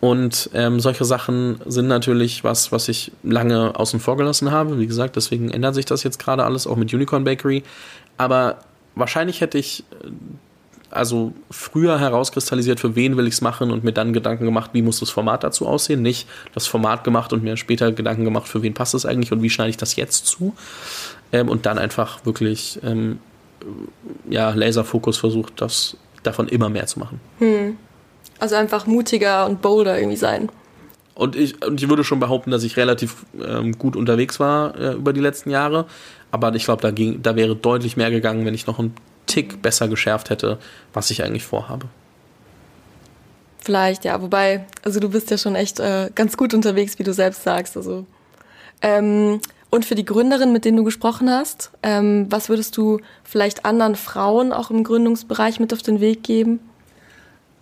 Und 0.00 0.50
ähm, 0.54 0.80
solche 0.80 1.04
Sachen 1.04 1.60
sind 1.66 1.86
natürlich 1.86 2.42
was, 2.42 2.72
was 2.72 2.88
ich 2.88 3.12
lange 3.22 3.78
außen 3.78 4.00
vor 4.00 4.16
gelassen 4.16 4.50
habe. 4.50 4.78
Wie 4.78 4.86
gesagt, 4.86 5.14
deswegen 5.14 5.50
ändert 5.50 5.74
sich 5.74 5.84
das 5.84 6.02
jetzt 6.02 6.18
gerade 6.18 6.44
alles, 6.44 6.66
auch 6.66 6.76
mit 6.76 6.92
Unicorn 6.92 7.22
Bakery. 7.22 7.62
Aber 8.16 8.58
wahrscheinlich 8.94 9.42
hätte 9.42 9.58
ich 9.58 9.84
also 10.90 11.32
früher 11.50 11.98
herauskristallisiert, 12.00 12.80
für 12.80 12.96
wen 12.96 13.16
will 13.16 13.26
ich 13.26 13.34
es 13.34 13.40
machen 13.40 13.70
und 13.70 13.84
mir 13.84 13.92
dann 13.92 14.12
Gedanken 14.12 14.44
gemacht, 14.44 14.70
wie 14.72 14.82
muss 14.82 15.00
das 15.00 15.10
Format 15.10 15.44
dazu 15.44 15.66
aussehen. 15.66 16.02
Nicht 16.02 16.28
das 16.52 16.66
Format 16.66 17.04
gemacht 17.04 17.32
und 17.32 17.42
mir 17.42 17.56
später 17.56 17.92
Gedanken 17.92 18.24
gemacht, 18.24 18.48
für 18.48 18.62
wen 18.62 18.74
passt 18.74 18.94
es 18.94 19.06
eigentlich 19.06 19.32
und 19.32 19.42
wie 19.42 19.50
schneide 19.50 19.70
ich 19.70 19.76
das 19.76 19.96
jetzt 19.96 20.26
zu. 20.26 20.54
Ähm, 21.32 21.48
und 21.48 21.66
dann 21.66 21.78
einfach 21.78 22.24
wirklich 22.26 22.80
ähm, 22.82 23.20
ja, 24.28 24.50
Laserfokus 24.50 25.18
versucht, 25.18 25.60
das 25.60 25.96
davon 26.22 26.48
immer 26.48 26.68
mehr 26.68 26.86
zu 26.86 26.98
machen. 26.98 27.20
Hm. 27.38 27.76
Also 28.38 28.56
einfach 28.56 28.86
mutiger 28.86 29.46
und 29.46 29.62
bolder 29.62 29.98
irgendwie 29.98 30.16
sein. 30.16 30.48
Und 31.14 31.36
ich, 31.36 31.64
und 31.64 31.82
ich 31.82 31.88
würde 31.88 32.02
schon 32.02 32.18
behaupten, 32.18 32.50
dass 32.50 32.62
ich 32.62 32.76
relativ 32.76 33.26
ähm, 33.38 33.76
gut 33.78 33.94
unterwegs 33.94 34.40
war 34.40 34.78
äh, 34.78 34.94
über 34.94 35.12
die 35.12 35.20
letzten 35.20 35.50
Jahre. 35.50 35.86
Aber 36.30 36.54
ich 36.54 36.64
glaube, 36.64 36.80
da, 36.80 36.90
da 36.90 37.36
wäre 37.36 37.54
deutlich 37.54 37.96
mehr 37.96 38.10
gegangen, 38.10 38.46
wenn 38.46 38.54
ich 38.54 38.66
noch 38.66 38.78
ein 38.78 38.94
Tick 39.30 39.62
besser 39.62 39.88
geschärft 39.88 40.28
hätte, 40.28 40.58
was 40.92 41.10
ich 41.10 41.22
eigentlich 41.22 41.44
vorhabe. 41.44 41.86
Vielleicht, 43.62 44.04
ja, 44.04 44.20
wobei, 44.20 44.66
also 44.82 45.00
du 45.00 45.10
bist 45.10 45.30
ja 45.30 45.38
schon 45.38 45.54
echt 45.54 45.78
äh, 45.80 46.10
ganz 46.14 46.36
gut 46.36 46.54
unterwegs, 46.54 46.98
wie 46.98 47.04
du 47.04 47.12
selbst 47.12 47.42
sagst. 47.44 47.76
Also. 47.76 48.06
Ähm, 48.82 49.40
und 49.70 49.84
für 49.84 49.94
die 49.94 50.04
Gründerin, 50.04 50.52
mit 50.52 50.64
denen 50.64 50.78
du 50.78 50.84
gesprochen 50.84 51.30
hast, 51.30 51.70
ähm, 51.82 52.26
was 52.28 52.48
würdest 52.48 52.76
du 52.76 53.00
vielleicht 53.22 53.64
anderen 53.64 53.94
Frauen 53.94 54.52
auch 54.52 54.70
im 54.70 54.82
Gründungsbereich 54.82 55.60
mit 55.60 55.72
auf 55.72 55.82
den 55.82 56.00
Weg 56.00 56.24
geben? 56.24 56.58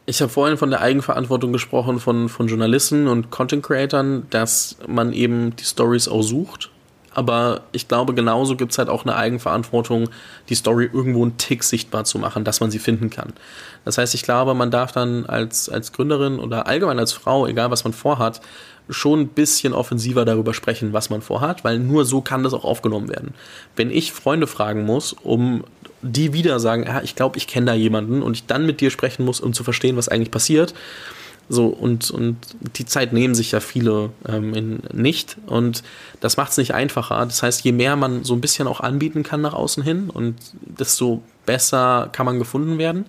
Ich 0.07 0.23
habe 0.23 0.31
vorhin 0.31 0.57
von 0.57 0.71
der 0.71 0.81
Eigenverantwortung 0.81 1.53
gesprochen 1.53 2.01
von, 2.01 2.31
von 2.31 2.49
Journalisten 2.49 3.09
und 3.09 3.31
Content 3.31 3.63
Creatern, 3.63 4.27
dass 4.31 4.79
man 4.87 5.13
eben 5.13 5.55
die 5.57 5.65
Stories 5.65 6.09
auch 6.09 6.23
sucht 6.23 6.71
aber 7.19 7.63
ich 7.73 7.89
glaube, 7.89 8.15
genauso 8.15 8.55
gibt 8.55 8.71
es 8.71 8.79
halt 8.79 8.89
auch 8.89 9.03
eine 9.03 9.17
Eigenverantwortung, 9.17 10.09
die 10.49 10.55
Story 10.55 10.89
irgendwo 10.93 11.23
einen 11.23 11.37
Tick 11.37 11.65
sichtbar 11.65 12.05
zu 12.05 12.17
machen, 12.17 12.45
dass 12.45 12.61
man 12.61 12.71
sie 12.71 12.79
finden 12.79 13.11
kann. 13.11 13.33
Das 13.85 13.99
heißt, 13.99 14.15
ich 14.15 14.23
glaube, 14.23 14.55
man 14.55 14.71
darf 14.71 14.93
dann 14.93 15.27
als, 15.27 15.69
als 15.69 15.93
Gründerin 15.93 16.39
oder 16.39 16.69
allgemein 16.69 17.01
als 17.01 17.13
Frau, 17.13 17.45
egal 17.49 17.73
was 17.73 17.83
man 17.83 17.93
vorhat, 17.93 18.41
schon 18.89 19.23
ein 19.23 19.29
bisschen 19.29 19.73
offensiver 19.73 20.25
darüber 20.25 20.55
sprechen, 20.55 20.93
was 20.93 21.11
man 21.11 21.21
vorhat, 21.21 21.65
weil 21.65 21.81
nur 21.81 22.05
so 22.05 22.21
kann 22.21 22.45
das 22.45 22.55
auch 22.55 22.65
aufgenommen 22.65 23.09
werden. 23.09 23.35
Wenn 23.75 23.91
ich 23.91 24.13
Freunde 24.13 24.47
fragen 24.47 24.85
muss, 24.85 25.13
um 25.13 25.65
die 26.03 26.33
wieder 26.33 26.61
sagen, 26.61 26.85
ja, 26.85 27.03
ich 27.03 27.17
glaube, 27.17 27.37
ich 27.37 27.49
kenne 27.49 27.67
da 27.67 27.75
jemanden 27.75 28.23
und 28.23 28.35
ich 28.35 28.47
dann 28.47 28.65
mit 28.65 28.81
dir 28.81 28.93
sprechen 28.93 29.25
muss, 29.25 29.41
um 29.41 29.53
zu 29.53 29.65
verstehen, 29.65 29.97
was 29.97 30.09
eigentlich 30.09 30.31
passiert, 30.31 30.73
so, 31.49 31.67
und, 31.67 32.11
und 32.11 32.37
die 32.77 32.85
Zeit 32.85 33.13
nehmen 33.13 33.35
sich 33.35 33.53
ja 33.53 33.61
viele 33.61 34.11
ähm, 34.27 34.55
in, 34.55 34.81
nicht. 34.93 35.39
Und 35.47 35.83
das 36.21 36.37
macht 36.37 36.51
es 36.51 36.59
nicht 36.59 36.75
einfacher. 36.75 37.25
Das 37.25 37.43
heißt, 37.43 37.65
je 37.65 37.73
mehr 37.73 37.97
man 37.97 38.25
so 38.25 38.35
ein 38.35 38.41
bisschen 38.41 38.69
auch 38.69 38.81
anbieten 38.81 39.23
kann 39.23 39.41
nach 39.41 39.55
außen 39.55 39.83
hin 39.83 40.11
und 40.11 40.37
desto 40.61 41.23
besser 41.47 42.11
kann 42.13 42.27
man 42.27 42.39
gefunden 42.39 42.77
werden 42.79 43.07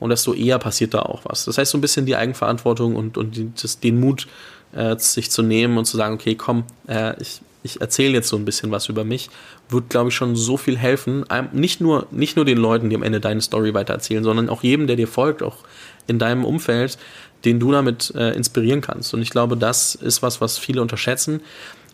und 0.00 0.10
desto 0.10 0.34
eher 0.34 0.58
passiert 0.58 0.94
da 0.94 1.02
auch 1.02 1.22
was. 1.24 1.44
Das 1.44 1.58
heißt, 1.58 1.70
so 1.70 1.78
ein 1.78 1.80
bisschen 1.80 2.06
die 2.06 2.16
Eigenverantwortung 2.16 2.96
und, 2.96 3.16
und 3.16 3.36
die, 3.36 3.52
das, 3.60 3.78
den 3.78 4.00
Mut, 4.00 4.26
äh, 4.72 4.96
sich 4.98 5.30
zu 5.30 5.42
nehmen 5.42 5.78
und 5.78 5.84
zu 5.84 5.96
sagen, 5.96 6.14
okay, 6.14 6.34
komm, 6.34 6.64
äh, 6.88 7.14
ich, 7.22 7.40
ich 7.62 7.80
erzähle 7.80 8.14
jetzt 8.14 8.28
so 8.28 8.36
ein 8.36 8.44
bisschen 8.44 8.70
was 8.72 8.88
über 8.88 9.04
mich, 9.04 9.30
wird, 9.68 9.90
glaube 9.90 10.10
ich, 10.10 10.14
schon 10.14 10.36
so 10.36 10.56
viel 10.56 10.76
helfen. 10.76 11.24
Nicht 11.52 11.80
nur, 11.80 12.06
nicht 12.10 12.36
nur 12.36 12.44
den 12.44 12.58
Leuten, 12.58 12.90
die 12.90 12.96
am 12.96 13.02
Ende 13.02 13.20
deine 13.20 13.40
Story 13.40 13.74
weitererzählen, 13.74 14.22
sondern 14.22 14.48
auch 14.48 14.62
jedem, 14.62 14.86
der 14.86 14.96
dir 14.96 15.08
folgt, 15.08 15.42
auch 15.42 15.58
in 16.06 16.18
deinem 16.18 16.44
Umfeld, 16.44 16.98
den 17.46 17.60
du 17.60 17.72
damit 17.72 18.12
äh, 18.14 18.32
inspirieren 18.32 18.82
kannst. 18.82 19.14
Und 19.14 19.22
ich 19.22 19.30
glaube, 19.30 19.56
das 19.56 19.94
ist 19.94 20.20
was, 20.22 20.40
was 20.40 20.58
viele 20.58 20.82
unterschätzen. 20.82 21.40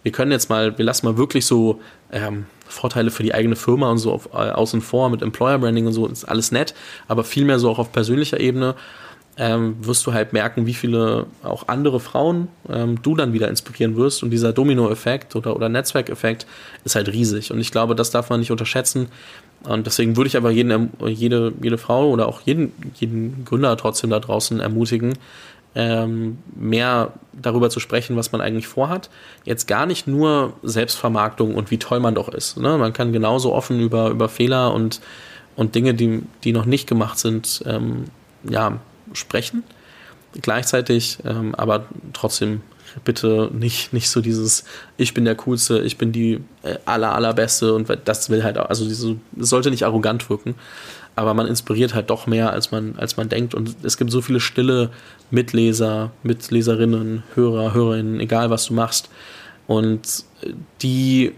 Wir 0.02 0.10
können 0.10 0.32
jetzt 0.32 0.50
mal, 0.50 0.76
wir 0.76 0.84
lassen 0.84 1.06
mal 1.06 1.16
wirklich 1.16 1.46
so 1.46 1.80
ähm, 2.10 2.46
Vorteile 2.66 3.10
für 3.10 3.22
die 3.22 3.34
eigene 3.34 3.54
Firma 3.54 3.90
und 3.90 3.98
so 3.98 4.12
auf, 4.12 4.30
äh, 4.32 4.50
außen 4.50 4.80
vor 4.80 5.10
mit 5.10 5.22
Employer 5.22 5.58
Branding 5.58 5.86
und 5.86 5.92
so, 5.92 6.08
ist 6.08 6.24
alles 6.24 6.50
nett, 6.50 6.74
aber 7.06 7.22
vielmehr 7.22 7.58
so 7.60 7.70
auch 7.70 7.78
auf 7.78 7.92
persönlicher 7.92 8.40
Ebene 8.40 8.74
ähm, 9.38 9.76
wirst 9.80 10.06
du 10.06 10.12
halt 10.12 10.32
merken, 10.32 10.66
wie 10.66 10.74
viele 10.74 11.26
auch 11.42 11.68
andere 11.68 12.00
Frauen 12.00 12.48
ähm, 12.68 13.00
du 13.00 13.14
dann 13.14 13.32
wieder 13.32 13.48
inspirieren 13.48 13.96
wirst. 13.96 14.22
Und 14.22 14.30
dieser 14.30 14.52
Domino-Effekt 14.52 15.36
oder, 15.36 15.56
oder 15.56 15.68
Netzwerkeffekt 15.68 16.46
ist 16.84 16.96
halt 16.96 17.08
riesig. 17.08 17.50
Und 17.50 17.58
ich 17.58 17.70
glaube, 17.70 17.94
das 17.94 18.10
darf 18.10 18.28
man 18.28 18.40
nicht 18.40 18.50
unterschätzen. 18.50 19.08
Und 19.68 19.86
deswegen 19.86 20.16
würde 20.16 20.28
ich 20.28 20.36
aber 20.36 20.50
jeden, 20.50 20.90
jede, 21.06 21.52
jede 21.62 21.78
Frau 21.78 22.08
oder 22.10 22.28
auch 22.28 22.40
jeden, 22.42 22.72
jeden 22.94 23.44
Gründer 23.44 23.76
trotzdem 23.76 24.10
da 24.10 24.18
draußen 24.18 24.60
ermutigen, 24.60 25.14
ähm, 25.74 26.38
mehr 26.54 27.12
darüber 27.32 27.70
zu 27.70 27.80
sprechen, 27.80 28.16
was 28.16 28.32
man 28.32 28.40
eigentlich 28.40 28.66
vorhat. 28.66 29.08
Jetzt 29.44 29.66
gar 29.66 29.86
nicht 29.86 30.06
nur 30.06 30.52
Selbstvermarktung 30.62 31.54
und 31.54 31.70
wie 31.70 31.78
toll 31.78 32.00
man 32.00 32.14
doch 32.14 32.28
ist. 32.28 32.58
Ne? 32.58 32.76
Man 32.76 32.92
kann 32.92 33.12
genauso 33.12 33.54
offen 33.54 33.80
über, 33.80 34.10
über 34.10 34.28
Fehler 34.28 34.74
und, 34.74 35.00
und 35.56 35.74
Dinge, 35.74 35.94
die, 35.94 36.22
die 36.44 36.52
noch 36.52 36.66
nicht 36.66 36.88
gemacht 36.88 37.18
sind, 37.18 37.62
ähm, 37.66 38.06
ja, 38.48 38.78
sprechen. 39.12 39.62
Gleichzeitig 40.40 41.18
ähm, 41.24 41.54
aber 41.54 41.86
trotzdem 42.12 42.62
bitte 43.04 43.50
nicht, 43.52 43.92
nicht 43.92 44.08
so 44.10 44.20
dieses, 44.20 44.64
ich 44.96 45.14
bin 45.14 45.24
der 45.24 45.34
Coolste, 45.34 45.80
ich 45.80 45.98
bin 45.98 46.12
die 46.12 46.40
äh, 46.62 46.76
aller, 46.84 47.14
allerbeste 47.14 47.74
und 47.74 47.88
das 48.04 48.30
will 48.30 48.42
halt, 48.42 48.56
also 48.58 48.84
diese, 48.84 49.16
sollte 49.36 49.70
nicht 49.70 49.84
arrogant 49.84 50.28
wirken, 50.30 50.54
aber 51.16 51.34
man 51.34 51.46
inspiriert 51.46 51.94
halt 51.94 52.10
doch 52.10 52.26
mehr, 52.26 52.52
als 52.52 52.70
man, 52.70 52.94
als 52.96 53.16
man 53.16 53.28
denkt 53.28 53.54
und 53.54 53.76
es 53.82 53.96
gibt 53.96 54.10
so 54.10 54.20
viele 54.22 54.40
stille 54.40 54.90
Mitleser, 55.30 56.10
Mitleserinnen, 56.22 57.22
Hörer, 57.34 57.74
Hörerinnen, 57.74 58.20
egal 58.20 58.50
was 58.50 58.66
du 58.66 58.74
machst 58.74 59.08
und 59.66 60.24
die 60.82 61.32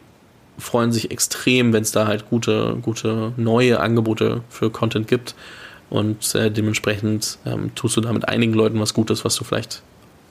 freuen 0.59 0.93
sich 0.93 1.11
extrem, 1.11 1.73
wenn 1.73 1.83
es 1.83 1.93
da 1.93 2.07
halt 2.07 2.29
gute, 2.31 2.77
gute 2.81 3.33
neue 3.37 3.81
Angebote 3.81 4.43
für 4.49 4.71
Content 4.71 5.09
gibt. 5.09 5.35
Und 5.91 6.35
äh, 6.35 6.51
dementsprechend 6.51 7.39
ähm, 7.45 7.75
tust 7.75 7.97
du 7.97 8.01
da 8.01 8.13
mit 8.13 8.29
einigen 8.29 8.55
Leuten 8.55 8.81
was 8.81 8.95
Gutes, 8.95 9.25
was 9.25 9.37
du 9.37 9.45
vielleicht 9.45 9.83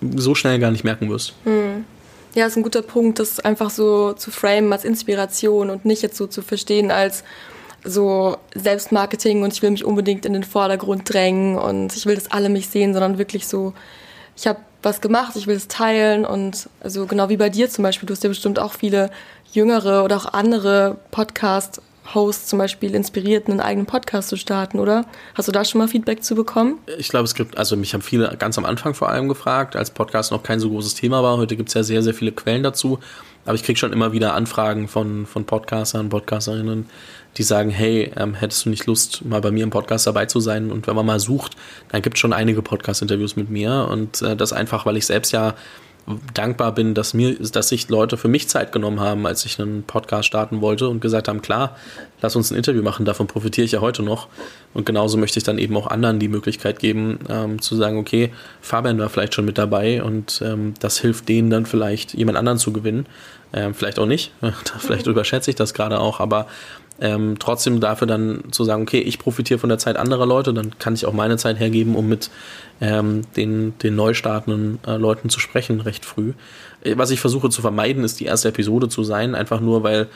so 0.01 0.35
schnell 0.35 0.59
gar 0.59 0.71
nicht 0.71 0.83
merken 0.83 1.09
wirst. 1.09 1.33
Hm. 1.43 1.85
Ja, 2.35 2.47
ist 2.47 2.57
ein 2.57 2.63
guter 2.63 2.81
Punkt, 2.81 3.19
das 3.19 3.39
einfach 3.39 3.69
so 3.69 4.13
zu 4.13 4.31
framen 4.31 4.73
als 4.73 4.85
Inspiration 4.85 5.69
und 5.69 5.85
nicht 5.85 6.01
jetzt 6.01 6.17
so 6.17 6.25
zu 6.25 6.41
verstehen 6.41 6.89
als 6.89 7.23
so 7.83 8.37
Selbstmarketing 8.55 9.43
und 9.43 9.53
ich 9.53 9.61
will 9.61 9.71
mich 9.71 9.85
unbedingt 9.85 10.25
in 10.25 10.33
den 10.33 10.43
Vordergrund 10.43 11.11
drängen 11.11 11.57
und 11.57 11.95
ich 11.95 12.05
will, 12.05 12.15
dass 12.15 12.31
alle 12.31 12.49
mich 12.49 12.69
sehen, 12.69 12.93
sondern 12.93 13.17
wirklich 13.17 13.45
so, 13.47 13.73
ich 14.35 14.47
habe 14.47 14.59
was 14.81 15.01
gemacht, 15.01 15.35
ich 15.35 15.47
will 15.47 15.55
es 15.55 15.67
teilen 15.67 16.25
und 16.25 16.69
also 16.79 17.05
genau 17.05 17.29
wie 17.29 17.37
bei 17.37 17.49
dir 17.49 17.69
zum 17.69 17.83
Beispiel, 17.83 18.07
du 18.07 18.13
hast 18.13 18.23
ja 18.23 18.29
bestimmt 18.29 18.57
auch 18.57 18.73
viele 18.73 19.11
jüngere 19.51 20.03
oder 20.03 20.17
auch 20.17 20.33
andere 20.33 20.97
Podcast-Hosts 22.03 22.47
zum 22.47 22.59
Beispiel 22.59 22.95
inspiriert, 22.95 23.47
einen 23.49 23.59
eigenen 23.59 23.85
Podcast 23.85 24.29
zu 24.29 24.37
starten, 24.37 24.79
oder? 24.79 25.05
Hast 25.35 25.47
du 25.47 25.51
da 25.51 25.65
schon 25.65 25.79
mal 25.79 25.87
Feedback 25.87 26.23
zu 26.23 26.35
bekommen? 26.35 26.79
Ich 26.97 27.09
glaube, 27.09 27.25
es 27.25 27.33
gibt, 27.33 27.57
also 27.57 27.75
mich 27.75 27.93
haben 27.93 28.01
viele 28.01 28.35
ganz 28.37 28.57
am 28.57 28.65
Anfang 28.65 28.93
vor 28.93 29.09
allem 29.09 29.27
gefragt, 29.27 29.75
als 29.75 29.91
Podcast 29.91 30.31
noch 30.31 30.43
kein 30.43 30.59
so 30.59 30.69
großes 30.69 30.95
Thema 30.95 31.23
war. 31.23 31.37
Heute 31.37 31.55
gibt 31.55 31.69
es 31.69 31.75
ja 31.75 31.83
sehr, 31.83 32.03
sehr 32.03 32.13
viele 32.13 32.31
Quellen 32.31 32.63
dazu. 32.63 32.99
Aber 33.45 33.55
ich 33.55 33.63
kriege 33.63 33.77
schon 33.77 33.91
immer 33.91 34.13
wieder 34.13 34.35
Anfragen 34.35 34.87
von, 34.87 35.25
von 35.25 35.45
Podcastern, 35.45 36.07
Podcasterinnen, 36.07 36.85
die 37.35 37.43
sagen, 37.43 37.69
hey, 37.71 38.09
ähm, 38.15 38.35
hättest 38.35 38.65
du 38.65 38.69
nicht 38.69 38.85
Lust, 38.85 39.25
mal 39.25 39.41
bei 39.41 39.51
mir 39.51 39.63
im 39.63 39.69
Podcast 39.69 40.07
dabei 40.07 40.27
zu 40.27 40.39
sein? 40.39 40.71
Und 40.71 40.87
wenn 40.87 40.95
man 40.95 41.05
mal 41.05 41.19
sucht, 41.19 41.57
dann 41.89 42.01
gibt 42.01 42.15
es 42.15 42.21
schon 42.21 42.31
einige 42.31 42.61
Podcast-Interviews 42.61 43.35
mit 43.35 43.49
mir. 43.49 43.87
Und 43.89 44.21
äh, 44.21 44.37
das 44.37 44.53
einfach, 44.53 44.85
weil 44.85 44.95
ich 44.95 45.05
selbst 45.05 45.33
ja 45.33 45.55
dankbar 46.33 46.73
bin, 46.73 46.93
dass 46.93 47.13
mir, 47.13 47.35
dass 47.35 47.69
sich 47.69 47.87
Leute 47.87 48.17
für 48.17 48.27
mich 48.27 48.49
Zeit 48.49 48.71
genommen 48.71 48.99
haben, 48.99 49.25
als 49.25 49.45
ich 49.45 49.59
einen 49.59 49.83
Podcast 49.83 50.27
starten 50.27 50.59
wollte 50.59 50.89
und 50.89 50.99
gesagt 50.99 51.27
haben, 51.27 51.41
klar, 51.41 51.77
lass 52.21 52.35
uns 52.35 52.51
ein 52.51 52.57
Interview 52.57 52.83
machen, 52.83 53.05
davon 53.05 53.27
profitiere 53.27 53.65
ich 53.65 53.71
ja 53.71 53.79
heute 53.81 54.03
noch. 54.03 54.27
Und 54.73 54.85
genauso 54.85 55.17
möchte 55.17 55.39
ich 55.39 55.45
dann 55.45 55.57
eben 55.57 55.77
auch 55.77 55.87
anderen 55.87 56.19
die 56.19 56.27
Möglichkeit 56.27 56.79
geben, 56.79 57.19
ähm, 57.29 57.61
zu 57.61 57.75
sagen, 57.75 57.97
okay, 57.97 58.31
Fabian 58.61 58.99
war 58.99 59.09
vielleicht 59.09 59.33
schon 59.33 59.45
mit 59.45 59.57
dabei 59.57 60.03
und 60.03 60.41
ähm, 60.43 60.73
das 60.79 60.99
hilft 60.99 61.29
denen 61.29 61.49
dann 61.49 61.65
vielleicht, 61.65 62.13
jemand 62.13 62.37
anderen 62.37 62.57
zu 62.57 62.73
gewinnen. 62.73 63.05
Ähm, 63.53 63.73
vielleicht 63.73 63.99
auch 63.99 64.07
nicht, 64.07 64.31
vielleicht 64.79 65.07
überschätze 65.07 65.51
ich 65.51 65.55
das 65.55 65.73
gerade 65.73 65.99
auch, 65.99 66.19
aber 66.19 66.47
ähm, 67.03 67.35
trotzdem 67.37 67.81
dafür 67.81 68.07
dann 68.07 68.45
zu 68.51 68.63
sagen, 68.63 68.83
okay, 68.83 68.99
ich 68.99 69.19
profitiere 69.19 69.59
von 69.59 69.67
der 69.67 69.77
Zeit 69.77 69.97
anderer 69.97 70.25
Leute, 70.25 70.53
dann 70.53 70.79
kann 70.79 70.93
ich 70.93 71.05
auch 71.05 71.11
meine 71.11 71.35
Zeit 71.35 71.59
hergeben, 71.59 71.97
um 71.97 72.07
mit 72.07 72.31
ähm, 72.79 73.23
den, 73.35 73.77
den 73.79 73.97
neu 73.97 74.13
startenden 74.13 74.79
äh, 74.87 74.95
Leuten 74.95 75.29
zu 75.29 75.41
sprechen, 75.41 75.81
recht 75.81 76.05
früh. 76.05 76.31
Äh, 76.81 76.97
was 76.97 77.11
ich 77.11 77.19
versuche 77.19 77.49
zu 77.49 77.61
vermeiden, 77.61 78.05
ist 78.05 78.21
die 78.21 78.25
erste 78.25 78.47
Episode 78.47 78.87
zu 78.87 79.03
sein, 79.03 79.35
einfach 79.35 79.59
nur, 79.59 79.83
weil 79.83 80.07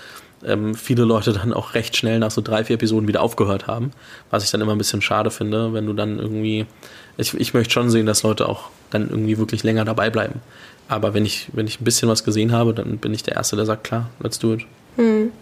ähm, 0.46 0.76
viele 0.76 1.04
Leute 1.04 1.34
dann 1.34 1.52
auch 1.52 1.74
recht 1.74 1.98
schnell 1.98 2.20
nach 2.20 2.32
so 2.32 2.40
drei, 2.42 2.64
vier 2.64 2.76
Episoden 2.76 3.06
wieder 3.06 3.22
aufgehört 3.22 3.68
haben, 3.68 3.92
was 4.32 4.46
ich 4.46 4.52
dann 4.52 4.62
immer 4.62 4.72
ein 4.72 4.78
bisschen 4.78 5.02
schade 5.02 5.30
finde, 5.30 5.74
wenn 5.74 5.86
du 5.86 5.94
dann 5.94 6.20
irgendwie, 6.20 6.68
ich, 7.18 7.34
ich 7.34 7.54
möchte 7.54 7.74
schon 7.74 7.90
sehen, 7.90 8.06
dass 8.06 8.24
Leute 8.24 8.48
auch 8.48 8.70
dann 8.92 9.10
irgendwie 9.10 9.38
wirklich 9.38 9.64
länger 9.64 9.84
dabei 9.84 10.10
bleiben. 10.10 10.40
Aber 10.88 11.14
wenn 11.14 11.26
ich, 11.26 11.50
wenn 11.52 11.68
ich 11.68 11.82
ein 11.82 11.84
bisschen 11.84 12.08
was 12.08 12.24
gesehen 12.24 12.54
habe, 12.54 12.74
dann 12.74 12.98
bin 12.98 13.14
ich 13.14 13.24
der 13.24 13.36
Erste, 13.36 13.58
der 13.58 13.66
sagt, 13.66 13.84
klar, 13.84 14.10
let's 14.22 14.40
do 14.40 14.54
it. 14.54 14.62
Hm. 14.96 15.34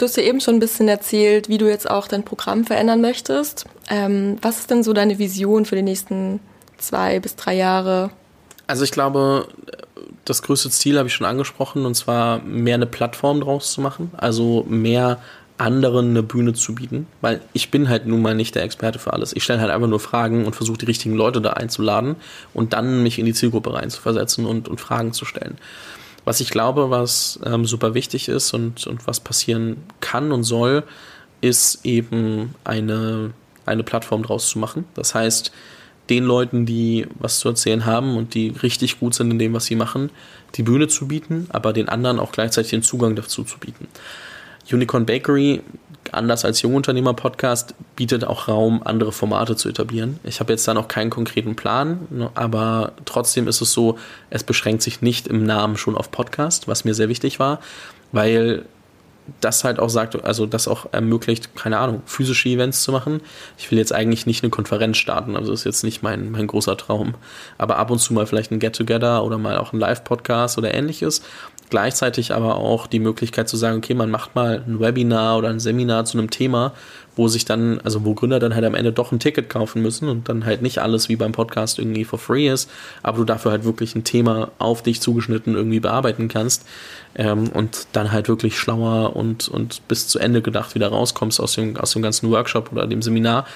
Du 0.00 0.06
hast 0.06 0.16
ja 0.16 0.22
eben 0.22 0.40
schon 0.40 0.54
ein 0.54 0.60
bisschen 0.60 0.88
erzählt, 0.88 1.50
wie 1.50 1.58
du 1.58 1.68
jetzt 1.68 1.90
auch 1.90 2.08
dein 2.08 2.24
Programm 2.24 2.64
verändern 2.64 3.02
möchtest. 3.02 3.66
Ähm, 3.90 4.38
was 4.40 4.60
ist 4.60 4.70
denn 4.70 4.82
so 4.82 4.94
deine 4.94 5.18
Vision 5.18 5.66
für 5.66 5.76
die 5.76 5.82
nächsten 5.82 6.40
zwei 6.78 7.20
bis 7.20 7.36
drei 7.36 7.54
Jahre? 7.54 8.10
Also 8.66 8.82
ich 8.82 8.92
glaube, 8.92 9.48
das 10.24 10.40
größte 10.40 10.70
Ziel 10.70 10.96
habe 10.96 11.08
ich 11.08 11.14
schon 11.14 11.26
angesprochen, 11.26 11.84
und 11.84 11.96
zwar 11.96 12.38
mehr 12.38 12.76
eine 12.76 12.86
Plattform 12.86 13.42
draus 13.42 13.72
zu 13.72 13.82
machen. 13.82 14.10
Also 14.16 14.64
mehr 14.66 15.20
anderen 15.58 16.08
eine 16.08 16.22
Bühne 16.22 16.54
zu 16.54 16.74
bieten, 16.74 17.06
weil 17.20 17.42
ich 17.52 17.70
bin 17.70 17.90
halt 17.90 18.06
nun 18.06 18.22
mal 18.22 18.34
nicht 18.34 18.54
der 18.54 18.62
Experte 18.62 18.98
für 18.98 19.12
alles. 19.12 19.36
Ich 19.36 19.44
stelle 19.44 19.60
halt 19.60 19.70
einfach 19.70 19.86
nur 19.86 20.00
Fragen 20.00 20.46
und 20.46 20.56
versuche 20.56 20.78
die 20.78 20.86
richtigen 20.86 21.14
Leute 21.14 21.42
da 21.42 21.50
einzuladen 21.50 22.16
und 22.54 22.72
dann 22.72 23.02
mich 23.02 23.18
in 23.18 23.26
die 23.26 23.34
Zielgruppe 23.34 23.74
reinzuversetzen 23.74 24.46
und, 24.46 24.66
und 24.66 24.80
Fragen 24.80 25.12
zu 25.12 25.26
stellen. 25.26 25.58
Was 26.24 26.40
ich 26.40 26.50
glaube, 26.50 26.90
was 26.90 27.40
ähm, 27.44 27.64
super 27.64 27.94
wichtig 27.94 28.28
ist 28.28 28.52
und, 28.52 28.86
und 28.86 29.06
was 29.06 29.20
passieren 29.20 29.78
kann 30.00 30.32
und 30.32 30.44
soll, 30.44 30.84
ist 31.40 31.84
eben 31.84 32.54
eine, 32.64 33.32
eine 33.66 33.82
Plattform 33.82 34.22
draus 34.22 34.48
zu 34.48 34.58
machen. 34.58 34.84
Das 34.94 35.14
heißt, 35.14 35.52
den 36.10 36.24
Leuten, 36.24 36.66
die 36.66 37.06
was 37.18 37.38
zu 37.38 37.48
erzählen 37.48 37.86
haben 37.86 38.16
und 38.16 38.34
die 38.34 38.48
richtig 38.48 38.98
gut 38.98 39.14
sind 39.14 39.30
in 39.30 39.38
dem, 39.38 39.54
was 39.54 39.66
sie 39.66 39.76
machen, 39.76 40.10
die 40.56 40.62
Bühne 40.62 40.88
zu 40.88 41.06
bieten, 41.08 41.46
aber 41.50 41.72
den 41.72 41.88
anderen 41.88 42.18
auch 42.18 42.32
gleichzeitig 42.32 42.70
den 42.70 42.82
Zugang 42.82 43.14
dazu 43.14 43.44
zu 43.44 43.58
bieten. 43.58 43.86
Unicorn 44.70 45.06
Bakery 45.06 45.62
anders 46.12 46.44
als 46.44 46.62
Jungunternehmer-Podcast, 46.62 47.74
bietet 47.96 48.24
auch 48.24 48.48
Raum, 48.48 48.82
andere 48.84 49.12
Formate 49.12 49.56
zu 49.56 49.68
etablieren. 49.68 50.18
Ich 50.24 50.40
habe 50.40 50.52
jetzt 50.52 50.66
da 50.66 50.74
noch 50.74 50.88
keinen 50.88 51.10
konkreten 51.10 51.56
Plan, 51.56 52.06
ne, 52.10 52.30
aber 52.34 52.92
trotzdem 53.04 53.48
ist 53.48 53.60
es 53.60 53.72
so, 53.72 53.98
es 54.30 54.44
beschränkt 54.44 54.82
sich 54.82 55.02
nicht 55.02 55.26
im 55.26 55.44
Namen 55.44 55.76
schon 55.76 55.96
auf 55.96 56.10
Podcast, 56.10 56.68
was 56.68 56.84
mir 56.84 56.94
sehr 56.94 57.08
wichtig 57.08 57.38
war, 57.38 57.60
weil 58.12 58.64
das 59.40 59.64
halt 59.64 59.78
auch 59.78 59.88
sagt, 59.88 60.22
also 60.24 60.46
das 60.46 60.68
auch 60.68 60.86
ermöglicht, 60.92 61.54
keine 61.56 61.78
Ahnung, 61.78 62.02
physische 62.06 62.48
Events 62.48 62.82
zu 62.82 62.92
machen. 62.92 63.20
Ich 63.58 63.70
will 63.70 63.78
jetzt 63.78 63.92
eigentlich 63.92 64.26
nicht 64.26 64.42
eine 64.42 64.50
Konferenz 64.50 64.96
starten, 64.96 65.36
also 65.36 65.52
ist 65.52 65.64
jetzt 65.64 65.84
nicht 65.84 66.02
mein, 66.02 66.30
mein 66.30 66.46
großer 66.46 66.76
Traum. 66.76 67.14
Aber 67.58 67.76
ab 67.78 67.90
und 67.90 67.98
zu 67.98 68.14
mal 68.14 68.26
vielleicht 68.26 68.50
ein 68.50 68.58
Get-Together 68.58 69.24
oder 69.24 69.38
mal 69.38 69.58
auch 69.58 69.72
ein 69.72 69.78
Live-Podcast 69.78 70.58
oder 70.58 70.74
ähnliches 70.74 71.22
gleichzeitig 71.70 72.34
aber 72.34 72.56
auch 72.56 72.86
die 72.86 72.98
Möglichkeit 72.98 73.48
zu 73.48 73.56
sagen, 73.56 73.78
okay, 73.78 73.94
man 73.94 74.10
macht 74.10 74.34
mal 74.34 74.62
ein 74.66 74.80
Webinar 74.80 75.38
oder 75.38 75.48
ein 75.48 75.60
Seminar 75.60 76.04
zu 76.04 76.18
einem 76.18 76.28
Thema, 76.28 76.74
wo 77.20 77.28
sich 77.28 77.44
dann, 77.44 77.80
also 77.82 78.02
wo 78.06 78.14
Gründer 78.14 78.38
dann 78.38 78.54
halt 78.54 78.64
am 78.64 78.74
Ende 78.74 78.92
doch 78.92 79.12
ein 79.12 79.18
Ticket 79.18 79.50
kaufen 79.50 79.82
müssen 79.82 80.08
und 80.08 80.30
dann 80.30 80.46
halt 80.46 80.62
nicht 80.62 80.78
alles 80.78 81.10
wie 81.10 81.16
beim 81.16 81.32
Podcast 81.32 81.78
irgendwie 81.78 82.04
for 82.04 82.18
free 82.18 82.48
ist, 82.48 82.70
aber 83.02 83.18
du 83.18 83.24
dafür 83.24 83.50
halt 83.50 83.64
wirklich 83.64 83.94
ein 83.94 84.04
Thema 84.04 84.52
auf 84.56 84.82
dich 84.82 85.02
zugeschnitten 85.02 85.54
irgendwie 85.54 85.80
bearbeiten 85.80 86.28
kannst 86.28 86.66
ähm, 87.14 87.50
und 87.50 87.88
dann 87.92 88.10
halt 88.10 88.28
wirklich 88.28 88.58
schlauer 88.58 89.14
und, 89.14 89.48
und 89.48 89.86
bis 89.86 90.08
zu 90.08 90.18
Ende 90.18 90.40
gedacht 90.40 90.74
wieder 90.74 90.88
rauskommst 90.88 91.40
aus 91.40 91.52
dem, 91.52 91.76
aus 91.76 91.92
dem 91.92 92.00
ganzen 92.00 92.30
Workshop 92.30 92.72
oder 92.72 92.86
dem 92.86 93.02
Seminar. 93.02 93.46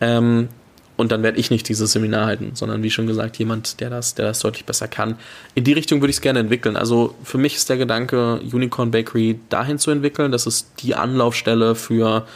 Ähm, 0.00 0.48
und 0.96 1.10
dann 1.10 1.24
werde 1.24 1.38
ich 1.38 1.50
nicht 1.50 1.68
dieses 1.68 1.90
Seminar 1.90 2.26
halten, 2.26 2.52
sondern 2.54 2.84
wie 2.84 2.90
schon 2.90 3.08
gesagt, 3.08 3.36
jemand, 3.38 3.80
der 3.80 3.90
das, 3.90 4.14
der 4.14 4.26
das 4.26 4.38
deutlich 4.38 4.64
besser 4.64 4.86
kann. 4.86 5.16
In 5.56 5.64
die 5.64 5.72
Richtung 5.72 6.00
würde 6.00 6.10
ich 6.10 6.18
es 6.18 6.22
gerne 6.22 6.38
entwickeln. 6.38 6.76
Also 6.76 7.16
für 7.24 7.38
mich 7.38 7.56
ist 7.56 7.68
der 7.68 7.78
Gedanke, 7.78 8.36
Unicorn 8.40 8.92
Bakery 8.92 9.40
dahin 9.48 9.80
zu 9.80 9.90
entwickeln. 9.90 10.30
Das 10.30 10.46
ist 10.46 10.70
die 10.82 10.94
Anlaufstelle 10.94 11.74
für 11.74 12.26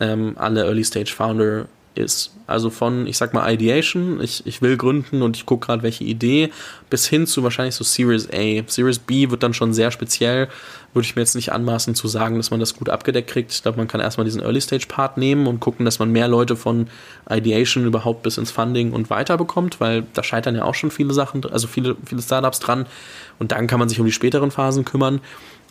ähm, 0.00 0.34
alle 0.36 0.64
Early 0.64 0.84
Stage 0.84 1.12
Founder 1.14 1.66
ist. 1.98 2.32
Also 2.46 2.70
von, 2.70 3.06
ich 3.06 3.18
sag 3.18 3.34
mal, 3.34 3.52
Ideation, 3.52 4.20
ich, 4.22 4.46
ich 4.46 4.62
will 4.62 4.76
gründen 4.76 5.20
und 5.20 5.36
ich 5.36 5.44
gucke 5.44 5.66
gerade, 5.66 5.82
welche 5.82 6.04
Idee, 6.04 6.50
bis 6.88 7.06
hin 7.06 7.26
zu 7.26 7.42
wahrscheinlich 7.42 7.74
so 7.74 7.84
Series 7.84 8.28
A. 8.32 8.62
Series 8.66 9.00
B 9.00 9.30
wird 9.30 9.42
dann 9.42 9.52
schon 9.52 9.74
sehr 9.74 9.90
speziell. 9.90 10.48
Würde 10.94 11.04
ich 11.06 11.16
mir 11.16 11.22
jetzt 11.22 11.34
nicht 11.34 11.52
anmaßen 11.52 11.94
zu 11.94 12.08
sagen, 12.08 12.36
dass 12.36 12.50
man 12.50 12.60
das 12.60 12.74
gut 12.74 12.88
abgedeckt 12.88 13.28
kriegt. 13.28 13.52
Ich 13.52 13.62
glaube, 13.62 13.76
man 13.76 13.88
kann 13.88 14.00
erstmal 14.00 14.24
diesen 14.24 14.40
Early 14.40 14.60
Stage 14.60 14.86
Part 14.88 15.18
nehmen 15.18 15.46
und 15.46 15.60
gucken, 15.60 15.84
dass 15.84 15.98
man 15.98 16.10
mehr 16.10 16.28
Leute 16.28 16.56
von 16.56 16.88
Ideation 17.28 17.84
überhaupt 17.84 18.22
bis 18.22 18.38
ins 18.38 18.50
Funding 18.50 18.92
und 18.92 19.10
weiter 19.10 19.36
bekommt, 19.36 19.80
weil 19.80 20.06
da 20.14 20.22
scheitern 20.22 20.54
ja 20.54 20.64
auch 20.64 20.74
schon 20.74 20.90
viele 20.90 21.12
Sachen, 21.12 21.44
also 21.44 21.66
viele, 21.66 21.96
viele 22.06 22.22
Startups 22.22 22.60
dran. 22.60 22.86
Und 23.38 23.52
dann 23.52 23.66
kann 23.66 23.78
man 23.78 23.88
sich 23.88 24.00
um 24.00 24.06
die 24.06 24.12
späteren 24.12 24.50
Phasen 24.50 24.84
kümmern. 24.84 25.20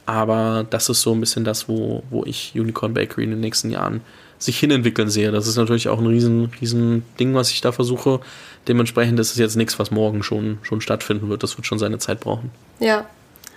Aber 0.07 0.65
das 0.69 0.87
ist 0.87 1.01
so 1.01 1.13
ein 1.13 1.19
bisschen 1.19 1.43
das, 1.43 1.67
wo, 1.67 2.01
wo 2.09 2.23
ich 2.23 2.53
Unicorn 2.55 2.93
Bakery 2.93 3.25
in 3.25 3.31
den 3.31 3.41
nächsten 3.41 3.69
Jahren 3.69 4.01
sich 4.39 4.57
hinentwickeln 4.57 5.09
sehe. 5.09 5.31
Das 5.31 5.47
ist 5.47 5.57
natürlich 5.57 5.89
auch 5.89 5.99
ein 5.99 6.07
riesen, 6.07 6.49
riesen 6.61 7.03
Ding, 7.19 7.35
was 7.35 7.51
ich 7.51 7.59
da 7.59 7.73
versuche. 7.73 8.21
Dementsprechend 8.69 9.19
ist 9.19 9.31
es 9.31 9.37
jetzt 9.37 9.57
nichts, 9.57 9.77
was 9.79 9.91
morgen 9.91 10.23
schon, 10.23 10.59
schon 10.61 10.79
stattfinden 10.79 11.27
wird. 11.27 11.43
Das 11.43 11.57
wird 11.57 11.67
schon 11.67 11.77
seine 11.77 11.97
Zeit 11.97 12.21
brauchen. 12.21 12.51
Ja, 12.79 13.05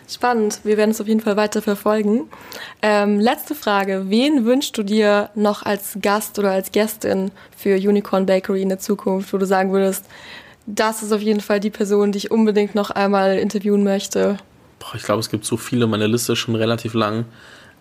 spannend. 0.09 0.59
Wir 0.64 0.76
werden 0.76 0.90
es 0.90 1.01
auf 1.01 1.07
jeden 1.07 1.20
Fall 1.20 1.36
weiter 1.36 1.62
verfolgen. 1.62 2.28
Ähm, 2.82 3.20
letzte 3.20 3.55
Frage. 3.55 4.07
Wen 4.09 4.44
wünschst 4.44 4.76
du 4.76 4.82
dir 4.82 5.30
noch 5.36 5.62
als 5.62 5.98
Gast 6.03 6.36
oder 6.40 6.51
als 6.51 6.72
Gästin 6.72 7.30
für 7.57 7.76
Unicorn 7.76 8.26
Bakery 8.26 8.62
in 8.62 8.70
der 8.70 8.80
Zukunft, 8.80 9.32
wo 9.32 9.38
du 9.38 9.46
sagen 9.46 9.70
würdest, 9.70 10.05
das 10.66 11.05
ist 11.05 11.12
auf 11.12 11.22
jeden 11.22 11.40
Fall 11.40 11.61
die 11.61 11.70
Person, 11.70 12.11
die 12.11 12.18
ich 12.18 12.30
unbedingt 12.32 12.74
noch 12.74 12.90
einmal 12.90 13.38
interviewen 13.38 13.84
möchte? 13.84 14.36
Boah, 14.80 14.94
ich 14.94 15.04
glaube, 15.04 15.20
es 15.20 15.30
gibt 15.30 15.44
so 15.44 15.56
viele. 15.56 15.86
Meine 15.86 16.08
Liste 16.08 16.32
ist 16.32 16.40
schon 16.40 16.56
relativ 16.56 16.94
lang. 16.94 17.26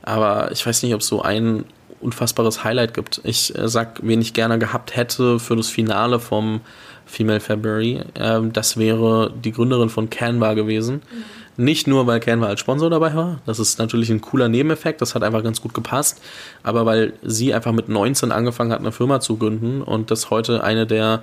Aber 0.03 0.51
ich 0.51 0.63
weiß 0.65 0.83
nicht, 0.83 0.93
ob 0.93 1.01
es 1.01 1.07
so 1.07 1.23
einen 1.23 1.65
unfassbares 2.01 2.63
Highlight 2.63 2.93
gibt. 2.93 3.21
Ich 3.23 3.57
äh, 3.57 3.67
sag, 3.67 3.99
wen 4.03 4.21
ich 4.21 4.33
gerne 4.33 4.59
gehabt 4.59 4.95
hätte 4.95 5.39
für 5.39 5.55
das 5.55 5.67
Finale 5.67 6.19
vom 6.19 6.61
Female 7.05 7.39
February, 7.39 8.01
äh, 8.13 8.39
das 8.53 8.77
wäre 8.77 9.33
die 9.33 9.51
Gründerin 9.51 9.89
von 9.89 10.09
Canva 10.09 10.53
gewesen. 10.53 11.01
Mhm. 11.11 11.65
Nicht 11.65 11.87
nur, 11.87 12.07
weil 12.07 12.21
Canva 12.21 12.47
als 12.47 12.61
Sponsor 12.61 12.89
dabei 12.89 13.13
war, 13.15 13.41
das 13.45 13.59
ist 13.59 13.79
natürlich 13.79 14.09
ein 14.09 14.21
cooler 14.21 14.47
Nebeneffekt, 14.47 15.01
das 15.01 15.13
hat 15.13 15.23
einfach 15.23 15.43
ganz 15.43 15.59
gut 15.59 15.73
gepasst, 15.73 16.21
aber 16.63 16.85
weil 16.85 17.11
sie 17.21 17.53
einfach 17.53 17.73
mit 17.73 17.89
19 17.89 18.31
angefangen 18.31 18.71
hat, 18.71 18.79
eine 18.79 18.93
Firma 18.93 19.19
zu 19.19 19.35
gründen 19.35 19.81
und 19.81 20.09
das 20.09 20.29
heute 20.29 20.63
eine 20.63 20.87
der 20.87 21.21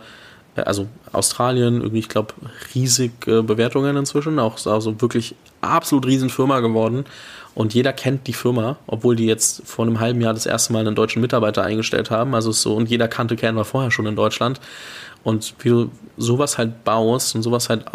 also 0.64 0.86
Australien, 1.12 1.80
irgendwie, 1.80 1.98
ich 1.98 2.08
glaube, 2.08 2.34
riesig 2.74 3.12
äh, 3.26 3.42
Bewertungen 3.42 3.96
inzwischen, 3.96 4.38
auch 4.38 4.64
also 4.66 5.00
wirklich 5.00 5.34
absolut 5.60 6.06
riesen 6.06 6.30
Firma 6.30 6.60
geworden. 6.60 7.04
Und 7.54 7.72
jeder 7.72 7.94
kennt 7.94 8.26
die 8.26 8.34
Firma, 8.34 8.76
obwohl 8.86 9.16
die 9.16 9.24
jetzt 9.24 9.62
vor 9.66 9.86
einem 9.86 9.98
halben 9.98 10.20
Jahr 10.20 10.34
das 10.34 10.44
erste 10.44 10.74
Mal 10.74 10.80
einen 10.86 10.94
deutschen 10.94 11.22
Mitarbeiter 11.22 11.62
eingestellt 11.62 12.10
haben. 12.10 12.34
Also 12.34 12.52
so, 12.52 12.74
und 12.74 12.90
jeder 12.90 13.08
kannte 13.08 13.34
Canva 13.34 13.64
vorher 13.64 13.90
schon 13.90 14.04
in 14.06 14.14
Deutschland. 14.14 14.60
Und 15.24 15.54
wie 15.60 15.70
du 15.70 15.90
sowas 16.18 16.58
halt 16.58 16.84
baust 16.84 17.34
und 17.34 17.42
sowas 17.42 17.70
halt 17.70 17.86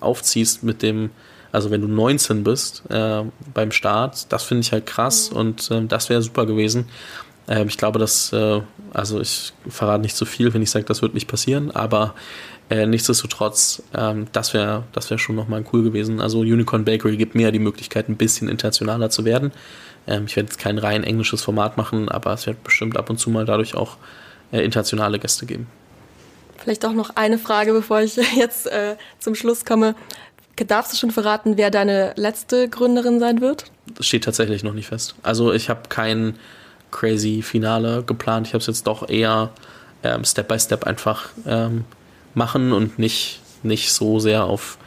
aufziehst 0.00 0.62
mit 0.62 0.82
dem, 0.82 1.10
also 1.50 1.70
wenn 1.70 1.80
du 1.80 1.88
19 1.88 2.44
bist 2.44 2.82
äh, 2.90 3.22
beim 3.54 3.72
Start, 3.72 4.30
das 4.30 4.42
finde 4.44 4.60
ich 4.60 4.72
halt 4.72 4.84
krass 4.84 5.30
mhm. 5.30 5.36
und 5.38 5.70
äh, 5.70 5.86
das 5.86 6.10
wäre 6.10 6.20
super 6.20 6.44
gewesen. 6.44 6.86
Äh, 7.48 7.64
ich 7.66 7.78
glaube, 7.78 7.98
dass, 7.98 8.32
äh, 8.32 8.60
also 8.92 9.20
ich 9.20 9.52
verrate 9.68 10.02
nicht 10.02 10.16
zu 10.16 10.24
so 10.24 10.30
viel, 10.30 10.52
wenn 10.54 10.62
ich 10.62 10.70
sage, 10.70 10.84
das 10.84 11.02
wird 11.02 11.14
nicht 11.14 11.28
passieren, 11.28 11.70
aber 11.70 12.14
äh, 12.68 12.86
nichtsdestotrotz, 12.86 13.82
ähm, 13.94 14.26
das 14.32 14.52
wäre 14.52 14.84
das 14.92 15.10
wär 15.10 15.18
schon 15.18 15.36
nochmal 15.36 15.64
cool 15.72 15.84
gewesen. 15.84 16.20
Also 16.20 16.40
Unicorn 16.40 16.84
Bakery 16.84 17.16
gibt 17.16 17.34
mir 17.34 17.44
ja 17.44 17.50
die 17.50 17.60
Möglichkeit, 17.60 18.08
ein 18.08 18.16
bisschen 18.16 18.48
internationaler 18.48 19.10
zu 19.10 19.24
werden. 19.24 19.52
Ähm, 20.06 20.24
ich 20.26 20.36
werde 20.36 20.48
jetzt 20.48 20.58
kein 20.58 20.78
rein 20.78 21.04
englisches 21.04 21.42
Format 21.42 21.76
machen, 21.76 22.08
aber 22.08 22.32
es 22.32 22.46
wird 22.46 22.64
bestimmt 22.64 22.96
ab 22.96 23.08
und 23.10 23.18
zu 23.18 23.30
mal 23.30 23.44
dadurch 23.44 23.76
auch 23.76 23.96
äh, 24.52 24.64
internationale 24.64 25.18
Gäste 25.18 25.46
geben. 25.46 25.68
Vielleicht 26.58 26.84
auch 26.84 26.92
noch 26.92 27.10
eine 27.10 27.38
Frage, 27.38 27.72
bevor 27.72 28.00
ich 28.00 28.16
jetzt 28.36 28.66
äh, 28.66 28.96
zum 29.18 29.34
Schluss 29.34 29.64
komme. 29.64 29.94
Darfst 30.56 30.92
du 30.92 30.96
schon 30.96 31.10
verraten, 31.10 31.58
wer 31.58 31.70
deine 31.70 32.14
letzte 32.16 32.68
Gründerin 32.68 33.20
sein 33.20 33.42
wird? 33.42 33.70
Das 33.94 34.06
steht 34.06 34.24
tatsächlich 34.24 34.64
noch 34.64 34.72
nicht 34.72 34.88
fest. 34.88 35.14
Also 35.22 35.52
ich 35.52 35.68
habe 35.68 35.82
kein 35.90 36.36
crazy 36.90 37.42
Finale 37.42 38.02
geplant. 38.02 38.46
Ich 38.46 38.54
habe 38.54 38.60
es 38.60 38.66
jetzt 38.66 38.86
doch 38.86 39.08
eher 39.08 39.50
ähm, 40.02 40.24
Step 40.24 40.48
by 40.48 40.58
Step 40.58 40.84
einfach 40.84 41.30
ähm, 41.46 41.84
machen 42.34 42.72
und 42.72 42.98
nicht, 42.98 43.40
nicht 43.62 43.92
so 43.92 44.18
sehr 44.18 44.44
auf 44.44 44.78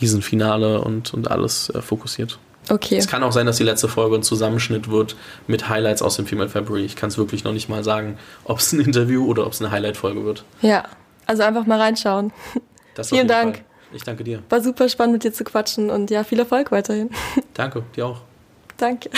Riesenfinale 0.00 0.80
und, 0.80 1.12
und 1.14 1.30
alles 1.30 1.70
äh, 1.70 1.82
fokussiert. 1.82 2.38
Okay. 2.68 2.96
Es 2.96 3.08
kann 3.08 3.22
auch 3.22 3.32
sein, 3.32 3.46
dass 3.46 3.56
die 3.56 3.64
letzte 3.64 3.88
Folge 3.88 4.16
ein 4.16 4.22
Zusammenschnitt 4.22 4.90
wird 4.90 5.16
mit 5.48 5.68
Highlights 5.68 6.02
aus 6.02 6.16
dem 6.16 6.26
Female 6.26 6.48
February. 6.48 6.84
Ich 6.84 6.94
kann 6.94 7.08
es 7.08 7.18
wirklich 7.18 7.42
noch 7.42 7.52
nicht 7.52 7.68
mal 7.68 7.82
sagen, 7.82 8.16
ob 8.44 8.58
es 8.58 8.72
ein 8.72 8.80
Interview 8.80 9.26
oder 9.26 9.46
ob 9.46 9.52
es 9.52 9.60
eine 9.60 9.72
Highlight-Folge 9.72 10.24
wird. 10.24 10.44
Ja, 10.62 10.84
also 11.26 11.42
einfach 11.42 11.66
mal 11.66 11.80
reinschauen. 11.80 12.32
Vielen 13.02 13.28
Dank. 13.28 13.56
Fall. 13.56 13.64
Ich 13.92 14.04
danke 14.04 14.22
dir. 14.22 14.42
War 14.50 14.60
super 14.60 14.88
spannend 14.88 15.14
mit 15.14 15.24
dir 15.24 15.32
zu 15.32 15.42
quatschen 15.42 15.90
und 15.90 16.10
ja, 16.10 16.22
viel 16.22 16.38
Erfolg 16.38 16.70
weiterhin. 16.70 17.10
Danke, 17.54 17.82
dir 17.96 18.06
auch. 18.06 18.20
Danke. 18.76 19.10